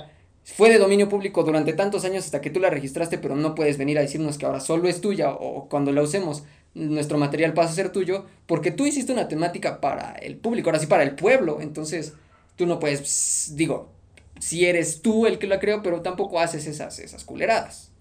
fue 0.56 0.70
de 0.70 0.78
dominio 0.78 1.10
público 1.10 1.44
durante 1.44 1.74
tantos 1.74 2.06
años 2.06 2.26
hasta 2.26 2.42
que 2.42 2.50
tú 2.50 2.60
la 2.60 2.70
registraste, 2.70 3.18
pero 3.18 3.36
no 3.36 3.56
puedes 3.56 3.78
venir 3.78 3.98
a 3.98 4.02
decirnos 4.02 4.38
que 4.38 4.46
ahora 4.46 4.60
solo 4.60 4.88
es 4.88 5.02
tuya 5.02 5.32
o 5.32 5.68
cuando 5.70 5.92
la 5.92 6.02
usemos 6.02 6.44
nuestro 6.74 7.18
material 7.18 7.54
pasa 7.54 7.72
a 7.72 7.76
ser 7.76 7.92
tuyo 7.92 8.26
porque 8.46 8.72
tú 8.72 8.86
hiciste 8.86 9.12
una 9.12 9.28
temática 9.28 9.82
para 9.82 10.14
el 10.14 10.38
público, 10.38 10.70
ahora 10.70 10.80
sí 10.80 10.88
para 10.88 11.04
el 11.04 11.16
pueblo, 11.16 11.60
entonces 11.62 12.16
tú 12.56 12.66
no 12.66 12.80
puedes, 12.80 13.56
digo, 13.56 13.92
si 14.40 14.66
eres 14.66 15.02
tú 15.02 15.26
el 15.26 15.40
que 15.40 15.48
la 15.48 15.60
creó, 15.60 15.82
pero 15.82 16.02
tampoco 16.02 16.40
haces 16.40 16.66
esas, 16.68 17.00
esas 17.00 17.24
culeradas. 17.24 17.92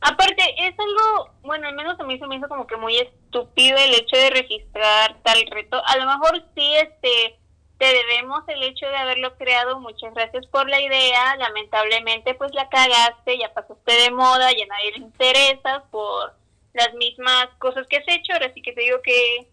Aparte, 0.00 0.42
es 0.58 0.74
algo, 0.78 1.30
bueno, 1.42 1.66
al 1.66 1.74
menos 1.74 1.98
a 1.98 2.04
mí 2.04 2.18
se 2.18 2.26
me 2.26 2.36
hizo 2.36 2.48
como 2.48 2.66
que 2.66 2.76
muy 2.76 2.96
estúpido 2.98 3.78
el 3.78 3.94
hecho 3.94 4.16
de 4.16 4.30
registrar 4.30 5.16
tal 5.22 5.38
reto. 5.50 5.80
A 5.84 5.96
lo 5.96 6.06
mejor 6.06 6.44
sí, 6.54 6.74
este, 6.74 7.38
te 7.78 7.86
debemos 7.86 8.42
el 8.48 8.62
hecho 8.62 8.86
de 8.86 8.96
haberlo 8.96 9.36
creado. 9.36 9.80
Muchas 9.80 10.14
gracias 10.14 10.46
por 10.46 10.68
la 10.68 10.80
idea. 10.80 11.36
Lamentablemente, 11.36 12.34
pues 12.34 12.52
la 12.54 12.68
cagaste, 12.68 13.38
ya 13.38 13.52
pasaste 13.52 13.92
de 13.92 14.10
moda, 14.10 14.52
ya 14.52 14.66
nadie 14.66 14.92
le 14.92 14.98
interesa 14.98 15.84
por 15.90 16.34
las 16.72 16.94
mismas 16.94 17.48
cosas 17.58 17.86
que 17.88 17.96
has 17.96 18.08
hecho. 18.08 18.32
Ahora 18.32 18.52
sí 18.54 18.62
que 18.62 18.72
te 18.72 18.82
digo 18.82 19.02
que, 19.02 19.48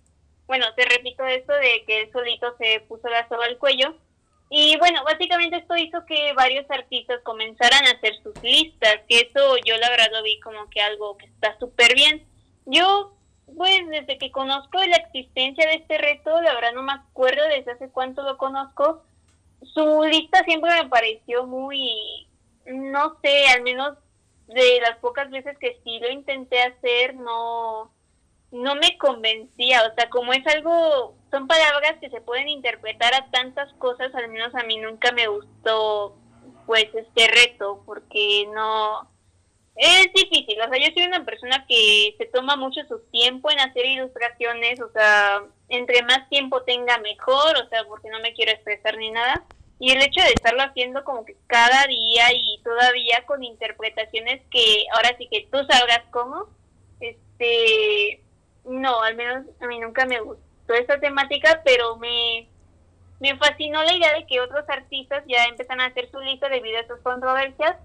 bueno, 0.47 0.65
te 0.75 0.85
repito 0.85 1.25
esto 1.25 1.53
de 1.53 1.83
que 1.85 2.01
él 2.01 2.11
solito 2.11 2.55
se 2.57 2.81
puso 2.81 3.07
la 3.09 3.27
soga 3.27 3.45
al 3.45 3.57
cuello. 3.57 3.95
Y 4.49 4.77
bueno, 4.77 5.03
básicamente 5.05 5.57
esto 5.57 5.77
hizo 5.77 6.05
que 6.05 6.33
varios 6.33 6.69
artistas 6.69 7.21
comenzaran 7.23 7.87
a 7.87 7.91
hacer 7.91 8.21
sus 8.21 8.35
listas, 8.43 8.99
que 9.07 9.21
eso 9.21 9.55
yo 9.65 9.77
la 9.77 9.89
verdad 9.89 10.09
lo 10.11 10.21
vi 10.23 10.41
como 10.41 10.69
que 10.69 10.81
algo 10.81 11.17
que 11.17 11.25
está 11.25 11.57
súper 11.57 11.95
bien. 11.95 12.27
Yo 12.65 13.13
pues 13.55 13.87
desde 13.89 14.17
que 14.17 14.31
conozco 14.31 14.77
la 14.83 14.97
existencia 14.97 15.65
de 15.67 15.75
este 15.75 15.97
reto, 15.97 16.41
la 16.41 16.53
verdad 16.53 16.73
no 16.73 16.83
me 16.83 16.93
acuerdo 16.93 17.43
desde 17.49 17.71
hace 17.71 17.89
cuánto 17.89 18.23
lo 18.23 18.37
conozco, 18.37 19.03
su 19.61 20.03
lista 20.03 20.43
siempre 20.43 20.71
me 20.83 20.89
pareció 20.89 21.45
muy, 21.45 22.27
no 22.65 23.17
sé, 23.21 23.47
al 23.55 23.61
menos 23.61 23.97
de 24.47 24.79
las 24.81 24.97
pocas 24.97 25.29
veces 25.29 25.57
que 25.59 25.79
sí 25.83 25.99
lo 25.99 26.09
intenté 26.09 26.61
hacer, 26.61 27.15
no, 27.15 27.91
no 28.51 28.75
me 28.75 28.97
convencía, 28.97 29.83
o 29.83 29.95
sea, 29.95 30.09
como 30.09 30.33
es 30.33 30.45
algo, 30.47 31.15
son 31.29 31.47
palabras 31.47 31.95
que 32.01 32.09
se 32.09 32.21
pueden 32.21 32.49
interpretar 32.49 33.13
a 33.13 33.29
tantas 33.31 33.71
cosas, 33.73 34.13
al 34.13 34.27
menos 34.29 34.53
a 34.55 34.63
mí 34.63 34.77
nunca 34.77 35.11
me 35.11 35.27
gustó 35.27 36.17
pues 36.65 36.85
este 36.93 37.27
reto, 37.27 37.83
porque 37.85 38.47
no, 38.53 39.09
es 39.75 40.13
difícil, 40.13 40.59
o 40.61 40.69
sea, 40.69 40.77
yo 40.77 40.93
soy 40.93 41.03
una 41.05 41.23
persona 41.23 41.65
que 41.67 42.15
se 42.17 42.25
toma 42.25 42.55
mucho 42.55 42.81
su 42.87 42.99
tiempo 43.11 43.49
en 43.51 43.59
hacer 43.59 43.85
ilustraciones, 43.85 44.81
o 44.81 44.91
sea, 44.91 45.43
entre 45.69 46.03
más 46.03 46.27
tiempo 46.29 46.61
tenga 46.63 46.97
mejor, 46.99 47.57
o 47.57 47.69
sea, 47.69 47.85
porque 47.85 48.09
no 48.09 48.19
me 48.19 48.33
quiero 48.33 48.51
expresar 48.51 48.97
ni 48.97 49.11
nada. 49.11 49.43
Y 49.79 49.91
el 49.91 50.01
hecho 50.01 50.21
de 50.21 50.33
estarlo 50.33 50.61
haciendo 50.61 51.03
como 51.03 51.25
que 51.25 51.35
cada 51.47 51.87
día 51.87 52.31
y 52.33 52.59
todavía 52.63 53.25
con 53.25 53.43
interpretaciones 53.43 54.41
que 54.51 54.85
ahora 54.93 55.15
sí 55.17 55.27
que 55.31 55.47
tú 55.51 55.57
sabrás 55.67 56.01
cómo, 56.11 56.47
este, 56.99 58.21
no, 58.65 59.01
al 59.01 59.15
menos 59.15 59.45
a 59.59 59.67
mí 59.67 59.79
nunca 59.79 60.05
me 60.05 60.19
gustó 60.19 60.73
esta 60.73 60.99
temática, 60.99 61.61
pero 61.65 61.95
me, 61.95 62.47
me 63.19 63.35
fascinó 63.37 63.83
la 63.83 63.93
idea 63.93 64.13
de 64.13 64.27
que 64.27 64.41
otros 64.41 64.69
artistas 64.69 65.23
ya 65.27 65.45
empiezan 65.45 65.81
a 65.81 65.87
hacer 65.87 66.11
su 66.11 66.19
lista 66.19 66.49
debido 66.49 66.79
a 66.79 66.87
sus 66.87 66.99
controversias 66.99 67.77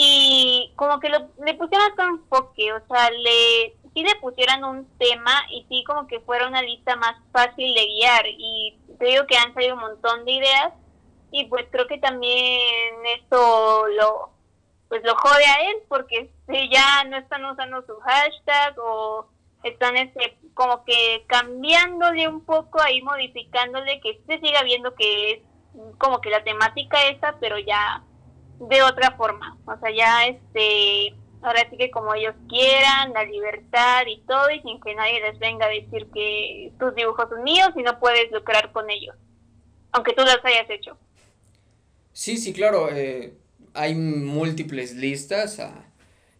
y 0.00 0.72
como 0.76 1.00
que 1.00 1.08
lo, 1.08 1.28
le 1.44 1.54
pusieron 1.54 1.90
con 1.96 2.06
enfoque, 2.06 2.72
o 2.72 2.80
sea, 2.86 3.10
le 3.10 3.74
sí 3.92 4.04
le 4.04 4.14
pusieran 4.20 4.62
un 4.62 4.86
tema 4.96 5.32
y 5.50 5.66
sí 5.68 5.82
como 5.82 6.06
que 6.06 6.20
fuera 6.20 6.46
una 6.46 6.62
lista 6.62 6.94
más 6.94 7.16
fácil 7.32 7.74
de 7.74 7.84
guiar 7.84 8.24
y 8.28 8.78
te 8.96 9.06
digo 9.06 9.26
que 9.26 9.36
han 9.36 9.52
salido 9.54 9.74
un 9.74 9.80
montón 9.80 10.24
de 10.24 10.32
ideas 10.34 10.72
y 11.32 11.46
pues 11.46 11.66
creo 11.72 11.88
que 11.88 11.98
también 11.98 12.94
esto 13.16 13.88
lo 13.88 14.30
pues 14.88 15.02
lo 15.02 15.16
jode 15.16 15.44
a 15.44 15.68
él 15.68 15.76
porque 15.88 16.30
ya 16.70 17.02
no 17.08 17.16
están 17.16 17.44
usando 17.46 17.82
su 17.82 17.96
hashtag 17.98 18.78
o 18.78 19.26
están 19.64 19.96
este 19.96 20.38
como 20.54 20.84
que 20.84 21.24
cambiándole 21.26 22.28
un 22.28 22.44
poco 22.44 22.80
ahí 22.80 23.02
modificándole 23.02 24.00
que 24.00 24.22
se 24.28 24.38
siga 24.38 24.62
viendo 24.62 24.94
que 24.94 25.32
es 25.32 25.40
como 25.98 26.20
que 26.20 26.30
la 26.30 26.44
temática 26.44 27.04
esa 27.08 27.34
pero 27.40 27.58
ya 27.58 28.04
de 28.58 28.82
otra 28.82 29.12
forma. 29.12 29.56
O 29.66 29.76
sea, 29.78 29.90
ya 29.90 30.26
este, 30.26 31.14
ahora 31.42 31.68
sí 31.70 31.76
que 31.76 31.90
como 31.90 32.14
ellos 32.14 32.34
quieran, 32.48 33.12
la 33.12 33.24
libertad 33.24 34.02
y 34.06 34.20
todo, 34.22 34.50
y 34.50 34.60
sin 34.60 34.80
que 34.80 34.94
nadie 34.94 35.20
les 35.20 35.38
venga 35.38 35.66
a 35.66 35.70
decir 35.70 36.08
que 36.12 36.72
tus 36.78 36.94
dibujos 36.94 37.28
son 37.28 37.42
míos 37.44 37.70
y 37.76 37.82
no 37.82 37.98
puedes 37.98 38.30
lucrar 38.32 38.72
con 38.72 38.90
ellos, 38.90 39.16
aunque 39.92 40.12
tú 40.12 40.22
los 40.22 40.38
hayas 40.44 40.68
hecho. 40.68 40.96
Sí, 42.12 42.36
sí, 42.36 42.52
claro, 42.52 42.88
eh, 42.90 43.34
hay 43.74 43.94
múltiples 43.94 44.96
listas, 44.96 45.60
ah, 45.60 45.84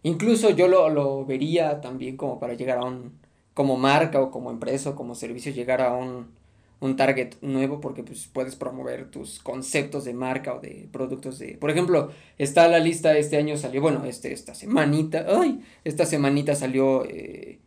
incluso 0.03 0.49
yo 0.49 0.67
lo, 0.67 0.89
lo 0.89 1.25
vería 1.25 1.79
también 1.79 2.17
como 2.17 2.39
para 2.39 2.53
llegar 2.53 2.79
a 2.79 2.83
un, 2.83 3.19
como 3.53 3.77
marca 3.77 4.21
o 4.21 4.31
como 4.31 4.51
empresa 4.51 4.91
o 4.91 4.95
como 4.95 5.15
servicio, 5.15 5.53
llegar 5.53 5.81
a 5.81 5.93
un 5.93 6.38
un 6.79 6.95
target 6.95 7.35
nuevo 7.41 7.81
porque 7.81 8.03
pues 8.03 8.29
puedes 8.31 8.55
promover 8.55 9.11
tus 9.11 9.39
conceptos 9.39 10.05
de 10.05 10.13
marca 10.13 10.53
o 10.53 10.59
de 10.59 10.87
productos 10.91 11.39
de 11.39 11.57
por 11.57 11.69
ejemplo 11.69 12.11
está 12.37 12.67
la 12.67 12.79
lista 12.79 13.17
este 13.17 13.37
año 13.37 13.57
salió 13.57 13.81
bueno 13.81 14.05
este 14.05 14.31
esta 14.31 14.55
semanita 14.55 15.25
ay 15.27 15.61
esta 15.83 16.05
semanita 16.05 16.55
salió 16.55 17.05
eh, 17.05 17.59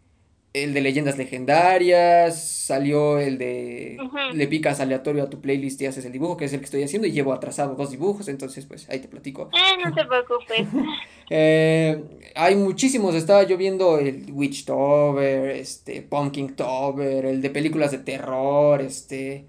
el 0.54 0.74
de 0.74 0.82
leyendas 0.82 1.16
legendarias, 1.16 2.42
salió 2.42 3.18
el 3.18 3.38
de 3.38 3.98
le 4.34 4.46
picas 4.48 4.80
aleatorio 4.80 5.22
a 5.22 5.30
tu 5.30 5.40
playlist 5.40 5.80
y 5.80 5.86
haces 5.86 6.04
el 6.04 6.12
dibujo, 6.12 6.36
que 6.36 6.44
es 6.44 6.52
el 6.52 6.60
que 6.60 6.66
estoy 6.66 6.82
haciendo, 6.82 7.08
y 7.08 7.12
llevo 7.12 7.32
atrasado 7.32 7.74
dos 7.74 7.90
dibujos, 7.90 8.28
entonces 8.28 8.66
pues 8.66 8.88
ahí 8.90 8.98
te 8.98 9.08
platico. 9.08 9.48
Eh, 9.52 9.82
no 9.82 9.94
te 9.94 10.04
preocupes. 10.04 10.66
eh, 11.30 12.02
hay 12.34 12.54
muchísimos, 12.54 13.14
estaba 13.14 13.44
yo 13.44 13.56
viendo 13.56 13.98
el 13.98 14.26
Witchtober, 14.30 15.50
este, 15.56 16.02
Pumpkin 16.02 16.54
Tober, 16.54 17.24
el 17.24 17.40
de 17.40 17.50
películas 17.50 17.90
de 17.90 17.98
terror, 17.98 18.80
este... 18.82 19.46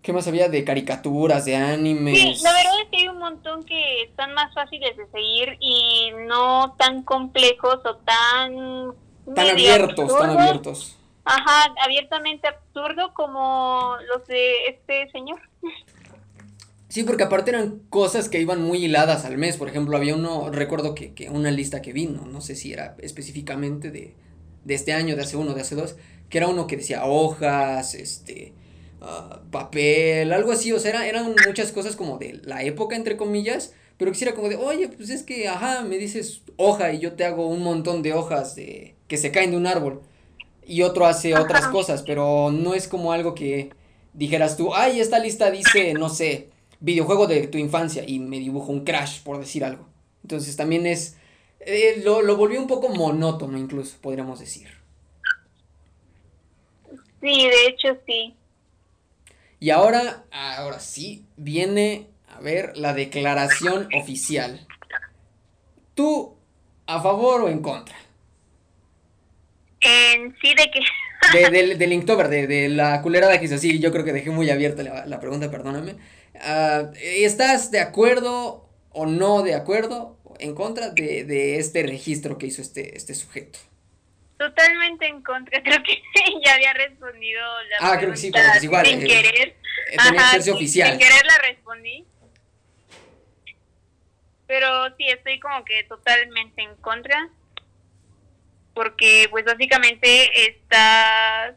¿Qué 0.00 0.12
más 0.12 0.28
había? 0.28 0.48
De 0.48 0.62
caricaturas, 0.62 1.46
de 1.46 1.56
animes. 1.56 2.16
Sí, 2.16 2.44
la 2.44 2.52
verdad 2.52 2.80
es 2.80 2.90
que 2.92 2.96
hay 2.98 3.08
un 3.08 3.18
montón 3.18 3.64
que 3.64 4.04
están 4.04 4.34
más 4.34 4.54
fáciles 4.54 4.96
de 4.96 5.04
seguir 5.08 5.56
y 5.58 6.12
no 6.28 6.76
tan 6.78 7.02
complejos 7.02 7.80
o 7.84 7.96
tan 7.96 8.94
tan 9.34 9.48
abiertos, 9.48 10.18
tan 10.18 10.30
abiertos. 10.30 10.96
Ajá, 11.24 11.74
abiertamente 11.84 12.46
absurdo 12.46 13.12
como 13.14 13.96
los 14.08 14.26
de 14.28 14.66
este 14.68 15.10
señor. 15.10 15.40
Sí, 16.88 17.02
porque 17.02 17.24
aparte 17.24 17.50
eran 17.50 17.80
cosas 17.90 18.28
que 18.28 18.40
iban 18.40 18.62
muy 18.62 18.84
hiladas 18.84 19.24
al 19.24 19.36
mes. 19.36 19.56
Por 19.56 19.68
ejemplo, 19.68 19.96
había 19.96 20.14
uno, 20.14 20.50
recuerdo 20.50 20.94
que, 20.94 21.12
que 21.14 21.28
una 21.28 21.50
lista 21.50 21.82
que 21.82 21.92
vino, 21.92 22.24
no 22.26 22.40
sé 22.40 22.54
si 22.54 22.72
era 22.72 22.96
específicamente 23.00 23.90
de, 23.90 24.14
de 24.64 24.74
este 24.74 24.92
año, 24.92 25.16
de 25.16 25.22
hace 25.22 25.36
uno, 25.36 25.54
de 25.54 25.60
hace 25.60 25.74
dos, 25.74 25.96
que 26.28 26.38
era 26.38 26.48
uno 26.48 26.66
que 26.66 26.76
decía 26.76 27.04
hojas, 27.04 27.94
este, 27.94 28.52
ah, 29.00 29.40
papel, 29.50 30.32
algo 30.32 30.52
así, 30.52 30.72
o 30.72 30.80
sea, 30.80 31.06
eran 31.06 31.34
muchas 31.46 31.72
cosas 31.72 31.96
como 31.96 32.18
de 32.18 32.40
la 32.44 32.62
época, 32.62 32.96
entre 32.96 33.16
comillas, 33.16 33.74
pero 33.98 34.12
quisiera 34.12 34.34
como 34.34 34.48
de, 34.48 34.56
oye, 34.56 34.88
pues 34.88 35.10
es 35.10 35.22
que, 35.22 35.48
ajá, 35.48 35.82
me 35.82 35.96
dices 35.98 36.42
hoja 36.56 36.92
y 36.92 36.98
yo 36.98 37.14
te 37.14 37.24
hago 37.24 37.48
un 37.48 37.62
montón 37.62 38.02
de 38.02 38.12
hojas 38.12 38.54
de 38.54 38.94
que 39.08 39.16
se 39.16 39.30
caen 39.30 39.52
de 39.52 39.56
un 39.56 39.66
árbol 39.66 40.02
y 40.66 40.82
otro 40.82 41.06
hace 41.06 41.34
otras 41.34 41.68
cosas, 41.68 42.02
pero 42.02 42.50
no 42.50 42.74
es 42.74 42.88
como 42.88 43.12
algo 43.12 43.34
que 43.34 43.70
dijeras 44.12 44.56
tú, 44.56 44.74
ay, 44.74 45.00
esta 45.00 45.18
lista 45.18 45.50
dice, 45.50 45.94
no 45.94 46.08
sé, 46.08 46.50
videojuego 46.80 47.26
de 47.26 47.46
tu 47.46 47.58
infancia 47.58 48.04
y 48.06 48.18
me 48.18 48.38
dibujo 48.38 48.72
un 48.72 48.84
crash, 48.84 49.22
por 49.22 49.38
decir 49.38 49.64
algo. 49.64 49.88
Entonces 50.22 50.56
también 50.56 50.86
es, 50.86 51.16
eh, 51.60 52.02
lo, 52.04 52.20
lo 52.22 52.36
volvió 52.36 52.60
un 52.60 52.66
poco 52.66 52.88
monótono 52.88 53.56
incluso, 53.56 53.96
podríamos 54.00 54.40
decir. 54.40 54.68
Sí, 57.20 57.48
de 57.48 57.66
hecho 57.68 57.98
sí. 58.06 58.34
Y 59.58 59.70
ahora, 59.70 60.24
ahora 60.30 60.80
sí, 60.80 61.24
viene 61.36 62.08
a 62.36 62.40
ver 62.40 62.76
la 62.76 62.92
declaración 62.94 63.88
oficial. 63.94 64.66
¿Tú 65.94 66.36
a 66.86 67.00
favor 67.02 67.42
o 67.42 67.48
en 67.48 67.60
contra? 67.60 67.96
En 69.80 70.36
sí 70.40 70.54
de 70.54 70.70
que... 70.70 70.80
De, 71.32 71.50
del, 71.50 71.76
del 71.76 71.92
Inktober, 71.92 72.28
de, 72.28 72.46
de, 72.46 72.68
la 72.68 73.02
culerada 73.02 73.36
que 73.40 73.46
hizo 73.46 73.56
así, 73.56 73.80
yo 73.80 73.90
creo 73.90 74.04
que 74.04 74.12
dejé 74.12 74.30
muy 74.30 74.48
abierta 74.48 74.84
la, 74.84 75.06
la 75.06 75.18
pregunta, 75.18 75.50
perdóname. 75.50 75.96
Uh, 76.34 76.92
¿Estás 77.02 77.72
de 77.72 77.80
acuerdo 77.80 78.68
o 78.90 79.06
no 79.06 79.42
de 79.42 79.54
acuerdo 79.56 80.20
en 80.38 80.54
contra 80.54 80.90
de, 80.90 81.24
de 81.24 81.58
este 81.58 81.82
registro 81.82 82.38
que 82.38 82.46
hizo 82.46 82.62
este, 82.62 82.96
este 82.96 83.12
sujeto? 83.14 83.58
Totalmente 84.38 85.06
en 85.08 85.20
contra, 85.22 85.60
creo 85.64 85.82
que 85.82 86.00
ya 86.44 86.54
había 86.54 86.74
respondido 86.74 87.40
la 87.70 87.76
Ah, 87.92 87.98
creo 87.98 88.12
que 88.12 88.18
sí, 88.18 88.30
pero 88.30 88.44
pues 88.52 88.62
igual. 88.62 88.86
Sin 88.86 89.02
eh, 89.02 89.06
querer. 89.06 89.48
eh, 89.48 89.56
tenía 89.96 90.12
que 90.12 90.18
hacerse 90.18 90.44
sin- 90.44 90.54
oficial. 90.54 90.90
Sin 90.90 90.98
querer 91.00 91.26
la 91.26 91.38
respondí. 91.48 92.04
Pero 94.46 94.94
sí, 94.96 95.08
estoy 95.08 95.40
como 95.40 95.64
que 95.64 95.84
totalmente 95.84 96.62
en 96.62 96.76
contra. 96.76 97.28
Porque 98.74 99.26
pues 99.30 99.44
básicamente 99.44 100.48
estás, 100.48 101.54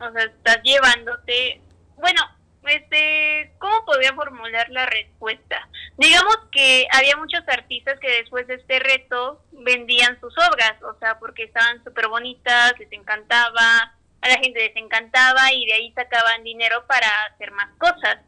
o 0.00 0.12
sea, 0.12 0.24
estás 0.24 0.62
llevándote, 0.62 1.60
bueno, 1.96 2.20
este, 2.66 3.52
¿cómo 3.58 3.84
podría 3.84 4.14
formular 4.14 4.68
la 4.70 4.86
respuesta? 4.86 5.68
Digamos 5.98 6.38
que 6.50 6.86
había 6.92 7.16
muchos 7.16 7.42
artistas 7.48 7.98
que 8.00 8.10
después 8.10 8.46
de 8.46 8.54
este 8.54 8.78
reto 8.78 9.44
vendían 9.52 10.18
sus 10.20 10.34
obras, 10.38 10.80
o 10.82 10.98
sea, 10.98 11.18
porque 11.18 11.44
estaban 11.44 11.82
súper 11.84 12.08
bonitas, 12.08 12.74
les 12.78 12.92
encantaba, 12.92 13.94
a 14.20 14.28
la 14.28 14.38
gente 14.38 14.60
les 14.60 14.76
encantaba 14.76 15.52
y 15.52 15.66
de 15.66 15.74
ahí 15.74 15.92
sacaban 15.92 16.42
dinero 16.44 16.86
para 16.86 17.08
hacer 17.26 17.50
más 17.52 17.70
cosas. 17.78 18.18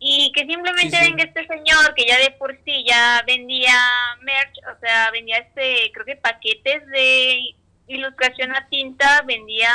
Y 0.00 0.30
que 0.32 0.46
simplemente 0.46 0.96
Sí, 0.96 1.04
sí. 1.04 1.10
venga 1.10 1.24
este 1.24 1.46
señor 1.46 1.94
que 1.94 2.06
ya 2.06 2.18
de 2.18 2.30
por 2.32 2.56
sí 2.64 2.84
ya 2.86 3.22
vendía 3.26 3.74
merch, 4.22 4.58
o 4.76 4.78
sea, 4.80 5.10
vendía 5.10 5.38
este, 5.38 5.90
creo 5.92 6.06
que 6.06 6.16
paquetes 6.16 6.86
de 6.86 7.40
ilustración 7.88 8.54
a 8.54 8.68
tinta, 8.68 9.22
vendía 9.26 9.70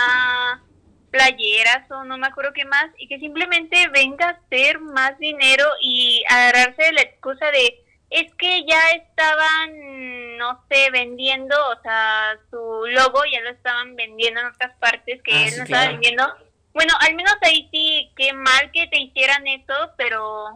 playeras 1.11 1.89
o 1.91 2.03
no 2.05 2.17
me 2.17 2.27
acuerdo 2.27 2.53
qué 2.53 2.65
más, 2.65 2.85
y 2.97 3.07
que 3.07 3.19
simplemente 3.19 3.87
venga 3.89 4.27
a 4.27 4.29
hacer 4.31 4.79
más 4.79 5.17
dinero 5.19 5.65
y 5.81 6.23
agarrarse 6.29 6.83
de 6.83 6.93
la 6.93 7.01
excusa 7.01 7.51
de 7.51 7.79
es 8.09 8.33
que 8.35 8.63
ya 8.65 8.79
estaban, 8.91 10.37
no 10.37 10.63
sé, 10.69 10.89
vendiendo, 10.91 11.55
o 11.69 11.81
sea, 11.81 12.37
su 12.51 12.57
logo 12.87 13.21
ya 13.31 13.41
lo 13.41 13.49
estaban 13.49 13.95
vendiendo 13.95 14.39
en 14.39 14.47
otras 14.47 14.75
partes 14.77 15.21
que 15.23 15.33
Ah, 15.33 15.43
él 15.45 15.49
sí, 15.51 15.57
no 15.57 15.63
estaba 15.63 15.87
vendiendo. 15.87 16.35
Bueno, 16.73 16.93
al 16.99 17.15
menos 17.15 17.35
ahí 17.41 17.69
sí, 17.71 18.11
qué 18.15 18.33
mal 18.33 18.71
que 18.71 18.87
te 18.87 18.99
hicieran 18.99 19.45
eso, 19.47 19.73
pero 19.97 20.55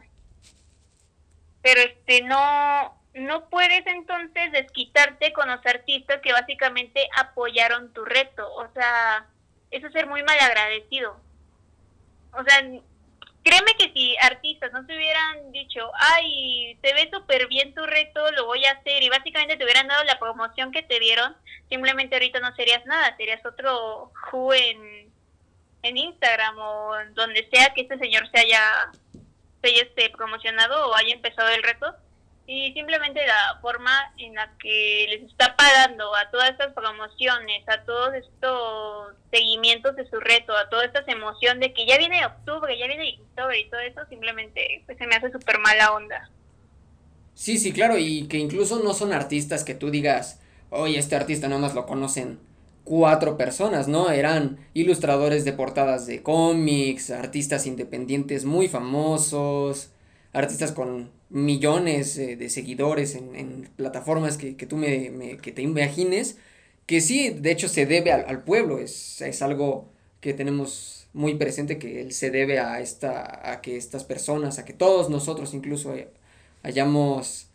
pero 1.62 1.82
este 1.82 2.22
no 2.22 2.98
no 3.14 3.50
puedes 3.50 3.86
entonces 3.88 4.52
desquitarte 4.52 5.34
con 5.34 5.50
los 5.50 5.66
artistas 5.66 6.22
que 6.22 6.34
básicamente 6.34 7.10
apoyaron 7.18 7.92
tu 7.94 8.06
reto, 8.06 8.48
o 8.54 8.72
sea, 8.74 9.26
eso 9.72 9.88
es 9.88 9.94
ser 9.94 10.08
muy 10.08 10.24
mal 10.24 10.40
agradecido. 10.40 11.20
O 12.34 12.44
sea, 12.44 12.62
créeme 13.44 13.76
que 13.80 13.92
si 13.94 14.16
artistas 14.22 14.72
no 14.72 14.86
te 14.86 14.96
hubieran 14.96 15.52
dicho, 15.52 15.90
ay, 15.96 16.78
te 16.82 16.94
ve 16.94 17.10
súper 17.12 17.48
bien 17.48 17.74
tu 17.74 17.86
reto, 17.86 18.32
lo 18.32 18.46
voy 18.46 18.64
a 18.66 18.74
hacer, 18.74 19.02
y 19.02 19.10
básicamente 19.10 19.58
te 19.58 19.64
hubieran 19.64 19.88
dado 19.88 20.04
la 20.04 20.20
promoción 20.20 20.72
que 20.72 20.84
te 20.84 21.00
dieron, 21.00 21.36
simplemente 21.70 22.16
ahorita 22.16 22.40
no 22.40 22.56
serías 22.56 22.86
nada, 22.86 23.16
serías 23.18 23.44
otro 23.46 24.12
en, 24.54 25.12
en 25.84 25.98
Instagram 25.98 26.58
o 26.58 26.92
donde 27.14 27.48
sea 27.50 27.74
que 27.74 27.82
este 27.82 27.98
señor 27.98 28.30
se 28.32 28.40
haya, 28.40 28.62
se 29.62 29.68
haya 29.68 29.84
este, 29.84 30.10
promocionado 30.10 30.90
o 30.90 30.96
haya 30.96 31.14
empezado 31.14 31.50
el 31.50 31.64
reto. 31.64 31.94
Y 32.50 32.72
simplemente 32.72 33.28
la 33.28 33.60
forma 33.62 33.92
en 34.18 34.34
la 34.34 34.54
que 34.58 35.06
les 35.10 35.30
está 35.30 35.58
pagando 35.58 36.16
a 36.16 36.32
todas 36.32 36.52
estas 36.52 36.72
promociones, 36.74 37.68
a 37.68 37.84
todos 37.84 38.14
estos 38.14 39.16
seguimientos 39.32 39.98
de 39.98 40.10
su 40.10 40.18
reto, 40.22 40.56
a 40.56 40.70
toda 40.70 40.86
esta 40.86 41.04
emoción 41.08 41.60
de 41.60 41.74
que 41.74 41.86
ya 41.86 41.98
viene 41.98 42.26
octubre, 42.26 42.78
ya 42.78 42.88
viene 42.88 43.20
octubre 43.22 43.60
y 43.60 43.70
todo 43.70 43.82
eso, 43.82 44.00
simplemente 44.08 44.82
pues 44.86 44.98
se 44.98 45.08
me 45.08 45.16
hace 45.16 45.30
súper 45.30 45.60
mala 45.60 45.92
onda. 45.92 46.30
Sí, 47.34 47.58
sí, 47.58 47.74
claro, 47.74 47.98
y 47.98 48.30
que 48.30 48.38
incluso 48.38 48.80
no 48.80 48.94
son 48.94 49.12
artistas 49.12 49.66
que 49.66 49.76
tú 49.76 49.92
digas, 49.92 50.40
oye, 50.70 50.98
este 50.98 51.18
artista 51.18 51.50
nada 51.50 51.60
más 51.60 51.76
lo 51.76 51.86
conocen 51.86 52.40
cuatro 52.88 53.38
personas, 53.38 53.88
¿no? 53.88 54.10
Eran 54.12 54.58
ilustradores 54.74 55.46
de 55.46 55.54
portadas 55.54 56.08
de 56.08 56.24
cómics, 56.24 57.12
artistas 57.12 57.68
independientes 57.68 58.46
muy 58.46 58.68
famosos, 58.68 59.90
artistas 60.34 60.72
con 60.72 61.12
millones 61.30 62.18
eh, 62.18 62.36
de 62.38 62.50
seguidores 62.50 63.16
en, 63.16 63.36
en 63.36 63.70
plataformas 63.76 64.38
que, 64.38 64.56
que 64.58 64.66
tú 64.66 64.78
me, 64.78 65.10
me- 65.12 65.38
que 65.38 65.52
te 65.52 65.62
imagines, 65.62 66.38
que 66.86 67.02
sí, 67.02 67.30
de 67.32 67.52
hecho 67.52 67.68
se 67.68 67.86
debe 67.86 68.12
al, 68.12 68.26
al 68.28 68.44
pueblo, 68.44 68.80
es, 68.80 69.22
es 69.22 69.42
algo 69.42 69.90
que 70.22 70.34
tenemos 70.34 71.08
muy 71.14 71.36
presente, 71.36 71.80
que 71.80 72.02
él 72.02 72.12
se 72.14 72.32
debe 72.32 72.60
a 72.60 72.80
esta, 72.82 73.52
a 73.52 73.62
que 73.62 73.78
estas 73.78 74.04
personas, 74.06 74.60
a 74.60 74.66
que 74.66 74.74
todos 74.74 75.10
nosotros 75.10 75.54
incluso 75.54 75.94
eh, 75.96 76.10
hayamos 76.64 77.48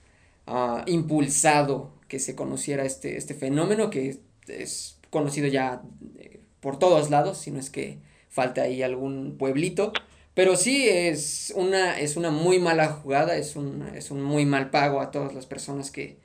ah, 0.47 0.85
impulsado 0.87 1.93
que 2.09 2.19
se 2.19 2.35
conociera 2.35 2.85
este, 2.85 3.17
este 3.17 3.35
fenómeno 3.35 3.91
que 3.91 4.19
es 4.49 4.97
conocido 5.13 5.47
ya 5.47 5.83
eh, 6.19 6.41
por 6.61 6.79
todos 6.79 7.11
lados, 7.11 7.39
si 7.39 7.51
no 7.53 7.61
es 7.61 7.71
que 7.71 7.99
falta 8.29 8.63
ahí 8.63 8.83
algún 8.83 9.37
pueblito. 9.39 9.93
Pero 10.35 10.57
sí 10.57 10.89
es 10.89 11.53
una, 11.55 12.01
es 12.01 12.17
una 12.17 12.31
muy 12.31 12.59
mala 12.59 12.89
jugada, 12.89 13.37
es 13.37 13.55
un, 13.55 13.87
es 13.95 14.11
un 14.11 14.23
muy 14.23 14.47
mal 14.47 14.71
pago 14.71 15.03
a 15.03 15.11
todas 15.11 15.35
las 15.35 15.45
personas 15.45 15.91
que, 15.91 16.17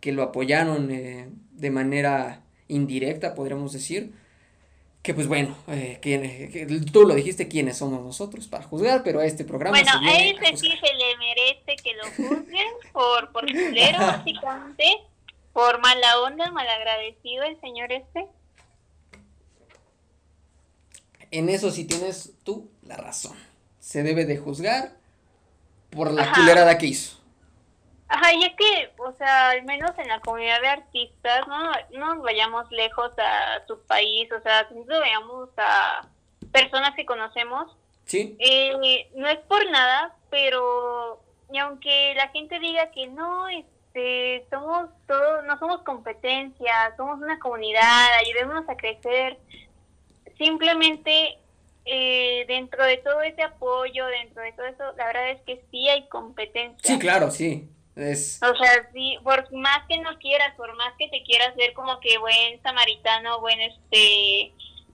que 0.00 0.12
lo 0.12 0.22
apoyaron 0.22 0.90
eh, 0.90 1.28
de 1.52 1.70
manera 1.70 2.42
indirecta, 2.68 3.34
podríamos 3.34 3.74
decir. 3.74 4.12
Que 5.02 5.12
pues 5.12 5.26
bueno, 5.26 5.54
eh, 5.68 5.98
que, 6.00 6.48
que 6.50 6.66
tú 6.90 7.02
lo 7.02 7.14
dijiste, 7.14 7.48
quiénes 7.48 7.76
somos 7.76 8.02
nosotros 8.02 8.46
para 8.48 8.64
juzgar, 8.64 9.02
pero 9.02 9.20
a 9.20 9.26
este 9.26 9.44
programa 9.44 9.76
Bueno, 9.76 9.90
se 9.90 9.98
a 9.98 10.00
viene 10.00 10.38
a 10.38 10.48
ese 10.48 10.56
sí 10.56 10.72
se 10.80 10.94
le 10.94 11.16
merece 11.18 11.76
que 11.82 11.94
lo 11.94 12.04
juzguen 12.04 12.68
por, 12.92 13.32
por 13.32 13.44
culero, 13.44 13.98
básicamente, 13.98 14.84
por 15.52 15.80
mala 15.80 16.20
onda, 16.20 16.50
malagradecido 16.50 17.44
el 17.44 17.60
señor 17.60 17.92
este. 17.92 18.26
En 21.30 21.48
eso 21.48 21.70
sí 21.70 21.86
tienes 21.86 22.34
tú 22.44 22.70
la 22.82 22.96
razón. 22.96 23.36
Se 23.80 24.02
debe 24.02 24.24
de 24.24 24.36
juzgar 24.36 24.92
por 25.90 26.10
la 26.12 26.22
Ajá. 26.22 26.34
culerada 26.34 26.78
que 26.78 26.86
hizo. 26.86 27.18
Ajá, 28.08 28.34
y 28.34 28.44
es 28.44 28.54
que, 28.56 28.92
o 28.98 29.12
sea, 29.12 29.50
al 29.50 29.62
menos 29.64 29.92
en 29.98 30.08
la 30.08 30.20
comunidad 30.20 30.60
de 30.60 30.68
artistas, 30.68 31.48
no, 31.48 31.72
no 31.92 32.14
nos 32.14 32.22
vayamos 32.22 32.70
lejos 32.70 33.10
a 33.18 33.66
su 33.66 33.80
país, 33.86 34.30
o 34.32 34.42
sea, 34.42 34.68
si 34.68 34.74
nos 34.74 34.86
vayamos 34.86 35.48
a 35.56 36.06
personas 36.52 36.94
que 36.94 37.06
conocemos, 37.06 37.74
¿Sí? 38.04 38.36
eh, 38.38 39.08
no 39.14 39.28
es 39.28 39.38
por 39.40 39.64
nada, 39.70 40.14
pero 40.28 41.22
y 41.50 41.58
aunque 41.58 42.14
la 42.14 42.28
gente 42.28 42.58
diga 42.58 42.90
que 42.90 43.06
no, 43.06 43.48
este, 43.48 43.70
somos 44.50 44.90
todos, 45.06 45.44
no 45.44 45.58
somos 45.58 45.82
competencia, 45.82 46.94
somos 46.96 47.20
una 47.20 47.38
comunidad, 47.38 48.14
ayudémonos 48.20 48.68
a 48.68 48.76
crecer, 48.76 49.38
simplemente 50.38 51.38
eh, 51.84 52.44
dentro 52.46 52.84
de 52.84 52.98
todo 52.98 53.20
ese 53.22 53.42
apoyo, 53.42 54.06
dentro 54.06 54.42
de 54.42 54.52
todo 54.52 54.66
eso, 54.66 54.84
la 54.96 55.06
verdad 55.06 55.30
es 55.30 55.40
que 55.42 55.64
sí 55.70 55.88
hay 55.88 56.08
competencia. 56.08 56.78
Sí, 56.82 56.98
claro, 56.98 57.30
sí. 57.30 57.68
Es, 57.94 58.40
O 58.42 58.56
sea, 58.56 58.90
sí, 58.94 59.18
por 59.22 59.52
más 59.52 59.86
que 59.86 59.98
no 59.98 60.18
quieras, 60.18 60.54
por 60.56 60.74
más 60.76 60.94
que 60.98 61.08
te 61.08 61.22
quieras 61.24 61.54
ver 61.56 61.74
como 61.74 62.00
que 62.00 62.16
buen 62.16 62.62
samaritano, 62.62 63.40
buen 63.40 63.60
este, 63.60 64.52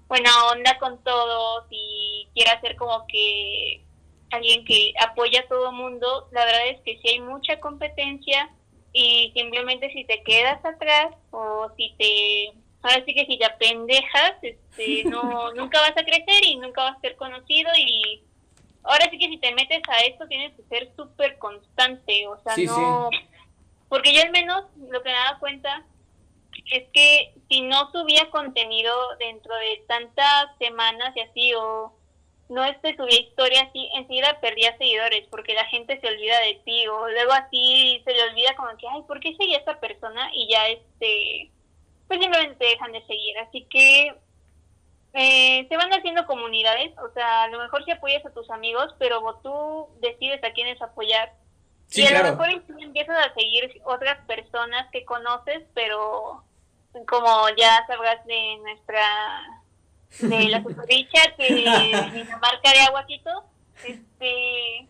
buena 0.09 0.31
onda 0.51 0.79
con 0.79 0.99
todos 1.05 1.67
y 1.71 2.27
quieras 2.35 2.61
ser 2.61 2.75
como 2.75 3.07
que 3.07 3.85
alguien 4.31 4.65
que 4.65 4.93
apoya 5.01 5.41
a 5.41 5.49
todo 5.49 5.71
mundo, 5.71 6.29
la 6.33 6.45
verdad 6.45 6.69
es 6.69 6.81
que 6.81 6.99
sí 6.99 7.09
hay 7.09 7.21
mucha 7.21 7.61
competencia 7.61 8.51
y 8.93 9.33
simplemente 9.35 9.91
si 9.93 10.05
te 10.05 10.23
quedas 10.23 10.65
atrás 10.65 11.15
o 11.31 11.71
si 11.77 11.95
te 11.99 12.53
ahora 12.83 13.05
sí 13.05 13.15
que 13.15 13.27
si 13.27 13.39
te 13.39 13.45
apendejas, 13.45 14.35
este, 14.43 15.05
no, 15.09 15.53
nunca 15.55 15.81
vas 15.81 15.97
a 15.97 16.05
crecer 16.05 16.45
y 16.45 16.57
nunca 16.57 16.85
vas 16.85 16.97
a 16.97 17.01
ser 17.01 17.17
conocido 17.17 17.71
y 17.77 18.23
ahora 18.83 19.09
sí 19.11 19.19
que 19.19 19.29
si 19.29 19.39
te 19.39 19.55
metes 19.55 19.83
a 19.89 19.99
esto 20.07 20.27
tienes 20.29 20.55
que 20.55 20.63
ser 20.65 20.91
súper 20.97 21.39
constante, 21.39 22.27
o 22.27 22.39
sea, 22.43 22.57
no, 22.65 23.11
porque 23.89 24.15
yo 24.15 24.23
al 24.23 24.31
menos 24.31 24.65
lo 24.77 25.03
que 25.03 25.09
me 25.09 25.15
daba 25.15 25.39
cuenta 25.39 25.85
es 26.71 26.85
que 26.93 27.33
si 27.49 27.63
no 27.63 27.91
subía 27.93 28.31
contenido 28.31 28.95
dentro 29.19 29.55
de 29.55 29.85
tantas 29.87 30.57
semanas 30.59 31.17
y 31.17 31.21
así, 31.21 31.55
o 31.55 31.93
no 32.49 32.65
este 32.65 32.97
subía 32.97 33.21
historia 33.21 33.63
así, 33.63 33.91
enseguida 33.95 34.41
perdía 34.41 34.77
seguidores 34.79 35.27
porque 35.31 35.55
la 35.55 35.67
gente 35.67 36.01
se 36.01 36.09
olvida 36.09 36.39
de 36.41 36.61
ti, 36.65 36.87
o 36.89 37.09
luego 37.09 37.33
así 37.33 38.01
se 38.05 38.13
le 38.15 38.23
olvida 38.25 38.57
como 38.57 38.77
que, 38.79 38.89
ay, 38.89 39.03
¿por 39.03 39.21
qué 39.21 39.37
seguía 39.37 39.59
a 39.59 39.61
esta 39.61 39.81
persona? 39.81 40.31
Y 40.33 40.49
ya 40.51 40.67
este, 40.69 41.51
pues 42.07 42.21
simplemente 42.21 42.57
te 42.57 42.65
dejan 42.65 42.93
de 42.93 43.07
seguir. 43.07 43.39
Así 43.39 43.67
que 43.71 44.15
eh, 45.13 45.67
se 45.69 45.77
van 45.77 45.93
haciendo 45.93 46.27
comunidades, 46.27 46.97
o 46.99 47.13
sea, 47.13 47.45
a 47.45 47.49
lo 47.49 47.59
mejor 47.61 47.85
si 47.85 47.91
apoyas 47.91 48.25
a 48.25 48.33
tus 48.33 48.51
amigos, 48.51 48.95
pero 48.99 49.21
tú 49.43 49.89
decides 50.01 50.43
a 50.43 50.53
quiénes 50.53 50.81
apoyar. 50.81 51.33
y 51.91 52.07
a 52.07 52.23
lo 52.23 52.31
mejor 52.31 52.63
empiezas 52.79 53.27
a 53.27 53.35
seguir 53.35 53.83
otras 53.85 54.25
personas 54.27 54.91
que 54.91 55.05
conoces, 55.05 55.65
pero 55.75 56.45
como 57.07 57.49
ya 57.57 57.85
sabrás 57.87 58.25
de 58.27 58.57
nuestra 58.63 59.05
de 60.21 60.49
la 60.49 60.63
superdicha 60.63 61.21
que 61.37 61.65
marca 62.41 62.73
de 62.73 62.81
Aguatito, 62.81 63.45
este 63.85 64.89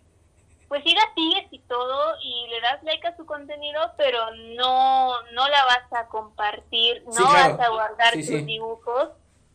pues 0.68 0.82
sí 0.84 0.94
la 0.94 1.14
sigues 1.14 1.46
y 1.50 1.60
todo 1.60 2.14
y 2.22 2.46
le 2.50 2.60
das 2.60 2.82
like 2.82 3.06
a 3.06 3.16
su 3.16 3.24
contenido, 3.24 3.92
pero 3.96 4.34
no 4.56 5.22
no 5.32 5.48
la 5.48 5.64
vas 5.64 5.92
a 6.02 6.08
compartir, 6.08 7.02
no 7.06 7.24
vas 7.24 7.58
a 7.58 7.68
guardar 7.70 8.12
tus 8.12 8.46
dibujos 8.46 9.10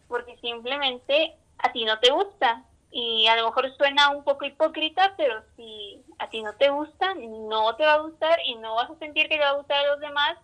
porque 0.07 0.37
simplemente 0.37 1.35
a 1.57 1.71
ti 1.71 1.85
no 1.85 1.99
te 1.99 2.11
gusta. 2.11 2.63
Y 2.91 3.25
a 3.25 3.35
lo 3.35 3.47
mejor 3.47 3.75
suena 3.75 4.11
un 4.11 4.23
poco 4.23 4.45
hipócrita, 4.45 5.15
pero 5.17 5.41
si 5.55 6.03
a 6.19 6.29
ti 6.29 6.43
no 6.43 6.53
te 6.53 6.69
gusta, 6.69 7.15
no 7.15 7.75
te 7.75 7.83
va 7.83 7.93
a 7.93 8.01
gustar 8.01 8.37
y 8.45 8.53
no 8.55 8.75
vas 8.75 8.91
a 8.91 8.99
sentir 8.99 9.27
que 9.27 9.37
le 9.37 9.43
va 9.43 9.49
a 9.49 9.57
gustar 9.57 9.83
a 9.83 9.87
los 9.87 9.99
demás. 9.99 10.37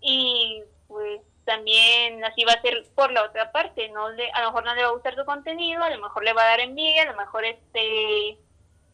Y 0.00 0.62
pues 0.88 1.20
también 1.46 2.22
así 2.24 2.44
va 2.44 2.52
a 2.52 2.60
ser 2.60 2.84
por 2.94 3.12
la 3.12 3.24
otra 3.24 3.52
parte, 3.52 3.88
no 3.90 4.10
le, 4.10 4.30
a 4.32 4.42
lo 4.42 4.48
mejor 4.48 4.64
no 4.64 4.74
le 4.74 4.82
va 4.82 4.88
a 4.88 4.92
gustar 4.92 5.16
tu 5.16 5.24
contenido, 5.24 5.82
a 5.82 5.90
lo 5.90 6.02
mejor 6.02 6.24
le 6.24 6.32
va 6.34 6.42
a 6.42 6.46
dar 6.48 6.60
envidia, 6.60 7.04
a 7.04 7.12
lo 7.12 7.16
mejor 7.16 7.44
este 7.44 8.36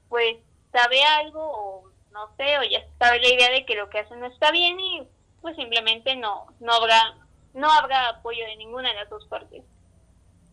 pues 0.09 0.37
sabe 0.71 1.03
algo 1.03 1.41
o 1.41 1.91
no 2.13 2.29
sé, 2.37 2.59
o 2.59 2.63
ya 2.63 2.85
sabe 2.99 3.21
la 3.21 3.29
idea 3.29 3.51
de 3.51 3.65
que 3.65 3.75
lo 3.75 3.89
que 3.89 4.01
hace 4.01 4.15
no 4.17 4.27
está 4.27 4.53
bien 4.53 4.79
y 4.79 5.03
pues 5.41 5.57
simplemente 5.57 6.15
no 6.15 6.47
no 6.61 6.75
habrá 6.75 7.17
no 7.55 7.71
habrá 7.71 8.11
apoyo 8.11 8.45
de 8.45 8.57
ninguna 8.57 8.91
de 8.91 8.97
las 8.97 9.11
dos 9.11 9.27
partes. 9.27 9.63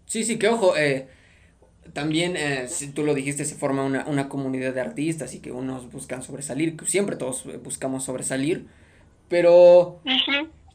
Sí, 0.06 0.24
sí, 0.24 0.40
que 0.40 0.48
ojo, 0.48 0.76
eh, 0.76 1.10
también, 1.94 2.36
eh, 2.36 2.68
si 2.68 2.92
tú 2.92 3.04
lo 3.04 3.14
dijiste, 3.14 3.46
se 3.46 3.56
forma 3.56 3.84
una, 3.84 4.06
una 4.08 4.30
comunidad 4.30 4.74
de 4.74 4.82
artistas 4.82 5.34
y 5.34 5.42
que 5.42 5.52
unos 5.52 5.92
buscan 5.92 6.24
sobresalir, 6.24 6.76
siempre 6.86 7.16
todos 7.16 7.46
buscamos 7.62 8.06
sobresalir, 8.06 8.68
pero 9.28 10.02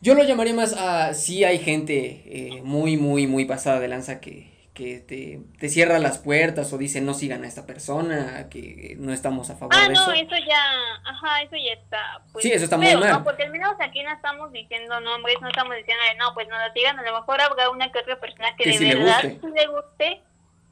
yo 0.05 0.15
lo 0.15 0.23
llamaría 0.23 0.53
más 0.53 0.75
a 0.75 1.15
si 1.15 1.45
hay 1.45 1.59
gente 1.59 2.23
eh, 2.27 2.61
muy, 2.63 2.99
muy, 2.99 3.27
muy 3.27 3.47
pasada 3.47 3.81
de 3.81 3.89
lanza 3.89 4.21
que, 4.21 4.69
que 4.75 4.99
te, 4.99 5.41
te, 5.59 5.71
cierra 5.71 5.99
las 5.99 6.19
puertas 6.19 6.71
o 6.75 6.79
dice 6.79 7.01
no 7.01 7.15
sigan 7.15 7.43
a 7.43 7.47
esta 7.47 7.65
persona, 7.65 8.51
que 8.51 8.97
no 8.99 9.15
estamos 9.15 9.49
a 9.49 9.57
favor 9.57 9.75
ah, 9.75 9.89
de 9.89 9.95
eso. 9.95 10.03
Ah, 10.03 10.07
no, 10.09 10.13
eso 10.13 10.37
ya, 10.47 10.63
ajá, 11.11 11.43
eso 11.45 11.57
ya 11.57 11.73
está. 11.73 12.23
Pues, 12.33 12.43
sí, 12.43 12.53
eso 12.53 12.65
está 12.65 12.77
muy 12.77 12.95
mal. 12.95 13.13
¿no? 13.13 13.25
Porque 13.25 13.45
al 13.45 13.51
menos 13.51 13.77
aquí 13.81 14.03
no 14.03 14.13
estamos 14.13 14.53
diciendo 14.53 15.01
nombres, 15.01 15.37
no 15.41 15.49
estamos 15.49 15.75
diciendo, 15.75 16.03
no, 16.19 16.35
pues 16.35 16.49
no 16.49 16.59
lo 16.59 16.71
sigan, 16.75 16.99
a 16.99 17.03
lo 17.03 17.21
mejor 17.21 17.41
habrá 17.41 17.71
una 17.71 17.91
que 17.91 18.01
otra 18.01 18.21
persona 18.21 18.55
que, 18.59 18.79
de 18.79 18.95
verdad 18.95 19.23
le 19.23 19.31
guste. 19.31 19.49
le 19.49 19.67
guste. 19.69 20.23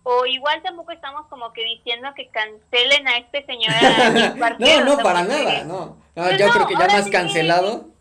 O 0.03 0.27
igual 0.27 0.61
tampoco 0.63 0.93
estamos 0.93 1.27
como 1.29 1.55
que 1.55 1.65
diciendo 1.65 2.13
que 2.15 2.29
cancelen 2.29 3.09
a 3.09 3.17
este 3.17 3.47
señor. 3.47 3.73
no, 4.59 4.85
no, 4.85 4.99
para 4.99 5.23
nada, 5.23 5.65
no. 5.65 5.97
Ah, 6.17 6.33
yo 6.37 6.51
creo 6.51 6.67
que 6.67 6.75
ya 6.75 6.87
más 6.87 7.09
cancelado. 7.09 7.93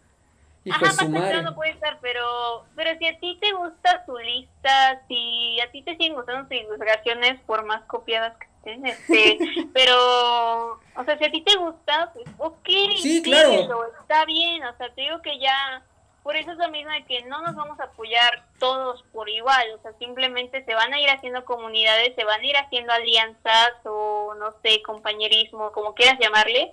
Hijo 0.63 0.85
Ajá, 0.85 1.07
más 1.07 1.43
no 1.43 1.55
puede 1.55 1.71
estar, 1.71 1.97
pero, 2.01 2.65
pero 2.75 2.95
si 2.99 3.07
a 3.07 3.17
ti 3.19 3.37
te 3.41 3.51
gusta 3.51 4.05
su 4.05 4.15
lista, 4.17 5.01
si 5.07 5.59
a 5.59 5.71
ti 5.71 5.81
te 5.81 5.93
siguen 5.93 6.13
gustando 6.13 6.43
sus 6.43 6.51
ilustraciones, 6.51 7.41
por 7.47 7.65
más 7.65 7.81
copiadas 7.85 8.37
que 8.37 8.45
estén, 8.57 8.85
este, 8.85 9.39
pero, 9.73 10.73
o 10.95 11.03
sea, 11.03 11.17
si 11.17 11.25
a 11.25 11.31
ti 11.31 11.41
te 11.41 11.55
gusta, 11.55 12.11
pues, 12.13 12.27
ok, 12.37 12.69
sí, 13.01 13.23
claro. 13.23 13.87
está 14.01 14.23
bien, 14.25 14.63
o 14.63 14.77
sea, 14.77 14.93
te 14.93 15.01
digo 15.01 15.19
que 15.23 15.39
ya, 15.39 15.83
por 16.21 16.35
eso 16.35 16.51
es 16.51 16.57
lo 16.59 16.69
mismo 16.69 16.91
de 16.91 17.05
que 17.05 17.23
no 17.23 17.41
nos 17.41 17.55
vamos 17.55 17.79
a 17.79 17.85
apoyar 17.85 18.45
todos 18.59 19.01
por 19.13 19.29
igual, 19.29 19.65
o 19.73 19.81
sea, 19.81 19.93
simplemente 19.93 20.63
se 20.63 20.75
van 20.75 20.93
a 20.93 20.99
ir 20.99 21.09
haciendo 21.09 21.43
comunidades, 21.43 22.13
se 22.13 22.23
van 22.23 22.39
a 22.39 22.45
ir 22.45 22.55
haciendo 22.55 22.93
alianzas 22.93 23.71
o, 23.85 24.35
no 24.37 24.51
sé, 24.61 24.83
compañerismo, 24.83 25.71
como 25.71 25.95
quieras 25.95 26.19
llamarle, 26.19 26.71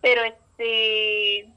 pero 0.00 0.24
este 0.24 1.53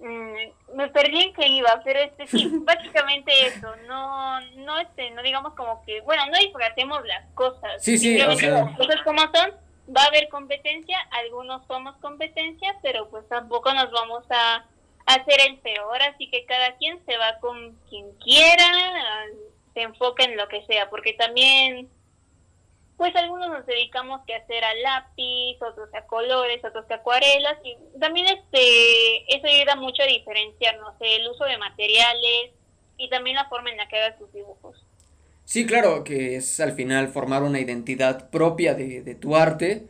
Mm, 0.00 0.76
me 0.76 0.88
perdí 0.88 1.20
en 1.24 1.34
que 1.34 1.46
iba, 1.46 1.80
pero 1.84 2.00
este 2.00 2.26
sí, 2.26 2.50
básicamente 2.62 3.32
eso, 3.46 3.74
no, 3.86 4.40
no 4.56 4.78
este, 4.78 5.10
no 5.10 5.22
digamos 5.22 5.52
como 5.54 5.84
que, 5.84 6.00
bueno, 6.00 6.24
no 6.26 6.38
disfratemos 6.38 7.04
las 7.04 7.28
cosas, 7.34 7.82
sí, 7.82 7.98
sí, 7.98 8.18
o 8.20 8.34
sea... 8.34 8.64
las 8.64 8.76
cosas 8.78 9.02
como 9.02 9.20
son, 9.20 9.52
va 9.94 10.04
a 10.04 10.06
haber 10.06 10.30
competencia, 10.30 10.98
algunos 11.10 11.66
somos 11.66 11.96
competencia, 11.98 12.76
pero 12.82 13.10
pues 13.10 13.28
tampoco 13.28 13.74
nos 13.74 13.90
vamos 13.90 14.24
a, 14.30 14.64
hacer 15.06 15.40
el 15.48 15.58
peor, 15.58 16.00
así 16.02 16.30
que 16.30 16.44
cada 16.44 16.76
quien 16.76 17.04
se 17.04 17.16
va 17.16 17.38
con 17.40 17.74
quien 17.88 18.12
quiera, 18.18 18.70
se 19.74 19.82
enfoca 19.82 20.22
en 20.24 20.36
lo 20.36 20.46
que 20.46 20.64
sea, 20.66 20.88
porque 20.88 21.14
también 21.14 21.90
pues 23.00 23.16
algunos 23.16 23.48
nos 23.48 23.64
dedicamos 23.64 24.20
que 24.26 24.34
hacer 24.34 24.62
a 24.62 24.74
lápiz, 24.74 25.56
otros 25.62 25.88
a 25.94 26.04
colores, 26.06 26.62
otros 26.62 26.84
a 26.90 26.96
acuarelas 26.96 27.56
y 27.64 27.74
también 27.98 28.26
este 28.26 29.34
eso 29.34 29.46
ayuda 29.46 29.74
mucho 29.76 30.02
a 30.02 30.06
diferenciarnos 30.06 30.92
el 31.00 31.26
uso 31.26 31.46
de 31.46 31.56
materiales 31.56 32.50
y 32.98 33.08
también 33.08 33.36
la 33.36 33.48
forma 33.48 33.70
en 33.70 33.78
la 33.78 33.88
que 33.88 33.96
hagas 33.96 34.18
tus 34.18 34.30
dibujos. 34.34 34.84
Sí, 35.46 35.64
claro, 35.64 36.04
que 36.04 36.36
es 36.36 36.60
al 36.60 36.72
final 36.72 37.08
formar 37.08 37.42
una 37.42 37.58
identidad 37.58 38.28
propia 38.28 38.74
de, 38.74 39.00
de 39.00 39.14
tu 39.14 39.34
arte 39.34 39.86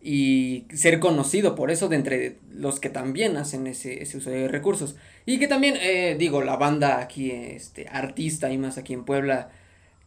y 0.00 0.66
ser 0.72 1.00
conocido 1.00 1.56
por 1.56 1.72
eso 1.72 1.88
de 1.88 1.96
entre 1.96 2.36
los 2.52 2.78
que 2.78 2.88
también 2.88 3.36
hacen 3.36 3.66
ese, 3.66 4.00
ese 4.00 4.18
uso 4.18 4.30
de 4.30 4.46
recursos. 4.46 4.94
Y 5.26 5.40
que 5.40 5.48
también, 5.48 5.74
eh, 5.80 6.14
digo, 6.16 6.44
la 6.44 6.54
banda 6.54 7.00
aquí, 7.00 7.32
este, 7.32 7.88
artista 7.88 8.52
y 8.52 8.58
más 8.58 8.78
aquí 8.78 8.92
en 8.92 9.04
Puebla, 9.04 9.50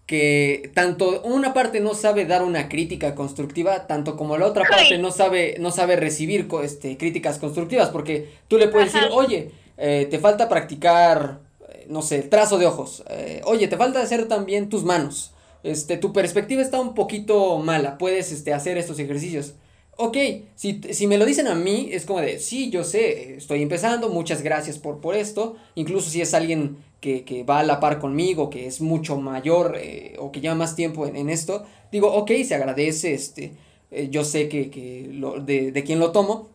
que 0.07 0.71
tanto 0.73 1.21
una 1.23 1.53
parte 1.53 1.81
no 1.81 1.93
sabe 1.93 2.25
dar 2.25 2.41
una 2.41 2.69
crítica 2.69 3.13
constructiva, 3.13 3.87
tanto 3.87 4.15
como 4.15 4.37
la 4.37 4.47
otra 4.47 4.63
parte 4.67 4.97
no 4.97 5.11
sabe, 5.11 5.57
no 5.59 5.69
sabe 5.69 5.97
recibir 5.97 6.47
este, 6.63 6.97
críticas 6.97 7.37
constructivas, 7.39 7.89
porque 7.89 8.29
tú 8.47 8.57
le 8.57 8.69
puedes 8.69 8.93
decir, 8.93 9.09
oye, 9.11 9.51
eh, 9.75 10.07
te 10.09 10.17
falta 10.17 10.47
practicar, 10.47 11.41
eh, 11.69 11.85
no 11.89 12.01
sé, 12.01 12.23
trazo 12.23 12.57
de 12.57 12.65
ojos, 12.65 13.03
eh, 13.09 13.41
oye, 13.43 13.67
te 13.67 13.75
falta 13.75 14.01
hacer 14.01 14.29
también 14.29 14.69
tus 14.69 14.85
manos, 14.85 15.33
este, 15.63 15.97
tu 15.97 16.13
perspectiva 16.13 16.61
está 16.61 16.79
un 16.79 16.95
poquito 16.95 17.57
mala, 17.57 17.97
puedes 17.97 18.31
este, 18.31 18.53
hacer 18.53 18.77
estos 18.77 18.99
ejercicios. 18.99 19.55
Ok, 19.99 20.15
si, 20.53 20.79
si 20.91 21.07
me 21.07 21.17
lo 21.17 21.25
dicen 21.25 21.47
a 21.47 21.55
mí, 21.55 21.89
es 21.91 22.05
como 22.05 22.21
de, 22.21 22.37
sí, 22.37 22.69
yo 22.69 22.83
sé, 22.83 23.37
estoy 23.37 23.63
empezando, 23.63 24.09
muchas 24.09 24.43
gracias 24.43 24.77
por, 24.77 25.01
por 25.01 25.15
esto, 25.15 25.55
incluso 25.73 26.11
si 26.11 26.21
es 26.21 26.35
alguien 26.35 26.77
que, 26.99 27.25
que, 27.25 27.43
va 27.43 27.59
a 27.59 27.63
la 27.63 27.79
par 27.79 27.97
conmigo, 27.97 28.51
que 28.51 28.67
es 28.67 28.79
mucho 28.79 29.17
mayor 29.17 29.75
eh, 29.81 30.15
o 30.19 30.31
que 30.31 30.39
lleva 30.39 30.53
más 30.53 30.75
tiempo 30.75 31.07
en, 31.07 31.31
esto, 31.31 31.65
digo, 31.91 32.13
ok, 32.13 32.29
se 32.45 32.53
agradece, 32.53 33.15
este, 33.15 33.53
eh, 33.89 34.09
yo 34.11 34.23
sé 34.23 34.47
que, 34.49 34.69
que 34.69 35.09
lo, 35.11 35.39
de, 35.39 35.71
de 35.71 35.83
quién 35.83 35.97
lo 35.97 36.11
tomo, 36.11 36.49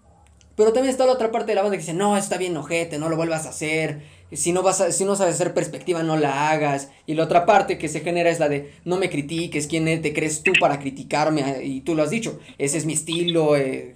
pero 0.55 0.72
también 0.72 0.93
está 0.93 1.05
la 1.05 1.12
otra 1.12 1.32
parte 1.32 1.51
de 1.51 1.57
la 1.57 1.62
banda 1.62 1.76
que 1.76 1.82
dice, 1.82 1.95
no, 1.95 2.16
está 2.16 2.38
bien 2.38 2.57
ojete, 2.57 2.99
no 3.01 3.09
lo 3.09 3.16
vuelvas 3.16 3.47
a 3.47 3.49
hacer, 3.49 4.03
si 4.37 4.53
no, 4.53 4.62
vas 4.62 4.80
a, 4.80 4.93
si 4.93 5.05
no 5.05 5.16
sabes 5.16 5.35
hacer 5.35 5.55
perspectiva, 5.55 6.03
no 6.03 6.16
la 6.16 6.51
hagas, 6.51 6.91
y 7.07 7.14
la 7.14 7.24
otra 7.24 7.47
parte 7.47 7.78
que 7.78 7.89
se 7.89 8.01
genera 8.01 8.30
es 8.30 8.41
la 8.41 8.49
de, 8.49 8.72
no 8.85 8.97
me 8.97 9.11
critiques, 9.11 9.66
¿quién 9.66 9.85
te 10.03 10.12
crees 10.12 10.43
tú 10.43 10.53
para 10.61 10.78
criticarme? 10.78 11.64
Y 11.64 11.80
tú 11.80 11.95
lo 11.95 12.03
has 12.03 12.11
dicho, 12.11 12.39
ese 12.59 12.78
es 12.78 12.87
mi 12.87 12.93
estilo, 12.93 13.57
eh, 13.57 13.95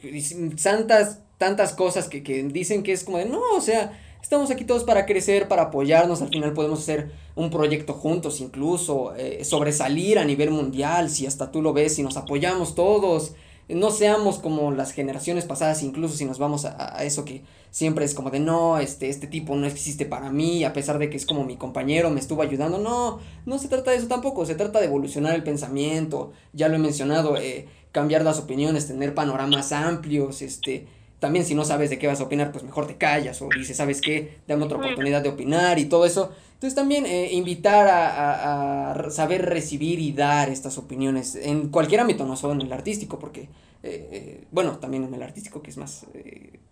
tantas, 0.63 1.21
tantas 1.39 1.73
cosas 1.73 2.09
que, 2.09 2.23
que 2.23 2.43
dicen 2.45 2.83
que 2.83 2.93
es 2.93 3.05
como 3.05 3.19
de, 3.19 3.27
no, 3.27 3.41
o 3.57 3.61
sea, 3.61 3.93
Estamos 4.27 4.51
aquí 4.51 4.65
todos 4.65 4.83
para 4.83 5.07
crecer, 5.07 5.47
para 5.47 5.63
apoyarnos, 5.63 6.21
al 6.21 6.31
final 6.31 6.53
podemos 6.53 6.81
hacer 6.81 7.13
un 7.37 7.49
proyecto 7.49 7.93
juntos 7.93 8.41
incluso, 8.41 9.15
eh, 9.15 9.45
sobresalir 9.45 10.19
a 10.19 10.25
nivel 10.25 10.51
mundial, 10.51 11.11
si 11.11 11.29
hasta 11.29 11.53
tú 11.53 11.63
lo 11.63 11.73
ves, 11.73 11.95
si 11.95 12.03
nos 12.03 12.17
apoyamos 12.17 12.75
todos, 12.75 13.35
no 13.69 13.91
seamos 13.91 14.39
como 14.39 14.71
las 14.71 14.93
generaciones 14.93 15.45
pasadas, 15.45 15.83
incluso 15.83 16.17
si 16.17 16.25
nos 16.25 16.39
vamos 16.39 16.65
a, 16.65 17.03
eso 17.03 17.25
que 17.25 17.43
siempre 17.71 18.05
es 18.05 18.15
como 18.15 18.31
de 18.31 18.39
no, 18.39 18.79
este, 18.79 19.09
este 19.09 19.27
tipo 19.27 19.57
no 19.57 19.67
existe 19.67 20.07
para 20.07 20.31
mí, 20.31 20.65
a 20.65 20.73
pesar 20.73 20.99
de 20.99 21.11
que 21.11 21.17
es 21.17 21.27
como 21.27 21.45
mi 21.45 21.57
compañero, 21.57 22.11
me 22.11 22.21
estuvo 22.21 22.43
ayudando, 22.43 22.79
no, 22.79 23.19
no 23.45 23.59
se 23.59 23.69
trata 23.69 23.91
de 23.91 23.97
eso 23.97 24.07
tampoco, 24.07 24.47
se 24.47 24.55
trata 24.55 24.79
de 24.79 24.87
evolucionar 24.87 25.35
el 25.35 25.43
pensamiento, 25.43 26.33
ya 26.53 26.69
lo 26.69 26.77
he 26.77 26.79
mencionado, 26.79 27.37
eh, 27.37 27.67
cambiar 27.91 28.23
las 28.23 28.39
opiniones, 28.39 28.87
tener 28.87 29.15
panoramas 29.15 29.73
amplios, 29.73 30.43
este, 30.43 30.87
también 31.19 31.45
si 31.45 31.55
no 31.55 31.65
sabes 31.65 31.91
de 31.91 31.99
qué 31.99 32.07
vas 32.07 32.21
a 32.21 32.25
opinar, 32.25 32.53
pues 32.53 32.65
mejor 32.65 32.87
te 32.87 32.97
callas 32.97 33.41
o 33.41 33.49
dices, 33.57 33.77
¿sabes 33.77 34.01
qué? 34.01 34.39
Dame 34.47 34.65
otra 34.65 34.79
oportunidad 34.79 35.23
de 35.23 35.31
opinar 35.31 35.79
y 35.79 35.87
todo 35.87 36.05
eso. 36.05 36.31
Entonces 36.55 36.75
también 36.75 37.05
eh, 37.07 37.33
invitar 37.33 37.87
a, 37.87 38.93
a, 38.93 39.11
saber 39.11 39.45
recibir 39.45 39.99
y 39.99 40.13
dar 40.13 40.49
estas 40.49 40.79
opiniones 40.79 41.35
en 41.37 41.69
cualquier 41.69 42.01
ámbito, 42.01 42.25
no 42.25 42.37
solo 42.37 42.55
en 42.55 42.63
el 42.63 42.73
artístico, 42.73 43.19
porque, 43.19 43.43
eh, 43.43 43.49
eh, 43.83 44.45
bueno, 44.51 44.79
también 44.79 45.05
en 45.05 45.13
el 45.13 45.23
artístico, 45.23 45.63
que 45.63 45.71
es 45.71 45.77
más 45.77 46.07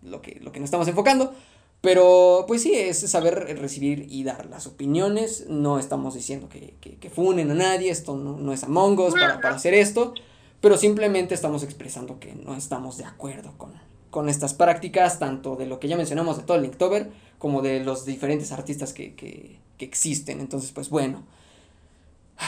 lo, 0.01 0.21
que, 0.21 0.39
lo 0.41 0.51
que 0.51 0.59
nos 0.59 0.67
estamos 0.67 0.87
enfocando, 0.87 1.33
pero 1.81 2.45
pues 2.47 2.63
sí, 2.63 2.73
es 2.73 2.99
saber 2.99 3.59
recibir 3.59 4.07
y 4.09 4.23
dar 4.23 4.47
las 4.47 4.65
opiniones, 4.65 5.45
no 5.49 5.77
estamos 5.77 6.15
diciendo 6.15 6.49
que, 6.49 6.73
que, 6.81 6.95
que 6.97 7.09
funen 7.11 7.51
a 7.51 7.53
nadie, 7.53 7.91
esto 7.91 8.15
no, 8.17 8.37
no 8.37 8.53
es 8.53 8.63
Among 8.63 8.99
Us 8.99 9.13
para, 9.13 9.39
para 9.39 9.55
hacer 9.55 9.75
esto, 9.75 10.15
pero 10.61 10.77
simplemente 10.77 11.35
estamos 11.35 11.61
expresando 11.61 12.19
que 12.19 12.33
no 12.33 12.55
estamos 12.55 12.97
de 12.97 13.05
acuerdo 13.05 13.53
con, 13.59 13.73
con 14.15 14.29
estas 14.29 14.53
prácticas, 14.53 15.19
tanto 15.19 15.57
de 15.57 15.65
lo 15.65 15.77
que 15.77 15.89
ya 15.89 15.97
mencionamos 15.97 16.37
de 16.37 16.43
todo 16.43 16.55
el 16.55 16.63
Linktober, 16.63 17.09
como 17.37 17.61
de 17.61 17.83
los 17.83 18.05
diferentes 18.05 18.53
artistas 18.53 18.93
que, 18.93 19.13
que, 19.13 19.59
que 19.77 19.83
existen. 19.83 20.39
Entonces, 20.39 20.71
pues 20.71 20.89
bueno. 20.89 21.21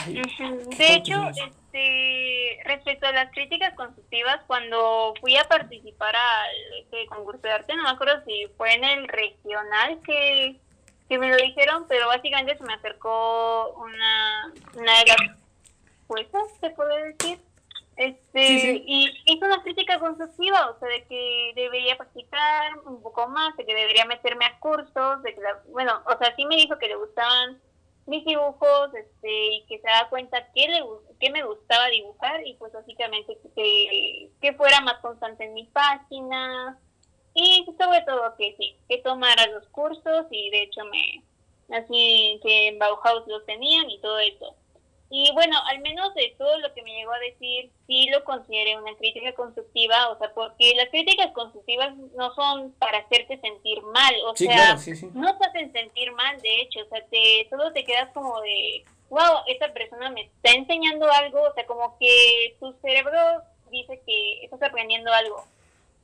de 0.06 0.94
hecho, 0.94 1.28
este, 1.28 2.58
respecto 2.64 3.06
a 3.06 3.12
las 3.12 3.30
críticas 3.32 3.74
constructivas, 3.74 4.40
cuando 4.46 5.12
fui 5.20 5.36
a 5.36 5.44
participar 5.44 6.16
al 6.16 6.80
este 6.80 7.04
concurso 7.04 7.42
de 7.42 7.50
arte, 7.50 7.76
no 7.76 7.82
me 7.82 7.90
acuerdo 7.90 8.24
si 8.24 8.46
fue 8.56 8.72
en 8.72 8.84
el 8.84 9.06
regional 9.06 10.00
que, 10.06 10.56
que 11.06 11.18
me 11.18 11.28
lo 11.28 11.36
dijeron, 11.36 11.84
pero 11.86 12.06
básicamente 12.06 12.56
se 12.56 12.64
me 12.64 12.72
acercó 12.72 13.74
una, 13.74 14.54
una 14.74 14.98
de 15.00 15.04
las 15.04 15.36
juezas, 16.06 16.44
se 16.62 16.70
puede 16.70 17.12
decir, 17.12 17.38
este, 17.98 18.84
y 18.86 19.10
hizo 19.26 19.44
una 19.44 19.60
crítica 19.64 19.98
constructiva, 19.98 20.70
o 20.70 20.78
sea, 20.78 20.88
de 20.88 21.04
que 21.06 21.52
debería 21.56 21.96
practicar 21.96 22.78
un 22.86 23.02
poco 23.02 23.26
más, 23.26 23.56
de 23.56 23.66
que 23.66 23.74
debería 23.74 24.04
meterme 24.04 24.44
a 24.44 24.56
cursos, 24.60 25.20
de 25.24 25.34
que, 25.34 25.40
bueno, 25.72 26.00
o 26.06 26.16
sea, 26.16 26.32
sí 26.36 26.46
me 26.46 26.54
dijo 26.54 26.78
que 26.78 26.86
le 26.86 26.94
gustaban 26.94 27.60
mis 28.06 28.24
dibujos, 28.24 28.94
este, 28.94 29.54
y 29.54 29.66
que 29.66 29.80
se 29.80 29.88
da 29.88 30.08
cuenta 30.08 30.46
que, 30.54 30.68
le, 30.68 30.80
que 31.18 31.30
me 31.30 31.42
gustaba 31.42 31.88
dibujar, 31.88 32.46
y 32.46 32.54
pues 32.54 32.72
básicamente 32.72 33.36
que, 33.56 34.30
que 34.40 34.52
fuera 34.52 34.80
más 34.80 34.98
constante 35.00 35.46
en 35.46 35.54
mi 35.54 35.64
página, 35.64 36.78
y 37.34 37.66
sobre 37.76 38.02
todo 38.02 38.36
que 38.36 38.54
sí, 38.60 38.76
que 38.88 38.98
tomara 38.98 39.44
los 39.48 39.66
cursos, 39.70 40.26
y 40.30 40.50
de 40.50 40.62
hecho 40.62 40.84
me, 40.84 41.24
así 41.76 42.38
que 42.44 42.68
en 42.68 42.78
Bauhaus 42.78 43.26
los 43.26 43.44
tenían 43.44 43.90
y 43.90 44.00
todo 44.00 44.20
eso. 44.20 44.54
Y 45.10 45.32
bueno, 45.32 45.56
al 45.66 45.78
menos 45.80 46.14
de 46.14 46.34
todo 46.36 46.58
lo 46.58 46.72
que 46.74 46.82
me 46.82 46.92
llegó 46.92 47.12
a 47.12 47.18
decir, 47.18 47.70
sí 47.86 48.08
lo 48.10 48.22
consideré 48.24 48.76
una 48.76 48.94
crítica 48.96 49.32
constructiva, 49.32 50.10
o 50.10 50.18
sea, 50.18 50.34
porque 50.34 50.74
las 50.76 50.90
críticas 50.90 51.32
constructivas 51.32 51.96
no 52.14 52.34
son 52.34 52.72
para 52.72 52.98
hacerte 52.98 53.40
sentir 53.40 53.80
mal, 53.82 54.14
o 54.26 54.36
sea, 54.36 54.76
no 55.14 55.38
te 55.38 55.46
hacen 55.46 55.72
sentir 55.72 56.12
mal, 56.12 56.38
de 56.42 56.60
hecho, 56.60 56.80
o 56.80 56.88
sea, 56.88 57.02
te, 57.06 57.46
solo 57.48 57.72
te 57.72 57.84
quedas 57.84 58.10
como 58.12 58.38
de, 58.42 58.84
wow, 59.08 59.44
esta 59.46 59.72
persona 59.72 60.10
me 60.10 60.22
está 60.22 60.52
enseñando 60.52 61.10
algo, 61.10 61.40
o 61.42 61.54
sea, 61.54 61.64
como 61.66 61.96
que 61.98 62.56
tu 62.60 62.74
cerebro 62.82 63.18
dice 63.70 64.02
que 64.04 64.44
estás 64.44 64.62
aprendiendo 64.62 65.10
algo. 65.12 65.42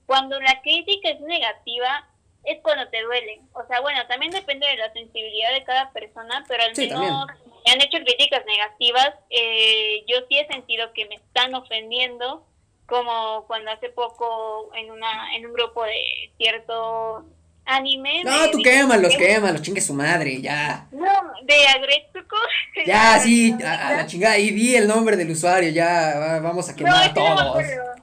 Cuando 0.07 0.41
la 0.41 0.63
crítica 0.63 1.11
es 1.11 1.21
negativa, 1.21 2.09
es 2.45 2.61
cuando 2.63 2.89
te 2.89 3.03
duele. 3.03 3.41
O 3.53 3.67
sea, 3.67 3.81
bueno, 3.81 4.07
también 4.07 4.33
depende 4.33 4.67
de 4.67 4.77
la 4.77 4.93
sensibilidad 4.93 5.53
de 5.53 5.65
cada 5.65 5.91
persona, 5.93 6.45
pero 6.47 6.63
al 6.63 6.77
menos 6.77 7.27
me 7.65 7.73
han 7.73 7.81
hecho 7.81 7.99
críticas 8.05 8.45
negativas. 8.47 9.15
Eh, 9.31 10.05
yo 10.07 10.17
sí 10.29 10.39
he 10.39 10.47
sentido 10.47 10.93
que 10.93 11.07
me 11.07 11.17
están 11.17 11.55
ofendiendo, 11.55 12.47
como 12.87 13.45
cuando 13.47 13.71
hace 13.71 13.89
poco 13.89 14.71
en 14.75 14.91
una 14.91 15.35
en 15.37 15.47
un 15.47 15.53
grupo 15.53 15.85
de 15.85 16.31
cierto 16.37 17.25
anime. 17.65 18.23
No, 18.25 18.51
tú 18.51 18.59
quémalos, 18.63 19.17
quémalos, 19.17 19.63
chingue 19.63 19.81
su 19.81 19.95
madre, 19.95 20.41
ya. 20.41 20.87
No, 20.93 21.33
de 21.43 21.67
Agretsuko. 21.67 22.37
Ya, 22.87 23.21
sí, 23.21 23.55
a, 23.65 23.93
la 23.93 24.07
chingada, 24.07 24.37
y 24.37 24.51
di 24.51 24.75
el 24.75 24.89
nombre 24.89 25.17
del 25.17 25.31
usuario, 25.31 25.71
ya, 25.71 26.41
vamos 26.43 26.69
a 26.69 26.75
quemar 26.75 27.11
a 27.11 27.15
todos. 27.15 27.29
No 27.31 27.37
me 27.37 27.49
acuerdo, 27.49 27.95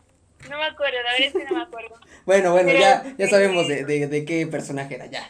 no 0.49 0.57
me 0.57 0.63
acuerdo, 0.63 0.97
la 1.03 1.11
verdad 1.11 1.27
es 1.27 1.33
que 1.33 1.43
no 1.43 1.55
me 1.57 1.63
acuerdo. 1.63 1.95
bueno, 2.25 2.51
bueno, 2.53 2.71
ya, 2.71 3.03
ya 3.17 3.27
sabemos 3.27 3.67
de, 3.67 3.83
de, 3.83 4.07
de 4.07 4.25
qué 4.25 4.47
personaje 4.47 4.95
era, 4.95 5.07
ya. 5.07 5.29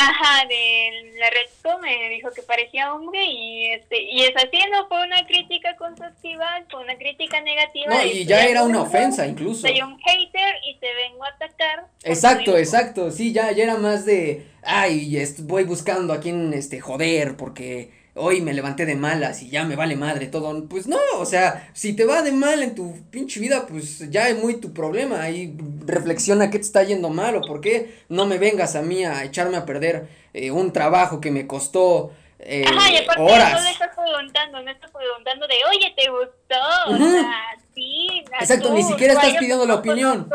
Ajá, 0.00 0.46
de 0.48 1.12
la 1.18 1.28
Redco 1.28 1.78
me 1.80 2.08
dijo 2.08 2.30
que 2.32 2.42
parecía 2.42 2.94
hombre 2.94 3.22
y 3.24 3.66
este 3.66 4.00
y 4.02 4.22
es 4.22 4.34
así, 4.34 4.58
no 4.70 4.88
fue 4.88 5.04
una 5.04 5.26
crítica 5.26 5.76
constructiva, 5.76 6.46
fue 6.70 6.82
una 6.82 6.96
crítica 6.96 7.40
negativa. 7.42 7.94
No, 7.94 8.06
y 8.06 8.24
ya 8.24 8.46
era 8.46 8.62
una 8.62 8.82
ofensa 8.82 9.26
incluso. 9.26 9.66
Soy 9.66 9.80
un 9.82 9.98
hater 9.98 10.56
y 10.66 10.76
te 10.78 10.94
vengo 10.94 11.24
a 11.24 11.28
atacar. 11.28 11.86
Exacto, 12.02 12.56
exacto, 12.56 13.10
sí, 13.10 13.32
ya, 13.32 13.52
ya 13.52 13.64
era 13.64 13.76
más 13.76 14.06
de, 14.06 14.46
ay, 14.62 15.22
voy 15.40 15.64
buscando 15.64 16.14
a 16.14 16.20
quien, 16.20 16.52
este, 16.54 16.80
joder, 16.80 17.36
porque 17.36 17.99
hoy 18.14 18.40
me 18.40 18.52
levanté 18.52 18.86
de 18.86 18.96
malas 18.96 19.42
y 19.42 19.50
ya 19.50 19.64
me 19.64 19.76
vale 19.76 19.96
madre 19.96 20.26
todo. 20.26 20.68
Pues 20.68 20.86
no, 20.86 20.98
o 21.16 21.24
sea, 21.24 21.70
si 21.72 21.94
te 21.94 22.04
va 22.04 22.22
de 22.22 22.32
mal 22.32 22.62
en 22.62 22.74
tu 22.74 22.96
pinche 23.10 23.40
vida, 23.40 23.66
pues 23.66 24.10
ya 24.10 24.28
es 24.28 24.38
muy 24.38 24.60
tu 24.60 24.72
problema. 24.72 25.22
Ahí 25.22 25.56
reflexiona 25.86 26.50
qué 26.50 26.58
te 26.58 26.64
está 26.64 26.82
yendo 26.82 27.10
mal 27.10 27.36
o 27.36 27.40
por 27.42 27.60
qué 27.60 28.02
no 28.08 28.26
me 28.26 28.38
vengas 28.38 28.76
a 28.76 28.82
mí 28.82 29.04
a 29.04 29.24
echarme 29.24 29.56
a 29.56 29.66
perder 29.66 30.08
eh, 30.32 30.50
un 30.50 30.72
trabajo 30.72 31.20
que 31.20 31.30
me 31.30 31.46
costó. 31.46 32.12
Eh, 32.38 32.64
Ajá, 32.66 32.90
y 32.90 32.96
aparte 32.96 33.22
horas. 33.22 33.52
no 33.52 33.60
le 33.60 33.70
estás 33.70 33.94
preguntando, 33.94 34.62
no 34.62 34.70
estás 34.70 34.90
preguntando 34.90 35.46
de, 35.46 35.54
oye, 35.70 35.94
¿te 35.96 36.10
gustó? 36.10 36.60
O 36.86 36.96
sea, 36.96 37.58
sí. 37.74 38.22
Exacto, 38.40 38.72
ni 38.72 38.82
siquiera 38.82 39.14
estás 39.14 39.36
pidiendo 39.38 39.66
la 39.66 39.76
opinión. 39.76 40.28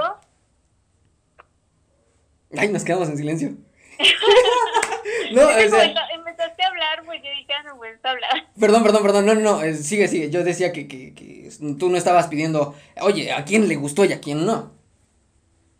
Ay, 2.57 2.69
nos 2.69 2.83
quedamos 2.83 3.09
en 3.09 3.17
silencio. 3.17 3.49
no, 5.31 5.47
o 5.47 5.69
sea, 5.69 5.93
empezaste 6.35 6.63
a 6.63 6.67
hablar, 6.67 7.03
pues 7.05 7.21
yo 7.23 7.29
dije, 7.31 7.53
ah, 7.53 7.63
no 7.63 8.09
hablar. 8.09 8.47
Perdón, 8.59 8.83
perdón, 8.83 9.03
perdón, 9.03 9.25
no, 9.25 9.35
no, 9.35 9.41
no, 9.41 9.63
eh, 9.63 9.73
sigue, 9.75 10.07
sigue. 10.07 10.29
Yo 10.29 10.43
decía 10.43 10.71
que, 10.71 10.87
que, 10.87 11.13
que 11.13 11.49
tú 11.79 11.89
no 11.89 11.97
estabas 11.97 12.27
pidiendo, 12.27 12.75
oye, 13.01 13.31
¿a 13.31 13.45
quién 13.45 13.67
le 13.67 13.75
gustó 13.75 14.05
y 14.05 14.13
a 14.13 14.21
quién 14.21 14.45
no? 14.45 14.73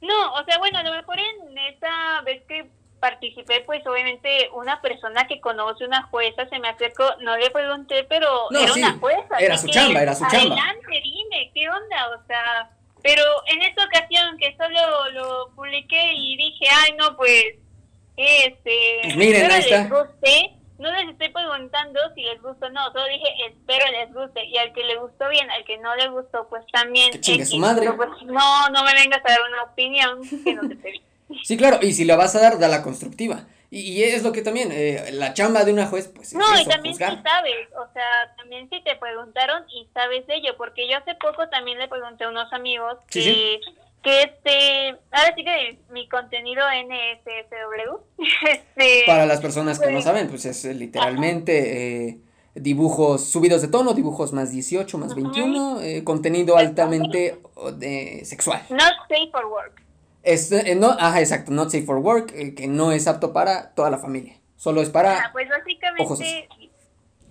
No, 0.01 0.33
o 0.33 0.43
sea, 0.45 0.57
bueno, 0.59 0.79
a 0.79 0.83
lo 0.83 0.91
mejor 0.91 1.17
en 1.19 1.57
esta 1.57 2.21
vez 2.21 2.43
que 2.47 2.69
participé, 2.99 3.61
pues 3.65 3.85
obviamente 3.85 4.49
una 4.53 4.81
persona 4.81 5.27
que 5.27 5.39
conoce 5.39 5.85
una 5.85 6.03
jueza 6.03 6.47
se 6.47 6.59
me 6.59 6.69
acercó, 6.69 7.03
no 7.21 7.37
le 7.37 7.49
pregunté, 7.51 8.03
pero 8.07 8.49
era 8.51 8.73
una 8.73 8.93
jueza. 8.93 9.37
Era 9.39 9.57
su 9.57 9.67
chamba, 9.67 10.01
era 10.01 10.15
su 10.15 10.25
chamba. 10.27 10.55
Adelante, 10.55 11.01
dime, 11.03 11.51
¿qué 11.53 11.69
onda? 11.69 12.09
O 12.17 12.25
sea, 12.27 12.69
pero 13.03 13.23
en 13.47 13.61
esta 13.61 13.85
ocasión 13.85 14.37
que 14.37 14.55
solo 14.57 15.11
lo 15.11 15.49
publiqué 15.55 16.13
y 16.13 16.37
dije, 16.37 16.65
ay, 16.71 16.95
no, 16.97 17.15
pues 17.15 17.55
este, 18.17 19.15
miren, 19.15 19.51
ahí 19.51 19.61
está. 19.61 19.81
Les 19.83 19.89
guste, 19.89 20.55
no 20.77 20.91
les 20.91 21.09
estoy 21.09 21.29
preguntando 21.29 21.99
si 22.15 22.21
les 22.21 22.41
gustó 22.41 22.65
o 22.65 22.69
no, 22.69 22.91
solo 22.91 23.05
dije 23.05 23.27
espero 23.47 23.85
les 23.91 24.13
guste 24.13 24.45
y 24.45 24.57
al 24.57 24.73
que 24.73 24.83
le 24.83 24.97
gustó 24.97 25.29
bien, 25.29 25.49
al 25.49 25.63
que 25.65 25.77
no 25.77 25.95
le 25.95 26.09
gustó 26.09 26.47
pues 26.49 26.65
también. 26.71 27.11
Que 27.11 27.21
chingue 27.21 27.45
su 27.45 27.57
madre. 27.57 27.91
pues, 27.93 28.09
no, 28.25 28.69
no 28.69 28.83
me 28.83 28.93
vengas 28.93 29.21
a 29.23 29.29
dar 29.29 29.39
una 29.49 29.63
opinión 29.63 30.43
que 30.43 30.53
no 30.53 30.67
te 30.67 30.75
pedí. 30.75 31.01
Sí, 31.43 31.57
claro, 31.57 31.79
y 31.81 31.93
si 31.93 32.05
la 32.05 32.15
vas 32.15 32.35
a 32.35 32.39
dar, 32.39 32.59
da 32.59 32.67
la 32.67 32.83
constructiva. 32.83 33.45
Y, 33.71 33.79
y 33.93 34.03
es 34.03 34.23
lo 34.23 34.31
que 34.31 34.41
también, 34.41 34.69
eh, 34.71 35.09
la 35.11 35.33
chamba 35.33 35.65
de 35.65 35.73
una 35.73 35.87
juez, 35.87 36.07
pues. 36.07 36.33
No, 36.33 36.45
y 36.59 36.65
también 36.65 36.95
si 36.95 37.01
sabes, 37.01 37.67
o 37.75 37.91
sea, 37.93 38.35
también 38.37 38.69
si 38.69 38.81
te 38.81 38.95
preguntaron 38.95 39.63
y 39.69 39.87
sabes 39.93 40.25
de 40.27 40.35
ello, 40.35 40.55
porque 40.55 40.87
yo 40.87 40.97
hace 40.97 41.15
poco 41.15 41.49
también 41.49 41.79
le 41.79 41.87
pregunté 41.87 42.25
a 42.25 42.29
unos 42.29 42.51
amigos 42.53 42.97
que 43.09 43.59
que 44.05 44.21
este, 44.21 44.89
ahora 45.11 45.33
sí 45.35 45.43
que 45.43 45.79
mi 45.89 46.07
contenido 46.07 46.63
NSFW, 46.63 47.97
este, 48.47 49.03
para 49.07 49.25
las 49.25 49.41
personas 49.41 49.79
que 49.79 49.87
no 49.87 49.93
pues, 49.93 50.03
saben, 50.03 50.29
pues 50.29 50.45
es 50.45 50.63
eh, 50.63 50.75
literalmente 50.75 52.07
eh, 52.09 52.19
dibujos 52.53 53.27
subidos 53.27 53.63
de 53.63 53.67
tono, 53.67 53.95
dibujos 53.95 54.31
más 54.31 54.51
18, 54.51 54.99
más 54.99 55.15
21, 55.15 55.81
eh, 55.81 56.03
contenido 56.03 56.55
altamente 56.55 57.39
de, 57.77 58.21
sexual. 58.25 58.61
Not 58.69 58.93
safe 59.09 59.31
for 59.31 59.47
work. 59.47 59.81
Es, 60.21 60.51
no, 60.77 60.91
ajá, 60.91 61.19
exacto, 61.19 61.51
not 61.51 61.71
safe 61.71 61.85
for 61.85 61.97
work, 61.97 62.27
que 62.55 62.67
no 62.67 62.91
es 62.91 63.07
apto 63.07 63.33
para 63.33 63.73
toda 63.73 63.89
la 63.89 63.97
familia, 63.97 64.37
solo 64.55 64.83
es 64.83 64.89
para... 64.91 65.17
Ah, 65.17 65.29
pues 65.33 65.49
básicamente, 65.49 66.47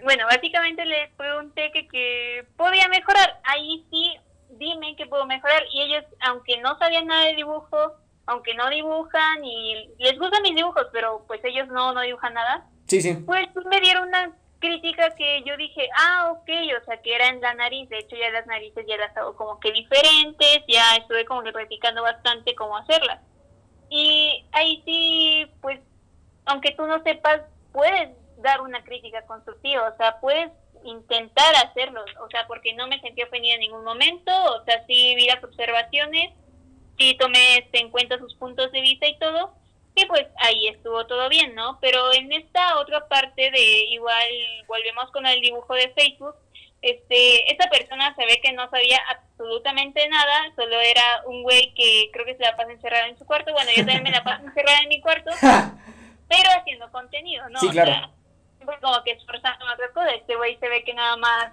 bueno, 0.02 0.26
básicamente 0.26 0.84
les 0.84 1.08
pregunté 1.12 1.70
que, 1.72 1.86
que 1.86 2.44
podía 2.56 2.88
mejorar, 2.88 3.40
ahí 3.44 3.84
sí 3.90 4.18
dime 4.64 4.96
qué 4.96 5.06
puedo 5.06 5.26
mejorar. 5.26 5.62
Y 5.72 5.82
ellos, 5.82 6.04
aunque 6.20 6.58
no 6.60 6.76
sabían 6.78 7.06
nada 7.06 7.26
de 7.26 7.36
dibujo, 7.36 7.94
aunque 8.26 8.54
no 8.54 8.68
dibujan 8.70 9.44
y 9.44 9.90
les 9.98 10.18
gustan 10.18 10.42
mis 10.42 10.56
dibujos, 10.56 10.86
pero 10.92 11.24
pues 11.26 11.40
ellos 11.44 11.68
no, 11.68 11.92
no 11.92 12.00
dibujan 12.00 12.34
nada. 12.34 12.66
Sí, 12.86 13.00
sí. 13.00 13.14
Pues 13.14 13.48
me 13.70 13.80
dieron 13.80 14.08
una 14.08 14.32
crítica 14.58 15.14
que 15.14 15.42
yo 15.44 15.56
dije, 15.56 15.88
ah, 15.98 16.32
ok, 16.32 16.48
o 16.80 16.84
sea, 16.84 17.00
que 17.02 17.14
era 17.14 17.28
en 17.28 17.40
la 17.40 17.54
nariz. 17.54 17.88
De 17.90 17.98
hecho, 17.98 18.16
ya 18.16 18.30
las 18.30 18.46
narices 18.46 18.86
ya 18.88 18.96
las 18.96 19.14
hago 19.16 19.36
como 19.36 19.60
que 19.60 19.72
diferentes, 19.72 20.62
ya 20.68 20.96
estuve 20.96 21.24
como 21.26 21.42
que 21.42 21.52
practicando 21.52 22.02
bastante 22.02 22.54
cómo 22.54 22.76
hacerlas. 22.76 23.20
Y 23.90 24.44
ahí 24.52 24.82
sí, 24.84 25.46
pues, 25.60 25.80
aunque 26.46 26.72
tú 26.72 26.86
no 26.86 27.02
sepas, 27.02 27.42
puedes 27.72 28.10
dar 28.38 28.60
una 28.62 28.82
crítica 28.84 29.22
constructiva, 29.26 29.88
o 29.88 29.96
sea, 29.96 30.18
puedes 30.20 30.50
intentar 30.84 31.54
hacerlo, 31.56 32.04
o 32.24 32.28
sea, 32.30 32.46
porque 32.46 32.74
no 32.74 32.86
me 32.86 33.00
sentí 33.00 33.22
ofendida 33.22 33.54
en 33.54 33.60
ningún 33.60 33.84
momento, 33.84 34.32
o 34.54 34.64
sea, 34.64 34.84
sí 34.86 35.14
vi 35.16 35.26
las 35.26 35.42
observaciones 35.42 36.32
sí 36.98 37.16
tomé 37.18 37.68
en 37.72 37.90
cuenta 37.90 38.18
sus 38.18 38.34
puntos 38.34 38.70
de 38.72 38.80
vista 38.80 39.06
y 39.06 39.18
todo, 39.18 39.54
y 39.94 40.04
pues 40.06 40.26
ahí 40.38 40.68
estuvo 40.68 41.06
todo 41.06 41.28
bien, 41.28 41.54
¿no? 41.54 41.78
Pero 41.80 42.12
en 42.12 42.32
esta 42.32 42.78
otra 42.78 43.06
parte 43.08 43.50
de 43.50 43.84
igual 43.90 44.26
volvemos 44.66 45.10
con 45.12 45.26
el 45.26 45.40
dibujo 45.40 45.74
de 45.74 45.90
Facebook, 45.90 46.34
este, 46.82 47.50
esta 47.50 47.70
persona 47.70 48.14
se 48.14 48.26
ve 48.26 48.40
que 48.42 48.52
no 48.52 48.68
sabía 48.68 49.00
absolutamente 49.08 50.06
nada, 50.08 50.52
solo 50.54 50.80
era 50.80 51.22
un 51.26 51.42
güey 51.42 51.72
que 51.74 52.10
creo 52.12 52.26
que 52.26 52.36
se 52.36 52.42
la 52.42 52.56
pasa 52.56 52.72
encerrada 52.72 53.08
en 53.08 53.18
su 53.18 53.24
cuarto, 53.24 53.52
bueno, 53.52 53.70
yo 53.70 53.84
también 53.84 54.02
me 54.02 54.10
la 54.10 54.24
paso 54.24 54.44
encerrada 54.46 54.80
en 54.82 54.88
mi 54.88 55.00
cuarto, 55.00 55.30
pero 56.28 56.50
haciendo 56.58 56.90
contenido, 56.90 57.48
¿no? 57.48 57.60
Sí, 57.60 57.70
claro. 57.70 58.10
Pues 58.64 58.78
como 58.80 59.02
que 59.04 59.12
esforzando 59.12 59.64
otra 59.72 59.92
cosa, 59.92 60.10
este 60.10 60.36
güey 60.36 60.56
se 60.58 60.68
ve 60.68 60.84
que 60.84 60.94
nada 60.94 61.16
más, 61.16 61.52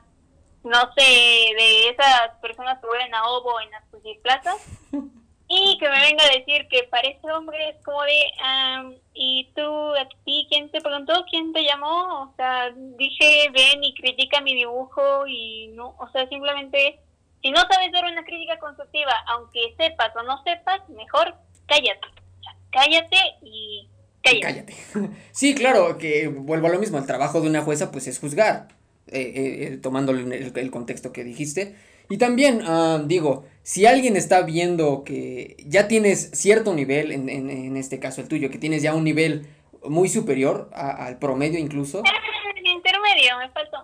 no 0.63 0.91
sé, 0.95 1.01
de 1.01 1.89
esas 1.89 2.31
personas 2.41 2.79
que 2.79 2.87
vuelven 2.87 3.13
a 3.13 3.27
Ovo 3.27 3.59
en 3.61 3.71
las 3.71 3.83
plazas, 4.21 4.57
y 5.53 5.77
que 5.79 5.89
me 5.89 5.99
venga 5.99 6.23
a 6.23 6.37
decir 6.37 6.65
que 6.69 6.83
parece 6.83 7.29
hombre 7.29 7.69
es 7.69 7.83
como 7.83 8.01
de, 8.03 9.01
¿y 9.13 9.49
tú 9.53 9.95
a 9.95 10.07
ti 10.23 10.47
quién 10.49 10.71
te 10.71 10.79
preguntó? 10.79 11.25
¿Quién 11.29 11.51
te 11.51 11.63
llamó? 11.63 12.23
O 12.23 12.33
sea, 12.37 12.71
dije, 12.73 13.49
ven 13.51 13.83
y 13.83 13.93
critica 13.95 14.39
mi 14.39 14.55
dibujo 14.55 15.27
y 15.27 15.67
no, 15.75 15.93
o 15.99 16.09
sea, 16.13 16.25
simplemente, 16.29 17.01
si 17.41 17.51
no 17.51 17.59
sabes 17.69 17.91
dar 17.91 18.05
una 18.05 18.23
crítica 18.23 18.59
constructiva, 18.59 19.11
aunque 19.27 19.75
sepas 19.77 20.15
o 20.15 20.23
no 20.23 20.41
sepas, 20.43 20.87
mejor 20.87 21.35
cállate. 21.67 22.07
cállate 22.71 23.17
y 23.41 23.89
cállate. 24.21 24.41
cállate. 24.41 24.75
Sí, 25.31 25.55
claro, 25.55 25.97
que 25.97 26.27
vuelvo 26.27 26.67
a 26.67 26.71
lo 26.71 26.79
mismo, 26.79 26.97
el 26.97 27.05
trabajo 27.05 27.41
de 27.41 27.49
una 27.49 27.61
jueza 27.61 27.91
pues 27.91 28.07
es 28.07 28.19
juzgar, 28.19 28.69
eh, 29.07 29.19
eh, 29.19 29.67
eh 29.73 29.77
tomando 29.77 30.11
el 30.11 30.71
contexto 30.71 31.11
que 31.11 31.23
dijiste 31.23 31.75
y 32.11 32.17
también, 32.17 32.61
ah, 32.65 33.01
digo, 33.05 33.45
si 33.63 33.85
alguien 33.85 34.17
está 34.17 34.41
viendo 34.41 35.05
que 35.05 35.55
ya 35.65 35.87
tienes 35.87 36.31
cierto 36.33 36.73
nivel, 36.73 37.09
en, 37.13 37.29
en, 37.29 37.77
este 37.77 37.99
caso 37.99 38.19
el 38.19 38.27
tuyo, 38.27 38.49
que 38.49 38.57
tienes 38.57 38.83
ya 38.83 38.93
un 38.93 39.05
nivel 39.05 39.47
muy 39.85 40.09
superior 40.09 40.69
al 40.73 41.19
promedio 41.19 41.57
incluso. 41.57 42.03
Intermedio, 42.65 43.37
me 43.37 43.49
faltó 43.51 43.77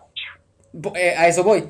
eh, 0.99 1.15
a 1.17 1.29
eso 1.29 1.41
voy. 1.45 1.63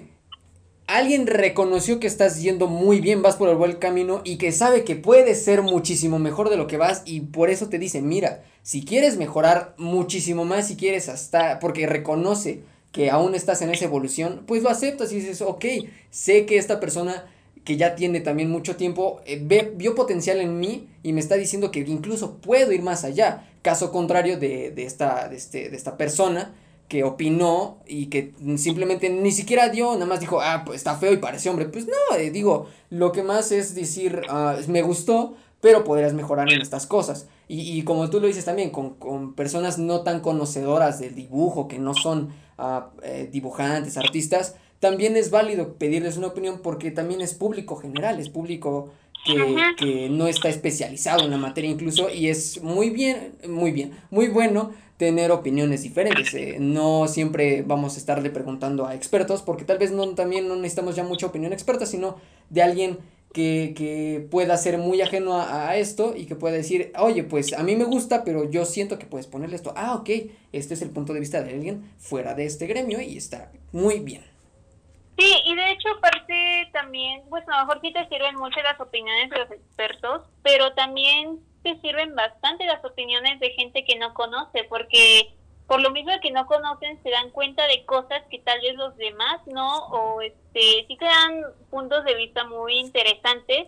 Alguien 0.87 1.27
reconoció 1.27 1.99
que 1.99 2.07
estás 2.07 2.41
yendo 2.41 2.67
muy 2.67 3.01
bien, 3.01 3.21
vas 3.21 3.35
por 3.35 3.49
el 3.49 3.57
buen 3.57 3.73
camino 3.73 4.21
y 4.23 4.37
que 4.37 4.53
sabe 4.53 4.85
que 4.85 4.95
puedes 4.95 5.43
ser 5.43 5.61
muchísimo 5.61 6.17
mejor 6.17 6.49
de 6.49 6.55
lo 6.55 6.67
que 6.67 6.77
vas 6.77 7.01
y 7.03 7.19
por 7.19 7.49
eso 7.49 7.67
te 7.67 7.77
dice, 7.77 8.01
mira, 8.01 8.45
si 8.63 8.85
quieres 8.85 9.17
mejorar 9.17 9.75
muchísimo 9.77 10.45
más, 10.45 10.69
si 10.69 10.77
quieres 10.77 11.09
hasta, 11.09 11.59
porque 11.59 11.87
reconoce 11.87 12.61
que 12.93 13.09
aún 13.09 13.35
estás 13.35 13.61
en 13.61 13.69
esa 13.69 13.83
evolución, 13.83 14.43
pues 14.47 14.63
lo 14.63 14.69
aceptas 14.69 15.11
y 15.11 15.15
dices, 15.15 15.41
ok, 15.41 15.65
sé 16.09 16.45
que 16.45 16.57
esta 16.57 16.79
persona 16.79 17.25
que 17.65 17.75
ya 17.75 17.95
tiene 17.95 18.21
también 18.21 18.49
mucho 18.49 18.77
tiempo, 18.77 19.19
eh, 19.25 19.41
ve, 19.43 19.73
vio 19.75 19.93
potencial 19.93 20.39
en 20.39 20.57
mí 20.57 20.87
y 21.03 21.11
me 21.11 21.19
está 21.19 21.35
diciendo 21.35 21.69
que 21.69 21.81
incluso 21.81 22.37
puedo 22.37 22.71
ir 22.71 22.81
más 22.81 23.03
allá. 23.03 23.45
Caso 23.61 23.91
contrario 23.91 24.39
de, 24.39 24.71
de, 24.71 24.85
esta, 24.85 25.27
de, 25.27 25.35
este, 25.35 25.69
de 25.69 25.75
esta 25.75 25.97
persona 25.97 26.55
que 26.87 27.03
opinó 27.03 27.79
y 27.85 28.07
que 28.07 28.33
simplemente 28.57 29.09
ni 29.09 29.31
siquiera 29.31 29.69
dio, 29.69 29.93
nada 29.93 30.05
más 30.05 30.19
dijo, 30.19 30.39
ah, 30.41 30.63
pues 30.65 30.77
está 30.77 30.95
feo 30.95 31.11
y 31.13 31.17
parece 31.17 31.49
hombre. 31.49 31.67
Pues 31.67 31.85
no, 31.85 32.15
eh, 32.17 32.31
digo, 32.31 32.67
lo 32.89 33.11
que 33.11 33.23
más 33.23 33.51
es 33.51 33.75
decir, 33.75 34.21
ah, 34.29 34.57
me 34.67 34.81
gustó, 34.81 35.35
pero 35.59 35.83
podrías 35.83 36.13
mejorar 36.13 36.51
en 36.51 36.61
estas 36.61 36.87
cosas. 36.87 37.27
Y, 37.47 37.77
y 37.77 37.83
como 37.83 38.09
tú 38.09 38.19
lo 38.19 38.27
dices 38.27 38.45
también, 38.45 38.69
con, 38.69 38.95
con 38.95 39.33
personas 39.33 39.77
no 39.77 40.01
tan 40.01 40.21
conocedoras 40.21 40.99
del 40.99 41.15
dibujo, 41.15 41.67
que 41.67 41.79
no 41.79 41.93
son 41.93 42.29
a 42.57 42.91
eh, 43.03 43.29
dibujantes, 43.31 43.97
artistas, 43.97 44.55
también 44.79 45.15
es 45.15 45.31
válido 45.31 45.73
pedirles 45.73 46.17
una 46.17 46.27
opinión 46.27 46.59
porque 46.61 46.91
también 46.91 47.21
es 47.21 47.33
público 47.33 47.77
general, 47.77 48.19
es 48.19 48.29
público 48.29 48.91
que, 49.77 50.09
no 50.09 50.27
está 50.27 50.49
especializado 50.49 51.25
en 51.25 51.31
la 51.31 51.37
materia 51.37 51.69
incluso 51.69 52.09
y 52.09 52.29
es 52.29 52.61
muy 52.61 52.89
bien, 52.89 53.33
muy 53.47 53.71
bien, 53.71 53.91
muy 54.09 54.27
bueno 54.27 54.71
tener 54.97 55.31
opiniones 55.31 55.83
diferentes. 55.83 56.33
Eh, 56.33 56.57
no 56.59 57.07
siempre 57.07 57.61
vamos 57.61 57.95
a 57.95 57.97
estarle 57.99 58.29
preguntando 58.29 58.87
a 58.87 58.95
expertos 58.95 59.41
porque 59.41 59.65
tal 59.65 59.77
vez 59.77 59.91
no, 59.91 60.07
también 60.15 60.47
no 60.47 60.55
necesitamos 60.55 60.95
ya 60.95 61.03
mucha 61.03 61.27
opinión 61.27 61.53
experta, 61.53 61.85
sino 61.85 62.17
de 62.49 62.63
alguien 62.63 62.97
que, 63.33 64.27
pueda 64.31 64.57
ser 64.57 64.77
muy 64.77 65.01
ajeno 65.01 65.39
a, 65.39 65.77
esto 65.77 66.15
y 66.15 66.25
que 66.25 66.35
pueda 66.35 66.55
decir, 66.55 66.91
oye, 66.99 67.23
pues 67.23 67.53
a 67.53 67.63
mí 67.63 67.75
me 67.75 67.83
gusta, 67.83 68.23
pero 68.23 68.49
yo 68.49 68.65
siento 68.65 68.97
que 68.97 69.05
puedes 69.05 69.27
ponerle 69.27 69.55
esto. 69.55 69.73
Ah, 69.75 69.95
ok, 69.95 70.09
este 70.51 70.73
es 70.73 70.81
el 70.81 70.89
punto 70.89 71.13
de 71.13 71.19
vista 71.19 71.43
de 71.43 71.51
alguien 71.51 71.83
fuera 71.99 72.33
de 72.33 72.45
este 72.45 72.67
gremio 72.67 72.99
y 73.01 73.17
está 73.17 73.51
muy 73.71 73.99
bien. 73.99 74.36
Sí, 75.17 75.41
y 75.45 75.55
de 75.55 75.71
hecho 75.71 75.89
aparte 75.97 76.69
también, 76.73 77.23
pues 77.29 77.43
a 77.47 77.59
lo 77.59 77.65
mejor 77.65 77.81
sí 77.81 77.91
te 77.91 78.07
sirven 78.07 78.35
mucho 78.35 78.61
las 78.61 78.79
opiniones 78.79 79.29
de 79.31 79.39
los 79.39 79.51
expertos, 79.51 80.21
pero 80.43 80.73
también 80.73 81.39
te 81.63 81.79
sirven 81.81 82.13
bastante 82.15 82.65
las 82.65 82.83
opiniones 82.85 83.39
de 83.39 83.49
gente 83.51 83.83
que 83.83 83.97
no 83.97 84.13
conoce, 84.13 84.65
porque 84.65 85.33
por 85.65 85.81
lo 85.81 85.89
mismo 85.89 86.11
que 86.21 86.31
no 86.31 86.45
conocen, 86.45 87.01
se 87.03 87.09
dan 87.09 87.31
cuenta 87.31 87.65
de 87.67 87.83
cosas 87.85 88.23
que 88.29 88.39
tal 88.39 88.61
vez 88.61 88.75
los 88.75 88.95
demás 88.95 89.41
no, 89.47 89.87
o 89.87 90.21
este, 90.21 90.85
sí 90.87 90.97
te 90.97 91.05
dan 91.05 91.41
puntos 91.69 92.05
de 92.05 92.15
vista 92.15 92.45
muy 92.45 92.77
interesantes, 92.77 93.67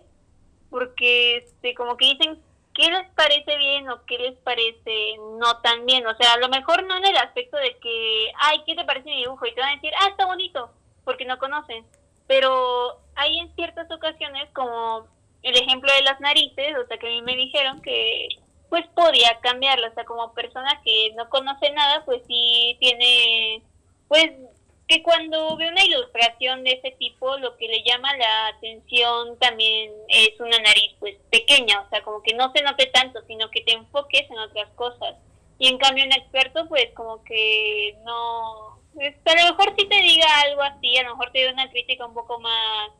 porque 0.69 1.37
este, 1.37 1.73
como 1.73 1.97
que 1.97 2.05
dicen 2.05 2.41
qué 2.73 2.89
les 2.91 3.09
parece 3.15 3.57
bien 3.57 3.89
o 3.89 4.05
qué 4.05 4.17
les 4.19 4.37
parece 4.37 5.17
no 5.39 5.59
tan 5.61 5.85
bien, 5.85 6.05
o 6.07 6.15
sea, 6.15 6.33
a 6.33 6.37
lo 6.37 6.47
mejor 6.47 6.83
no 6.83 6.95
en 6.95 7.05
el 7.05 7.17
aspecto 7.17 7.57
de 7.57 7.77
que, 7.79 8.31
ay, 8.39 8.61
¿qué 8.65 8.75
te 8.75 8.85
parece 8.85 9.09
mi 9.09 9.17
dibujo? 9.17 9.45
Y 9.45 9.53
te 9.53 9.59
van 9.59 9.71
a 9.71 9.75
decir, 9.75 9.91
ah, 9.99 10.07
está 10.09 10.25
bonito, 10.25 10.71
porque 11.09 11.25
no 11.25 11.39
conocen, 11.39 11.83
pero 12.27 12.99
hay 13.15 13.39
en 13.39 13.55
ciertas 13.55 13.89
ocasiones 13.89 14.47
como 14.53 15.07
el 15.41 15.57
ejemplo 15.57 15.91
de 15.91 16.03
las 16.03 16.19
narices, 16.19 16.75
o 16.77 16.85
sea, 16.85 16.99
que 16.99 17.07
a 17.07 17.09
mí 17.09 17.23
me 17.23 17.35
dijeron 17.35 17.81
que 17.81 18.27
pues 18.69 18.85
podía 18.89 19.39
cambiarlo, 19.41 19.87
o 19.87 19.93
sea, 19.95 20.05
como 20.05 20.35
persona 20.35 20.79
que 20.85 21.11
no 21.17 21.27
conoce 21.29 21.71
nada, 21.71 22.05
pues 22.05 22.21
sí 22.27 22.77
tiene, 22.79 23.63
pues 24.07 24.29
que 24.87 25.01
cuando 25.01 25.57
ve 25.57 25.69
una 25.69 25.83
ilustración 25.83 26.63
de 26.63 26.73
ese 26.73 26.91
tipo, 26.91 27.37
lo 27.37 27.57
que 27.57 27.67
le 27.67 27.81
llama 27.81 28.15
la 28.15 28.49
atención 28.49 29.39
también 29.39 29.91
es 30.09 30.39
una 30.39 30.59
nariz 30.59 30.93
pues 30.99 31.15
pequeña, 31.31 31.81
o 31.81 31.89
sea, 31.89 32.03
como 32.03 32.21
que 32.21 32.35
no 32.35 32.51
se 32.51 32.61
note 32.61 32.85
tanto, 32.85 33.19
sino 33.25 33.49
que 33.49 33.61
te 33.61 33.73
enfoques 33.73 34.29
en 34.29 34.37
otras 34.37 34.69
cosas. 34.75 35.15
Y 35.57 35.69
en 35.69 35.79
cambio 35.79 36.05
un 36.05 36.13
experto 36.13 36.67
pues 36.67 36.91
como 36.93 37.23
que 37.23 37.97
no, 38.05 38.78
a 38.99 39.43
lo 39.43 39.55
mejor 39.55 39.75
sí 39.77 39.87
te 39.87 40.01
diga 40.01 40.27
algo 40.45 40.61
así, 40.61 40.97
a 40.97 41.03
lo 41.03 41.11
mejor 41.11 41.31
te 41.31 41.39
diga 41.39 41.53
una 41.53 41.69
crítica 41.69 42.05
un 42.05 42.13
poco 42.13 42.39
más 42.39 42.91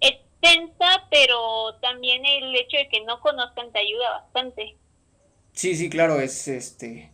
extensa, 0.00 1.06
pero 1.10 1.74
también 1.80 2.24
el 2.24 2.54
hecho 2.56 2.76
de 2.76 2.88
que 2.88 3.04
no 3.04 3.20
conozcan 3.20 3.72
te 3.72 3.80
ayuda 3.80 4.22
bastante. 4.22 4.76
Sí, 5.52 5.74
sí, 5.74 5.90
claro, 5.90 6.20
es 6.20 6.46
este. 6.48 7.10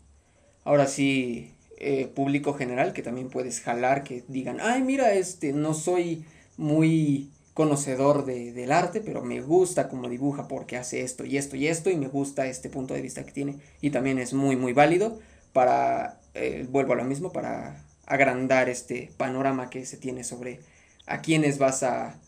Ahora 0.65 0.87
sí, 0.87 1.55
eh, 1.79 2.07
público 2.07 2.55
general 2.55 2.93
que 2.93 3.03
también 3.03 3.31
puedes 3.31 3.61
jalar, 3.61 4.05
que 4.05 4.25
digan, 4.29 4.59
ay, 4.61 4.83
mira, 4.83 5.13
este, 5.15 5.53
no 5.53 5.75
soy 5.75 6.25
muy 6.57 7.31
conocedor 7.55 8.25
de, 8.25 8.53
del 8.53 8.73
arte, 8.73 9.01
pero 9.01 9.23
me 9.23 9.41
gusta 9.41 9.89
cómo 9.89 10.09
dibuja 10.09 10.49
porque 10.49 10.77
hace 10.77 11.03
esto 11.03 11.25
y 11.25 11.37
esto 11.37 11.57
y 11.57 11.69
esto 11.69 11.91
y 11.91 11.97
me 11.97 12.09
gusta 12.09 12.47
este 12.47 12.69
punto 12.69 12.95
de 12.95 13.01
vista 13.01 13.25
que 13.25 13.33
tiene 13.33 13.59
y 13.81 13.91
también 13.91 14.19
es 14.19 14.35
muy 14.35 14.57
muy 14.57 14.73
válido 14.73 15.21
para, 15.53 16.21
eh, 16.35 16.67
vuelvo 16.69 16.95
a 16.95 16.97
lo 16.97 17.05
mismo, 17.05 17.33
para 17.33 17.85
agrandar 18.07 18.69
este 18.69 19.11
panorama 19.17 19.71
que 19.71 19.87
se 19.87 19.97
tiene 19.97 20.25
sobre 20.25 20.61
a 21.07 21.21
quienes 21.21 21.59
vas 21.59 21.83
a, 21.83 22.19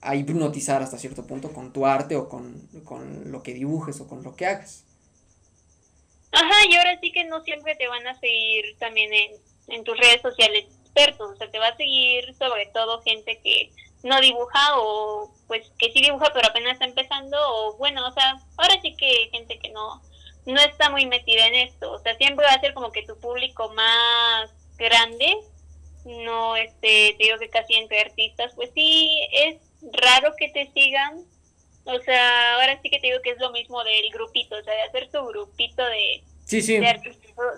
a 0.00 0.16
hipnotizar 0.16 0.82
hasta 0.82 0.98
cierto 0.98 1.26
punto 1.26 1.52
con 1.52 1.72
tu 1.72 1.86
arte 1.86 2.16
o 2.16 2.28
con, 2.28 2.60
con 2.84 3.30
lo 3.32 3.42
que 3.42 3.54
dibujes 3.54 4.00
o 4.00 4.08
con 4.08 4.22
lo 4.22 4.36
que 4.36 4.46
hagas. 4.46 4.84
Ajá, 6.32 6.66
y 6.68 6.76
ahora 6.76 6.98
sí 7.00 7.10
que 7.10 7.24
no 7.24 7.42
siempre 7.42 7.74
te 7.76 7.88
van 7.88 8.06
a 8.06 8.18
seguir 8.20 8.76
también 8.78 9.12
en, 9.12 9.32
en 9.68 9.84
tus 9.84 9.96
redes 9.96 10.20
sociales 10.20 10.66
expertos, 10.82 11.30
o 11.32 11.36
sea, 11.36 11.50
te 11.50 11.58
va 11.58 11.68
a 11.68 11.76
seguir 11.76 12.34
sobre 12.36 12.66
todo 12.66 13.02
gente 13.02 13.40
que 13.42 13.72
no 14.02 14.20
dibuja 14.20 14.78
o 14.78 15.32
pues 15.46 15.70
que 15.78 15.90
sí 15.92 16.00
dibuja 16.00 16.30
pero 16.32 16.48
apenas 16.48 16.74
está 16.74 16.84
empezando 16.84 17.36
o 17.40 17.76
bueno, 17.78 18.06
o 18.06 18.12
sea, 18.12 18.38
ahora 18.56 18.80
sí 18.80 18.94
que 18.96 19.28
gente 19.32 19.58
que 19.58 19.70
no 19.70 20.02
no 20.46 20.60
está 20.60 20.88
muy 20.88 21.04
metida 21.06 21.46
en 21.46 21.54
esto, 21.54 21.92
o 21.92 21.98
sea, 21.98 22.16
siempre 22.16 22.46
va 22.46 22.52
a 22.52 22.60
ser 22.60 22.72
como 22.72 22.90
que 22.90 23.04
tu 23.04 23.18
público 23.18 23.70
más 23.74 24.50
grande, 24.78 25.36
no 26.04 26.56
este, 26.56 27.14
te 27.18 27.24
digo 27.24 27.38
que 27.38 27.50
casi 27.50 27.74
entre 27.74 28.00
artistas, 28.00 28.52
pues 28.54 28.70
sí 28.74 29.10
es 29.32 29.56
raro 29.92 30.32
que 30.38 30.48
te 30.48 30.70
sigan, 30.72 31.24
o 31.84 31.98
sea, 32.00 32.54
ahora 32.54 32.80
sí 32.82 32.90
que 32.90 33.00
te 33.00 33.08
digo 33.08 33.20
que 33.22 33.30
es 33.30 33.38
lo 33.38 33.50
mismo 33.50 33.82
del 33.84 34.10
grupito, 34.12 34.56
o 34.56 34.62
sea, 34.62 34.74
de 34.74 34.82
hacer 34.82 35.10
tu 35.10 35.24
grupito 35.26 35.84
de, 35.84 36.22
sí, 36.44 36.62
sí. 36.62 36.80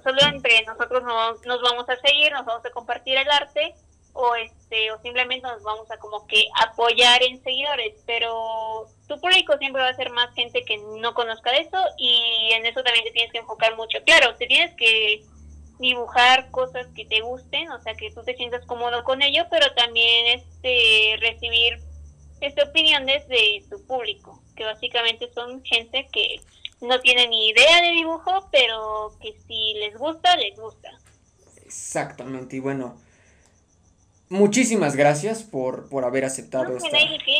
Solo 0.02 0.20
entre 0.32 0.62
nosotros 0.64 1.02
nos, 1.04 1.44
nos 1.46 1.62
vamos 1.62 1.88
a 1.88 1.96
seguir, 1.96 2.32
nos 2.32 2.44
vamos 2.44 2.64
a 2.64 2.70
compartir 2.70 3.16
el 3.16 3.30
arte 3.30 3.74
o 4.12 4.34
este 4.34 4.90
o 4.92 5.00
simplemente 5.00 5.46
nos 5.46 5.62
vamos 5.62 5.90
a 5.90 5.96
como 5.98 6.26
que 6.26 6.44
apoyar 6.60 7.22
en 7.22 7.42
seguidores, 7.42 7.94
pero 8.06 8.86
tu 9.08 9.18
público 9.20 9.56
siempre 9.58 9.82
va 9.82 9.88
a 9.88 9.96
ser 9.96 10.10
más 10.10 10.34
gente 10.34 10.64
que 10.64 10.76
no 11.00 11.14
conozca 11.14 11.52
de 11.52 11.60
eso 11.60 11.78
y 11.96 12.50
en 12.52 12.66
eso 12.66 12.82
también 12.82 13.04
te 13.04 13.12
tienes 13.12 13.32
que 13.32 13.38
enfocar 13.38 13.76
mucho. 13.76 13.98
Claro, 14.04 14.34
te 14.36 14.46
tienes 14.46 14.74
que 14.76 15.22
dibujar 15.80 16.50
cosas 16.50 16.86
que 16.94 17.06
te 17.06 17.22
gusten, 17.22 17.70
o 17.70 17.82
sea, 17.82 17.94
que 17.94 18.10
tú 18.12 18.22
te 18.22 18.36
sientas 18.36 18.64
cómodo 18.66 19.02
con 19.02 19.22
ello, 19.22 19.44
pero 19.50 19.72
también 19.74 20.38
este 20.38 21.16
recibir 21.20 21.80
este, 22.40 22.62
opiniones 22.62 23.26
de 23.28 23.64
tu 23.68 23.82
público, 23.86 24.42
que 24.54 24.64
básicamente 24.64 25.32
son 25.32 25.64
gente 25.64 26.06
que 26.12 26.40
no 26.82 27.00
tiene 27.00 27.28
ni 27.28 27.48
idea 27.48 27.82
de 27.82 27.90
dibujo, 27.92 28.48
pero 28.52 29.12
que 29.20 29.34
si 29.46 29.74
les 29.74 29.96
gusta, 29.96 30.36
les 30.36 30.58
gusta. 30.58 30.90
Exactamente, 31.64 32.56
y 32.56 32.60
bueno, 32.60 32.96
muchísimas 34.28 34.96
gracias 34.96 35.42
por, 35.42 35.88
por 35.88 36.04
haber 36.04 36.26
aceptado 36.26 36.70
No, 36.70 36.76
esta, 36.76 36.98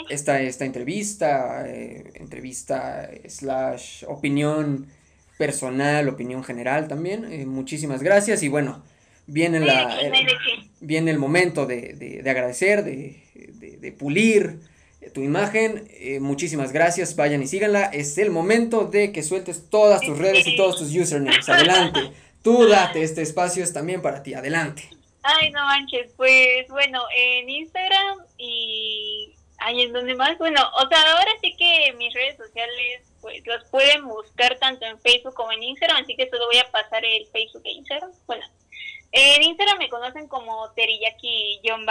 esta, 0.08 0.40
esta 0.40 0.64
entrevista, 0.64 1.68
eh, 1.68 2.12
entrevista 2.14 3.10
slash 3.28 4.04
opinión 4.08 4.90
personal, 5.44 6.06
opinión 6.08 6.44
general 6.44 6.86
también. 6.86 7.24
eh, 7.32 7.46
muchísimas 7.46 8.00
gracias 8.02 8.42
y 8.42 8.48
bueno, 8.48 8.84
viene, 9.26 9.58
la, 9.60 9.98
qué. 9.98 10.68
viene 10.80 11.10
el 11.10 11.18
momento 11.18 11.64
de, 11.66 11.94
de- 11.94 12.22
de 12.22 12.30
agradecer, 12.30 12.84
de, 12.84 13.22
de- 13.34 13.76
de 13.78 13.92
pulir 13.92 14.60
tu 15.14 15.22
imagen. 15.22 15.88
eh, 15.90 16.20
muchísimas 16.20 16.70
gracias, 16.72 17.16
vayan 17.16 17.42
y 17.42 17.46
síganla. 17.46 17.84
Es 17.86 18.18
el 18.18 18.30
momento 18.30 18.84
de 18.84 19.12
que 19.12 19.22
sueltes 19.22 19.68
todas 19.70 20.00
tus 20.02 20.18
redes 20.18 20.46
y 20.46 20.56
todos 20.56 20.76
tus 20.78 20.94
usernames. 20.94 21.48
Adelante. 21.48 22.00
Tú 22.42 22.68
date, 22.68 23.02
este 23.02 23.22
espacio 23.22 23.64
es 23.64 23.72
también 23.72 24.02
para 24.02 24.22
ti. 24.22 24.34
Adelante. 24.34 24.82
Ay, 25.22 25.50
no 25.52 25.64
manches, 25.64 26.12
pues 26.16 26.66
bueno, 26.68 27.00
en 27.16 27.48
Instagram 27.48 28.18
y... 28.38 29.32
Ay, 29.62 29.82
¿en 29.82 29.92
dónde 29.92 30.14
más? 30.14 30.38
Bueno, 30.38 30.60
o 30.82 30.88
sea, 30.88 30.98
ahora 31.12 31.32
sí 31.42 31.54
que 31.58 31.92
mis 31.98 32.12
redes 32.14 32.36
sociales, 32.38 33.02
pues 33.20 33.46
los 33.46 33.64
pueden 33.70 34.06
buscar 34.06 34.58
tanto 34.58 34.86
en 34.86 35.00
Facebook 35.00 35.34
como 35.34 35.52
en 35.52 35.62
Instagram, 35.62 36.02
así 36.02 36.16
que 36.16 36.28
solo 36.28 36.46
voy 36.46 36.58
a 36.58 36.70
pasar 36.70 37.04
el 37.04 37.26
Facebook 37.28 37.62
e 37.64 37.72
Instagram. 37.72 38.12
Bueno, 38.26 38.46
en 39.12 39.42
Instagram 39.42 39.78
me 39.78 39.88
conocen 39.88 40.28
como 40.28 40.70
teriyaki-chan 40.72 41.86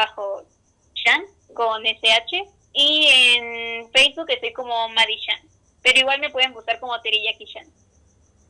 con 1.53 1.86
SH 1.86 2.43
y 2.73 3.07
en 3.07 3.91
Facebook 3.91 4.30
estoy 4.30 4.53
como 4.53 4.89
Madishan, 4.89 5.41
pero 5.82 5.99
igual 5.99 6.19
me 6.19 6.30
pueden 6.30 6.53
buscar 6.53 6.80
como 6.80 6.99
teriyaki-chan. 7.01 7.67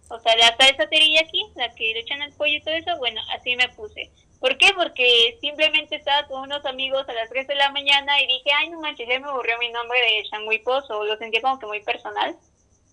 O 0.09 0.19
sea, 0.19 0.35
la 0.37 0.55
salsa 0.57 0.89
teriyaki, 0.89 1.45
la 1.55 1.73
que 1.75 1.93
le 1.93 1.99
echan 1.99 2.21
al 2.21 2.33
pollo 2.33 2.53
y 2.53 2.61
todo 2.61 2.73
eso, 2.73 2.97
bueno, 2.97 3.21
así 3.31 3.55
me 3.55 3.69
puse. 3.69 4.11
¿Por 4.39 4.57
qué? 4.57 4.71
Porque 4.73 5.37
simplemente 5.41 5.97
estaba 5.97 6.27
con 6.27 6.41
unos 6.41 6.65
amigos 6.65 7.07
a 7.07 7.13
las 7.13 7.29
3 7.29 7.45
de 7.47 7.55
la 7.55 7.71
mañana 7.71 8.19
y 8.21 8.27
dije, 8.27 8.49
ay, 8.57 8.69
no 8.69 8.79
manches, 8.79 9.07
ya 9.07 9.19
me 9.19 9.27
aburrió 9.27 9.57
mi 9.59 9.69
nombre 9.69 9.99
de 9.99 10.23
Shangui 10.23 10.59
Pozo, 10.59 11.03
lo 11.03 11.17
sentía 11.17 11.41
como 11.41 11.59
que 11.59 11.65
muy 11.65 11.83
personal. 11.83 12.35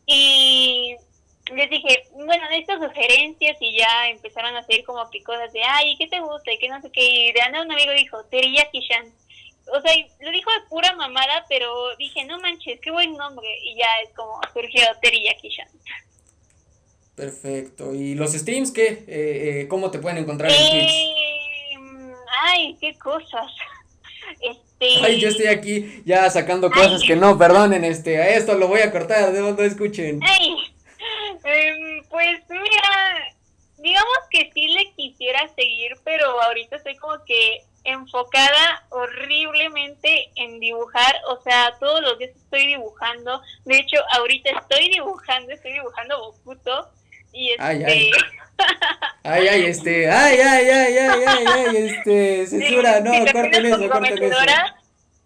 Y 0.07 0.97
les 1.55 1.71
dije, 1.71 2.05
bueno, 2.13 2.49
necesito 2.49 2.87
sugerencias 2.87 3.57
y 3.61 3.79
ya 3.79 4.09
empezaron 4.09 4.57
a 4.57 4.61
hacer 4.61 4.85
como 4.85 5.09
que 5.11 5.23
cosas 5.23 5.53
de, 5.53 5.63
ay, 5.63 5.97
¿qué 5.99 6.07
te 6.07 6.21
gusta? 6.21 6.53
Y 6.53 6.59
que 6.59 6.69
no 6.69 6.81
sé 6.81 6.91
qué. 6.91 7.03
Y 7.03 7.33
de 7.33 7.41
nada 7.41 7.65
un 7.65 7.73
amigo 7.73 7.93
dijo, 7.93 8.25
Teriyaki-shan. 8.31 9.13
O 9.77 9.81
sea, 9.81 9.93
lo 10.21 10.31
dijo 10.31 10.51
de 10.53 10.69
pura 10.69 10.95
mamada, 10.95 11.45
pero 11.49 11.97
dije, 11.97 12.25
no 12.25 12.39
manches, 12.39 12.81
qué 12.81 12.91
buen 12.91 13.13
nombre. 13.17 13.49
Y 13.63 13.77
ya 13.77 13.87
es 14.05 14.15
como 14.15 14.41
surgió 14.53 14.83
Teriyaki-shan. 15.03 15.69
Perfecto. 17.17 17.95
¿Y 17.95 18.15
los 18.15 18.33
streams 18.33 18.71
qué? 18.71 19.05
Eh, 19.09 19.61
eh, 19.63 19.69
¿Cómo 19.69 19.91
te 19.91 19.99
pueden 19.99 20.19
encontrar 20.19 20.51
en 20.51 20.71
Twitch? 20.71 20.93
Eh, 20.93 22.15
ay, 22.43 22.77
qué 22.81 22.97
cosas. 22.99 23.51
Este, 24.79 25.07
Ay, 25.07 25.21
yo 25.21 25.29
estoy 25.29 25.47
aquí 25.47 26.03
ya 26.05 26.29
sacando 26.29 26.71
cosas 26.71 27.03
que 27.03 27.17
no, 27.17 27.39
perdonen, 27.39 27.83
este, 27.85 28.19
a 28.21 28.29
esto 28.37 28.55
lo 28.55 28.69
voy 28.69 28.81
a 28.81 28.93
cortar, 28.93 29.33
no, 29.33 29.53
no 29.53 29.63
escuchen. 29.63 30.21
Ay, 30.23 30.55
em, 31.45 32.05
pues 32.11 32.41
mira, 32.51 33.35
digamos 33.79 34.19
que 34.31 34.51
sí 34.53 34.69
le 34.69 34.93
quisiera 34.93 35.49
seguir, 35.55 35.93
pero 36.05 36.43
ahorita 36.43 36.77
estoy 36.77 36.97
como 36.97 37.25
que 37.25 37.63
enfocada 37.85 38.85
horriblemente 38.91 40.31
en 40.35 40.61
dibujar, 40.61 41.15
o 41.29 41.41
sea, 41.41 41.73
todos 41.81 42.03
los 42.03 42.19
días 42.19 42.33
estoy 42.37 42.67
dibujando, 42.67 43.41
de 43.65 43.79
hecho 43.79 43.97
ahorita 44.19 44.51
estoy 44.51 44.91
dibujando, 44.91 45.53
estoy 45.53 45.73
dibujando 45.73 46.19
Bokuto 46.19 46.91
y 47.37 47.51
este 47.51 47.63
Ay, 47.63 47.83
ay. 47.85 48.11
Ay, 49.23 49.49
ay, 49.49 49.65
este, 49.67 50.11
ay, 50.11 50.39
ay, 50.41 50.69
ay, 50.71 50.99
ay, 50.99 51.25
ay, 51.27 51.45
ay, 51.47 51.77
este, 51.77 52.47
censura, 52.47 52.97
Sí, 52.99 53.03
no, 53.03 53.13
si 53.13 53.25
te 53.25 53.33
corten 53.33 53.67
eso, 53.67 53.91
corten 53.91 54.23
eso. 54.23 54.37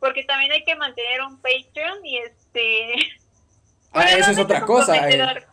Porque 0.01 0.25
también 0.25 0.51
hay 0.53 0.65
que 0.65 0.75
mantener 0.75 1.21
un 1.23 1.41
Patreon 1.41 2.05
y 2.05 2.19
este... 2.19 2.95
Ah, 3.93 4.03
Bueno, 4.03 4.11
eso 4.11 4.27
no, 4.27 4.33
es 4.33 4.39
otra 4.39 4.61
cosa. 4.63 5.11
eh. 5.11 5.47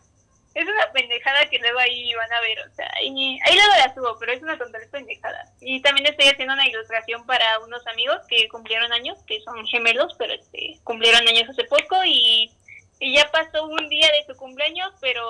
Es 0.54 0.64
una 0.66 0.92
pendejada 0.92 1.48
que 1.50 1.58
luego 1.58 1.78
ahí 1.78 2.12
van 2.14 2.32
a 2.32 2.40
ver, 2.40 2.58
o 2.60 2.74
sea, 2.74 2.90
ahí, 2.96 3.38
ahí 3.44 3.54
luego 3.54 3.72
la 3.78 3.94
subo, 3.94 4.16
pero 4.18 4.32
es 4.32 4.42
una 4.42 4.58
total 4.58 4.88
pendejada. 4.90 5.52
Y 5.60 5.80
también 5.82 6.06
estoy 6.06 6.26
haciendo 6.28 6.54
una 6.54 6.66
ilustración 6.66 7.24
para 7.26 7.60
unos 7.60 7.86
amigos 7.86 8.18
que 8.28 8.48
cumplieron 8.48 8.92
años, 8.92 9.18
que 9.26 9.40
son 9.42 9.64
gemelos, 9.68 10.16
pero 10.18 10.32
este 10.32 10.80
cumplieron 10.82 11.28
años 11.28 11.48
hace 11.48 11.62
poco 11.64 11.96
y, 12.04 12.50
y 13.00 13.14
ya 13.14 13.30
pasó 13.30 13.64
un 13.66 13.88
día 13.88 14.08
de 14.08 14.32
su 14.32 14.36
cumpleaños, 14.38 14.92
pero 15.00 15.22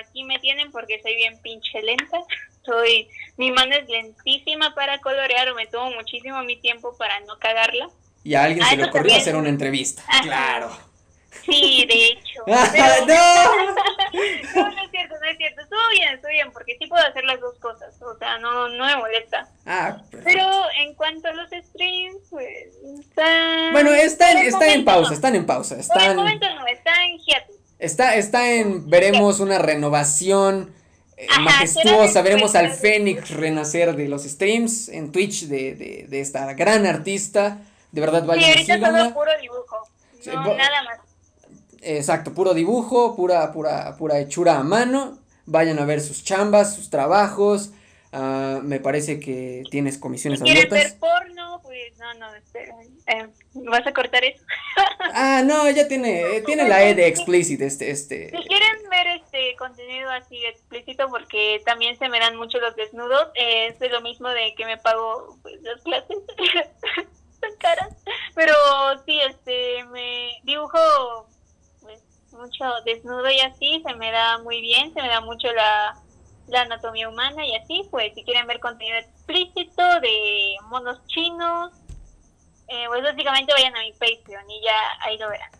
aquí 0.00 0.24
me 0.24 0.38
tienen 0.38 0.70
porque 0.70 1.00
soy 1.02 1.16
bien 1.16 1.40
pinche 1.42 1.82
lenta. 1.82 2.18
Soy, 2.64 3.08
mi 3.36 3.50
mano 3.52 3.74
es 3.76 3.88
lentísima 3.88 4.74
para 4.74 4.98
colorear 5.00 5.48
o 5.50 5.54
me 5.54 5.66
tomo 5.66 5.90
muchísimo 5.92 6.42
mi 6.42 6.56
tiempo 6.56 6.96
para 6.96 7.20
no 7.20 7.38
cagarla. 7.38 7.88
Y 8.24 8.34
a 8.34 8.42
alguien 8.44 8.64
Ah, 8.64 8.70
se 8.70 8.76
le 8.76 8.82
eso 8.82 8.88
ocurrió 8.90 9.02
también. 9.10 9.20
hacer 9.20 9.36
una 9.36 9.48
entrevista, 9.48 10.02
Ajá. 10.08 10.22
claro. 10.22 10.76
Sí, 11.44 11.86
de 11.88 12.06
hecho. 12.06 12.42
Pero- 12.46 13.06
¡No! 13.06 13.76
No, 14.54 14.62
no 14.70 14.82
es 14.84 14.90
cierto, 14.90 15.14
no 15.20 15.26
es 15.30 15.36
cierto. 15.36 15.60
Estuvo 15.60 15.80
bien, 15.90 16.14
estuvo 16.14 16.30
bien, 16.30 16.50
porque 16.52 16.76
sí 16.80 16.86
puedo 16.86 17.04
hacer 17.06 17.24
las 17.24 17.38
dos 17.40 17.58
cosas. 17.58 17.94
O 18.00 18.16
sea, 18.16 18.38
no, 18.38 18.68
no 18.68 18.86
me 18.86 18.96
molesta. 18.96 19.46
Ah, 19.66 19.98
perfecto. 20.10 20.24
Pero 20.24 20.48
en 20.80 20.94
cuanto 20.94 21.28
a 21.28 21.32
los 21.32 21.50
streams, 21.50 22.16
pues. 22.30 22.48
Está... 23.00 23.70
Bueno, 23.72 23.90
está 23.92 24.30
en, 24.30 24.36
por 24.36 24.42
el 24.42 24.48
está 24.48 24.72
en 24.72 24.84
pausa, 24.86 25.08
no. 25.10 25.14
están 25.14 25.34
en 25.34 25.44
pausa, 25.46 25.74
Por 25.74 25.76
el 25.76 25.80
están, 25.82 26.16
momento 26.16 26.46
no, 26.54 26.66
está 26.66 27.04
en 27.04 27.18
hiatus. 27.18 27.56
está, 27.78 28.14
está 28.14 28.50
en, 28.52 28.88
veremos 28.88 29.40
una 29.40 29.58
renovación 29.58 30.72
eh, 31.18 31.26
Ajá, 31.30 31.40
majestuosa, 31.40 32.22
veremos 32.22 32.54
al. 32.54 32.70
Fénix 32.70 33.30
renacer 33.30 33.96
de 33.96 34.08
los 34.08 34.22
streams 34.24 34.88
en 34.88 35.12
Twitch 35.12 35.46
de, 35.46 35.74
de, 35.74 36.06
de 36.08 36.20
esta 36.20 36.52
gran 36.54 36.86
artista, 36.86 37.58
de 37.92 38.00
verdad 38.00 38.22
Sí, 38.22 38.26
vayan 38.28 38.44
y 38.44 38.52
ahorita 38.52 38.78
solo 38.98 39.14
puro 39.14 39.30
dibujo. 39.42 39.88
Sí, 40.20 40.30
No, 40.30 40.54
nada 40.54 40.82
más. 40.84 40.98
Exacto, 41.86 42.34
puro 42.34 42.52
dibujo, 42.52 43.14
pura, 43.14 43.52
pura, 43.52 43.96
pura 43.96 44.18
hechura 44.18 44.58
a 44.58 44.64
mano. 44.64 45.18
Vayan 45.46 45.78
a 45.78 45.84
ver 45.84 46.00
sus 46.00 46.24
chambas, 46.24 46.74
sus 46.74 46.90
trabajos. 46.90 47.70
ah, 48.12 48.58
me 48.62 48.80
parece 48.80 49.20
que 49.20 49.62
tienes 49.70 49.96
comisiones 49.96 50.40
Si 50.40 50.44
quieres 50.44 50.68
ver 50.68 50.86
abiertas. 50.86 50.98
porno, 50.98 51.60
pues 51.62 51.96
no, 51.98 52.12
no, 52.14 52.34
espera. 52.34 52.74
Eh, 53.06 53.28
¿Vas 53.54 53.86
a 53.86 53.92
cortar 53.92 54.24
eso? 54.24 54.42
Ah, 55.14 55.42
no, 55.46 55.70
ya 55.70 55.86
tiene, 55.86 56.36
eh, 56.36 56.42
tiene 56.42 56.68
la 56.68 56.82
E 56.84 56.94
de 56.94 57.06
explicit 57.06 57.60
este, 57.62 57.90
este. 57.90 58.30
Si 58.30 58.48
quieren 58.48 58.76
ver 58.90 59.06
este 59.06 59.54
contenido 59.56 60.10
así 60.10 60.44
explícito, 60.44 61.08
porque 61.08 61.62
también 61.64 61.96
se 61.98 62.08
me 62.08 62.18
dan 62.18 62.36
mucho 62.36 62.58
los 62.58 62.74
desnudos, 62.76 63.28
eh, 63.34 63.68
es 63.68 63.78
de 63.78 63.88
lo 63.88 64.00
mismo 64.02 64.28
de 64.28 64.54
que 64.56 64.66
me 64.66 64.76
pago 64.76 65.38
pues, 65.42 65.62
las 65.62 65.80
clases. 65.82 66.18
Caras. 67.60 67.94
Pero 68.34 68.52
sí, 69.06 69.20
este, 69.20 69.84
me 69.84 70.32
dibujo 70.42 70.78
mucho 72.36 72.64
desnudo 72.84 73.30
y 73.30 73.40
así, 73.40 73.82
se 73.86 73.94
me 73.94 74.10
da 74.10 74.38
muy 74.38 74.60
bien, 74.60 74.92
se 74.94 75.02
me 75.02 75.08
da 75.08 75.20
mucho 75.20 75.52
la, 75.52 75.96
la 76.48 76.62
anatomía 76.62 77.08
humana 77.08 77.44
y 77.46 77.56
así, 77.56 77.88
pues 77.90 78.12
si 78.14 78.24
quieren 78.24 78.46
ver 78.46 78.60
contenido 78.60 78.98
explícito 78.98 79.82
de 80.00 80.56
monos 80.68 81.04
chinos, 81.06 81.72
eh, 82.68 82.84
pues 82.88 83.02
básicamente 83.02 83.52
vayan 83.52 83.76
a 83.76 83.80
mi 83.80 83.92
Patreon 83.92 84.50
y 84.50 84.64
ya 84.64 85.06
ahí 85.06 85.18
lo 85.18 85.28
verán. 85.28 85.50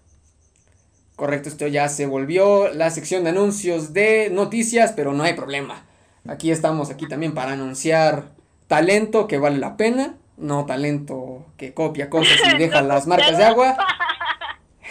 Correcto, 1.16 1.48
esto 1.48 1.66
ya 1.66 1.88
se 1.88 2.06
volvió 2.06 2.68
la 2.74 2.90
sección 2.90 3.24
de 3.24 3.30
anuncios 3.30 3.92
de 3.92 4.28
noticias, 4.30 4.92
pero 4.92 5.12
no 5.12 5.24
hay 5.24 5.32
problema. 5.32 5.86
Aquí 6.28 6.50
estamos 6.50 6.90
aquí 6.90 7.08
también 7.08 7.32
para 7.34 7.52
anunciar 7.52 8.24
talento 8.66 9.26
que 9.26 9.38
vale 9.38 9.58
la 9.58 9.76
pena, 9.76 10.16
no 10.36 10.66
talento 10.66 11.46
que 11.56 11.72
copia 11.72 12.10
cosas 12.10 12.36
y 12.52 12.56
deja 12.58 12.82
las 12.82 13.06
marcas 13.06 13.38
de 13.38 13.44
agua. 13.44 13.76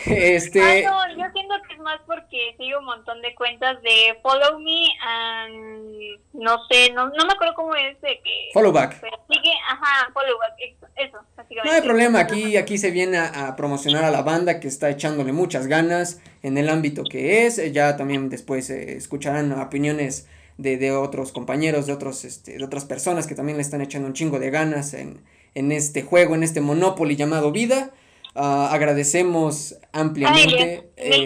Este, 0.06 0.86
Ah, 0.86 1.08
no, 1.08 1.18
yo 1.18 1.32
siento 1.32 1.56
que 1.65 1.65
es 1.65 1.65
más 1.86 2.02
porque 2.06 2.56
sigo 2.58 2.80
un 2.80 2.86
montón 2.86 3.22
de 3.22 3.34
cuentas 3.36 3.82
de 3.84 4.20
Follow 4.24 4.60
Me 4.60 4.88
and 5.02 6.20
no 6.34 6.58
sé, 6.70 6.92
no, 6.92 7.08
no 7.10 7.26
me 7.26 7.34
acuerdo 7.34 7.54
cómo 7.56 7.76
es 7.76 8.00
de 8.02 8.20
que... 8.24 8.50
follow 8.54 8.72
back. 8.72 9.02
Sigue, 9.30 9.54
ajá, 9.70 10.12
Follow 10.14 10.38
Back, 10.38 10.54
eso. 10.98 11.18
No 11.64 11.72
hay 11.72 11.82
problema, 11.82 12.20
aquí, 12.20 12.58
aquí 12.58 12.78
se 12.78 12.92
viene 12.92 13.18
a, 13.18 13.48
a 13.48 13.56
promocionar 13.56 14.04
a 14.04 14.12
la 14.12 14.22
banda 14.22 14.60
que 14.60 14.68
está 14.68 14.90
echándole 14.90 15.32
muchas 15.32 15.68
ganas 15.68 16.22
en 16.44 16.58
el 16.58 16.70
ámbito 16.70 17.04
que 17.04 17.46
es. 17.46 17.72
Ya 17.72 17.96
también 17.98 18.30
después 18.30 18.70
eh, 18.70 18.98
escucharán 18.98 19.52
opiniones 19.54 20.28
de, 20.58 20.78
de 20.78 20.92
otros 20.92 21.32
compañeros, 21.32 21.86
de 21.86 21.94
otros, 21.94 22.26
este, 22.26 22.58
de 22.58 22.64
otras 22.66 22.86
personas 22.86 23.28
que 23.28 23.36
también 23.36 23.58
le 23.58 23.62
están 23.62 23.82
echando 23.82 24.08
un 24.08 24.14
chingo 24.14 24.40
de 24.40 24.50
ganas 24.50 24.94
en, 24.94 25.22
en 25.54 25.72
este 25.72 26.02
juego, 26.02 26.36
en 26.36 26.44
este 26.44 26.62
Monopoly 26.62 27.16
llamado 27.16 27.52
vida. 27.52 27.92
Ah, 28.36 28.70
agradecemos 28.74 29.78
ampliamente 29.94 30.90
Ay, 30.98 31.26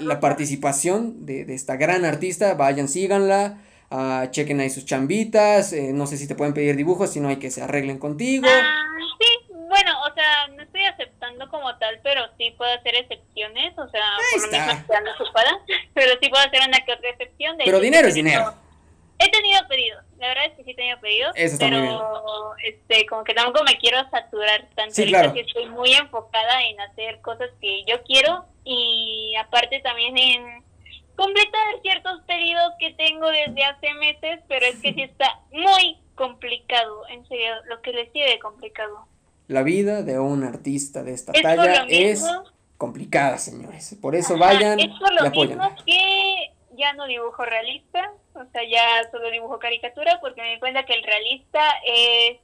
la 0.00 0.20
participación 0.20 1.26
de, 1.26 1.44
de 1.44 1.54
esta 1.54 1.76
gran 1.76 2.04
artista. 2.04 2.54
Vayan, 2.54 2.88
síganla. 2.88 3.58
ah, 3.90 4.28
chequen 4.30 4.60
ahí 4.60 4.70
sus 4.70 4.86
chambitas. 4.86 5.72
eh, 5.72 5.92
no 5.92 6.06
sé 6.06 6.16
si 6.16 6.26
te 6.26 6.34
pueden 6.34 6.54
pedir 6.54 6.74
dibujos, 6.76 7.12
si 7.12 7.20
no 7.20 7.28
hay 7.28 7.36
que 7.36 7.50
se 7.50 7.62
arreglen 7.62 7.98
contigo. 7.98 8.46
Ah, 8.50 8.86
sí, 9.20 9.52
bueno, 9.68 9.92
o 10.10 10.14
sea, 10.14 10.48
no 10.56 10.62
estoy 10.62 10.84
aceptando 10.84 11.48
como 11.50 11.76
tal, 11.78 12.00
pero 12.02 12.22
sí 12.38 12.52
puedo 12.56 12.72
hacer 12.72 12.94
excepciones, 12.96 13.76
o 13.78 13.88
sea, 13.90 14.02
por 14.32 14.50
lo 14.50 14.96
ando 14.96 15.10
ocupada, 15.20 15.58
pero 15.94 16.12
sí 16.22 16.28
puedo 16.30 16.42
hacer 16.42 16.60
una 16.66 16.78
que 16.86 16.92
otra 16.92 17.10
excepción. 17.10 17.58
De 17.58 17.64
pero 17.64 17.80
dinero 17.80 18.08
es 18.08 18.14
dinero. 18.14 18.54
He 19.18 19.30
tenido 19.30 19.60
pedidos, 19.68 20.04
la 20.18 20.28
verdad 20.28 20.46
es 20.46 20.52
que 20.54 20.64
sí 20.64 20.74
tenido 20.74 20.98
pedidos, 21.00 21.32
Eso 21.34 21.56
pero 21.58 22.54
este, 22.64 23.06
como 23.06 23.24
que 23.24 23.34
tampoco 23.34 23.64
me 23.64 23.76
quiero 23.78 23.98
saturar 24.10 24.68
tanto. 24.74 24.94
Sí, 24.94 25.06
claro. 25.06 25.32
sí 25.32 25.40
estoy 25.40 25.66
muy 25.66 25.92
enfocada 25.92 26.62
en 26.64 26.80
hacer 26.80 27.20
cosas 27.20 27.50
que 27.60 27.84
yo 27.84 28.02
quiero 28.04 28.44
y 28.64 29.34
aparte 29.36 29.80
también 29.80 30.16
en 30.16 30.64
completar 31.16 31.80
ciertos 31.82 32.20
pedidos 32.26 32.72
que 32.78 32.92
tengo 32.92 33.28
desde 33.28 33.64
hace 33.64 33.94
meses, 33.94 34.40
pero 34.48 34.66
es 34.66 34.76
que 34.80 34.92
sí 34.92 35.02
está 35.02 35.40
muy 35.50 35.98
complicado, 36.14 37.06
en 37.08 37.26
serio, 37.28 37.54
lo 37.68 37.80
que 37.82 37.92
les 37.92 38.12
sigue 38.12 38.38
complicado. 38.38 39.06
La 39.48 39.62
vida 39.62 40.02
de 40.02 40.18
un 40.18 40.44
artista 40.44 41.02
de 41.02 41.12
esta 41.12 41.32
Es 41.32 41.42
talla 41.42 41.86
es 41.88 42.24
complicada, 42.76 43.38
señores. 43.38 43.96
Por 44.00 44.16
eso 44.16 44.34
Ajá, 44.34 44.46
vayan 44.46 44.80
Es 44.80 44.88
por 44.98 45.12
lo 45.12 45.26
y 45.26 45.46
mismo 45.46 45.74
que 45.84 46.52
ya 46.76 46.92
no 46.92 47.06
dibujo 47.06 47.44
realista, 47.44 48.12
o 48.34 48.44
sea, 48.52 48.62
ya 48.64 49.10
solo 49.10 49.30
dibujo 49.30 49.58
caricatura 49.58 50.18
porque 50.20 50.42
me 50.42 50.50
di 50.50 50.60
cuenta 50.60 50.84
que 50.84 50.94
el 50.94 51.02
realista 51.02 51.60
es 51.84 52.38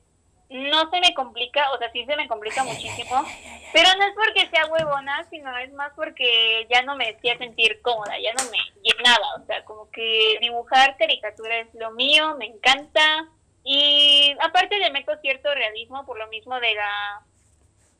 no 0.52 0.90
se 0.90 1.00
me 1.00 1.14
complica, 1.14 1.70
o 1.72 1.78
sea, 1.78 1.90
sí 1.92 2.04
se 2.04 2.16
me 2.16 2.28
complica 2.28 2.62
muchísimo, 2.64 3.24
pero 3.72 3.88
no 3.96 4.04
es 4.04 4.14
porque 4.14 4.48
sea 4.50 4.66
huevona, 4.66 5.26
sino 5.30 5.56
es 5.58 5.72
más 5.72 5.92
porque 5.96 6.66
ya 6.70 6.82
no 6.82 6.96
me 6.96 7.10
hacía 7.10 7.38
sentir 7.38 7.80
cómoda, 7.82 8.18
ya 8.18 8.32
no 8.34 8.50
me 8.50 8.58
llenaba, 8.82 9.34
o 9.40 9.46
sea, 9.46 9.64
como 9.64 9.90
que 9.90 10.38
dibujar 10.40 10.96
caricatura 10.96 11.60
es 11.60 11.74
lo 11.74 11.90
mío, 11.92 12.36
me 12.38 12.46
encanta, 12.46 13.28
y 13.64 14.36
aparte 14.40 14.78
le 14.78 14.90
meto 14.90 15.12
cierto 15.20 15.54
realismo 15.54 16.04
por 16.04 16.18
lo 16.18 16.26
mismo 16.28 16.58
de 16.60 16.74
la, 16.74 17.22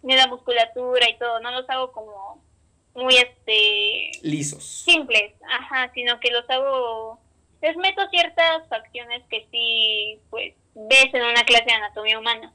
de 0.02 0.16
la 0.16 0.26
musculatura 0.26 1.08
y 1.08 1.18
todo, 1.18 1.40
no 1.40 1.50
los 1.52 1.68
hago 1.70 1.92
como 1.92 2.42
muy, 2.95 3.14
este, 3.16 4.11
Lisos. 4.22 4.64
simples, 4.84 5.32
ajá, 5.49 5.90
sino 5.95 6.18
que 6.20 6.30
los 6.30 6.49
hago, 6.51 7.18
les 7.62 7.76
meto 7.76 8.03
ciertas 8.11 8.68
facciones 8.68 9.22
que 9.30 9.47
sí, 9.51 10.20
pues, 10.30 10.55
ves 10.74 11.12
en 11.12 11.22
una 11.22 11.43
clase 11.45 11.64
de 11.64 11.72
anatomía 11.72 12.18
humana. 12.18 12.53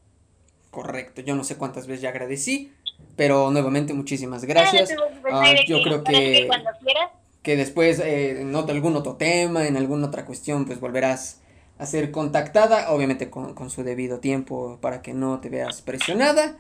Correcto. 0.72 1.22
Yo 1.22 1.36
no 1.36 1.44
sé 1.44 1.58
cuántas 1.58 1.88
veces 1.88 2.02
ya 2.02 2.10
agradecí, 2.10 2.74
pero 3.16 3.50
nuevamente 3.52 3.94
muchísimas 3.94 4.46
gracias. 4.46 4.92
Ah, 4.92 5.04
Ah, 5.32 5.42
Mayre, 5.42 5.66
yo 5.66 5.78
que 5.78 5.84
creo 5.84 6.04
que, 6.04 6.44
cuando 6.48 6.70
quieras, 6.84 7.12
que 7.42 7.56
después 7.56 8.00
eh, 8.00 8.42
en 8.42 8.54
otro- 8.56 8.76
algún 8.76 8.96
otro 8.96 9.16
tema, 9.16 9.66
en 9.68 9.78
alguna 9.78 10.08
otra 10.08 10.26
cuestión, 10.26 10.66
pues 10.66 10.80
volverás 10.80 11.42
a 11.80 11.86
ser 11.86 12.12
contactada, 12.12 12.92
obviamente 12.92 13.30
con, 13.30 13.54
con 13.54 13.70
su 13.70 13.84
debido 13.84 14.20
tiempo 14.20 14.78
para 14.82 15.02
que 15.02 15.14
no 15.14 15.40
te 15.40 15.50
veas 15.50 15.82
presionada. 15.82 16.58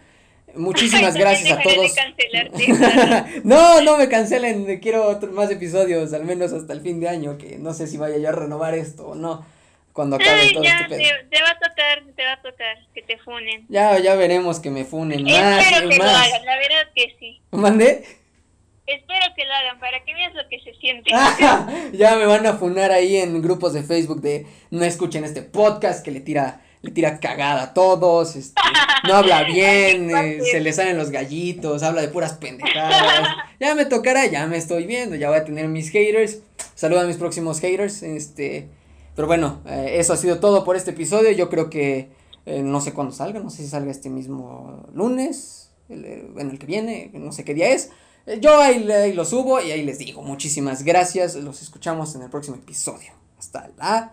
Muchísimas 0.56 1.14
También 1.14 1.28
gracias 1.28 1.52
a 1.52 1.58
de 1.58 1.64
todos. 1.64 1.95
no, 3.43 3.82
no 3.82 3.98
me 3.98 4.08
cancelen, 4.10 4.80
quiero 4.80 5.06
otro- 5.08 5.32
más 5.32 5.52
episodios, 5.52 6.14
al 6.14 6.24
menos 6.26 6.54
hasta 6.54 6.74
el 6.74 6.82
fin 6.82 7.00
de 7.00 7.10
año, 7.10 7.38
que 7.38 7.58
no 7.58 7.74
sé 7.74 7.88
si 7.88 7.98
vaya 7.98 8.18
yo 8.18 8.30
a 8.30 8.32
renovar 8.32 8.74
esto 8.74 9.08
o 9.10 9.16
no, 9.16 9.45
cuando 9.93 10.16
acabe 10.16 10.39
Ay, 10.41 10.54
todo 10.54 10.64
ya, 10.64 10.80
este 10.82 10.95
pedo. 10.98 11.10
te, 11.30 11.36
te 11.38 11.41
va 11.43 11.50
a 11.50 11.60
tocar, 11.60 12.04
te 12.16 12.24
va 12.26 12.34
a 12.34 12.41
tocar 12.41 12.78
que 12.93 13.02
te 13.02 13.18
funen. 13.20 13.66
Ya, 13.70 14.00
ya 14.00 14.16
veremos 14.16 14.60
que 14.60 14.70
me 14.72 14.86
funen 14.86 15.24
más 15.24 15.66
Espero 15.66 15.89
que 15.89 15.98
lo 15.98 16.04
más. 16.04 16.28
hagan, 16.28 16.45
la 16.45 16.56
verdad 16.56 16.91
que 16.95 17.16
sí. 17.20 17.41
¿Mandé? 17.52 18.06
Espero 18.88 19.26
que 19.36 19.45
lo 19.45 19.54
hagan 19.54 19.80
para 19.80 20.04
que 20.06 20.14
veas 20.14 20.34
lo 20.34 20.48
que 20.48 20.60
se 20.62 20.74
siente. 20.76 21.10
Ah, 21.14 21.68
ya 21.93 22.16
me 22.16 22.26
van 22.26 22.45
a 22.45 22.54
funar 22.54 22.91
ahí 22.91 23.18
en 23.18 23.41
grupos 23.41 23.74
de 23.74 23.84
Facebook 23.84 24.22
de 24.22 24.48
no 24.72 24.84
escuchen 24.86 25.24
este 25.26 25.41
podcast 25.41 26.04
que 26.06 26.12
le 26.12 26.22
tira 26.22 26.62
le 26.88 26.94
tira 26.94 27.20
cagada 27.20 27.64
a 27.64 27.74
todos, 27.74 28.36
este, 28.36 28.62
no 29.08 29.16
habla 29.16 29.44
bien, 29.54 30.10
eh, 30.10 30.40
se 30.50 30.62
le 30.62 30.72
salen 30.72 30.98
los 30.98 31.12
gallitos, 31.12 31.84
habla 31.84 32.02
de 32.02 32.08
puras 32.08 32.34
pendejadas. 32.34 33.28
Ya 33.60 33.76
me 33.76 33.86
tocará, 33.86 34.26
ya 34.26 34.48
me 34.48 34.58
estoy 34.58 34.86
viendo, 34.86 35.16
ya 35.16 35.30
voy 35.30 35.38
a 35.38 35.46
tener 35.46 35.68
mis 35.68 35.90
haters. 35.90 36.40
Saluda 36.76 37.02
a 37.02 37.06
mis 37.06 37.18
próximos 37.18 37.60
haters, 37.60 38.04
este, 38.04 38.70
pero 39.16 39.28
bueno, 39.28 39.62
eh, 39.68 39.96
eso 39.98 40.14
ha 40.14 40.18
sido 40.18 40.40
todo 40.40 40.64
por 40.64 40.76
este 40.76 40.92
episodio. 40.92 41.32
Yo 41.32 41.50
creo 41.50 41.70
que 41.70 42.10
eh, 42.46 42.62
no 42.64 42.80
sé 42.80 42.94
cuándo 42.94 43.14
salga, 43.14 43.40
no 43.40 43.50
sé 43.50 43.64
si 43.64 43.68
salga 43.68 43.92
este 43.92 44.10
mismo 44.10 44.88
lunes, 44.94 45.72
el, 45.90 46.06
en 46.38 46.50
el 46.50 46.58
que 46.58 46.66
viene, 46.66 47.12
no 47.14 47.32
sé 47.32 47.44
qué 47.44 47.54
día 47.54 47.70
es. 47.70 47.92
Yo 48.42 48.60
ahí, 48.60 48.90
ahí 48.92 49.14
lo 49.14 49.26
subo 49.26 49.62
y 49.62 49.72
ahí 49.72 49.84
les 49.84 50.00
digo. 50.00 50.22
Muchísimas 50.22 50.84
gracias. 50.84 51.36
Los 51.36 51.62
escuchamos 51.62 52.14
en 52.16 52.24
el 52.24 52.30
próximo 52.30 52.58
episodio. 52.58 53.12
Hasta 53.40 53.70
la 53.78 54.12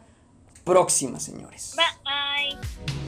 próxima, 0.65 1.21
señores. 1.21 1.77
Bye. 1.77 3.03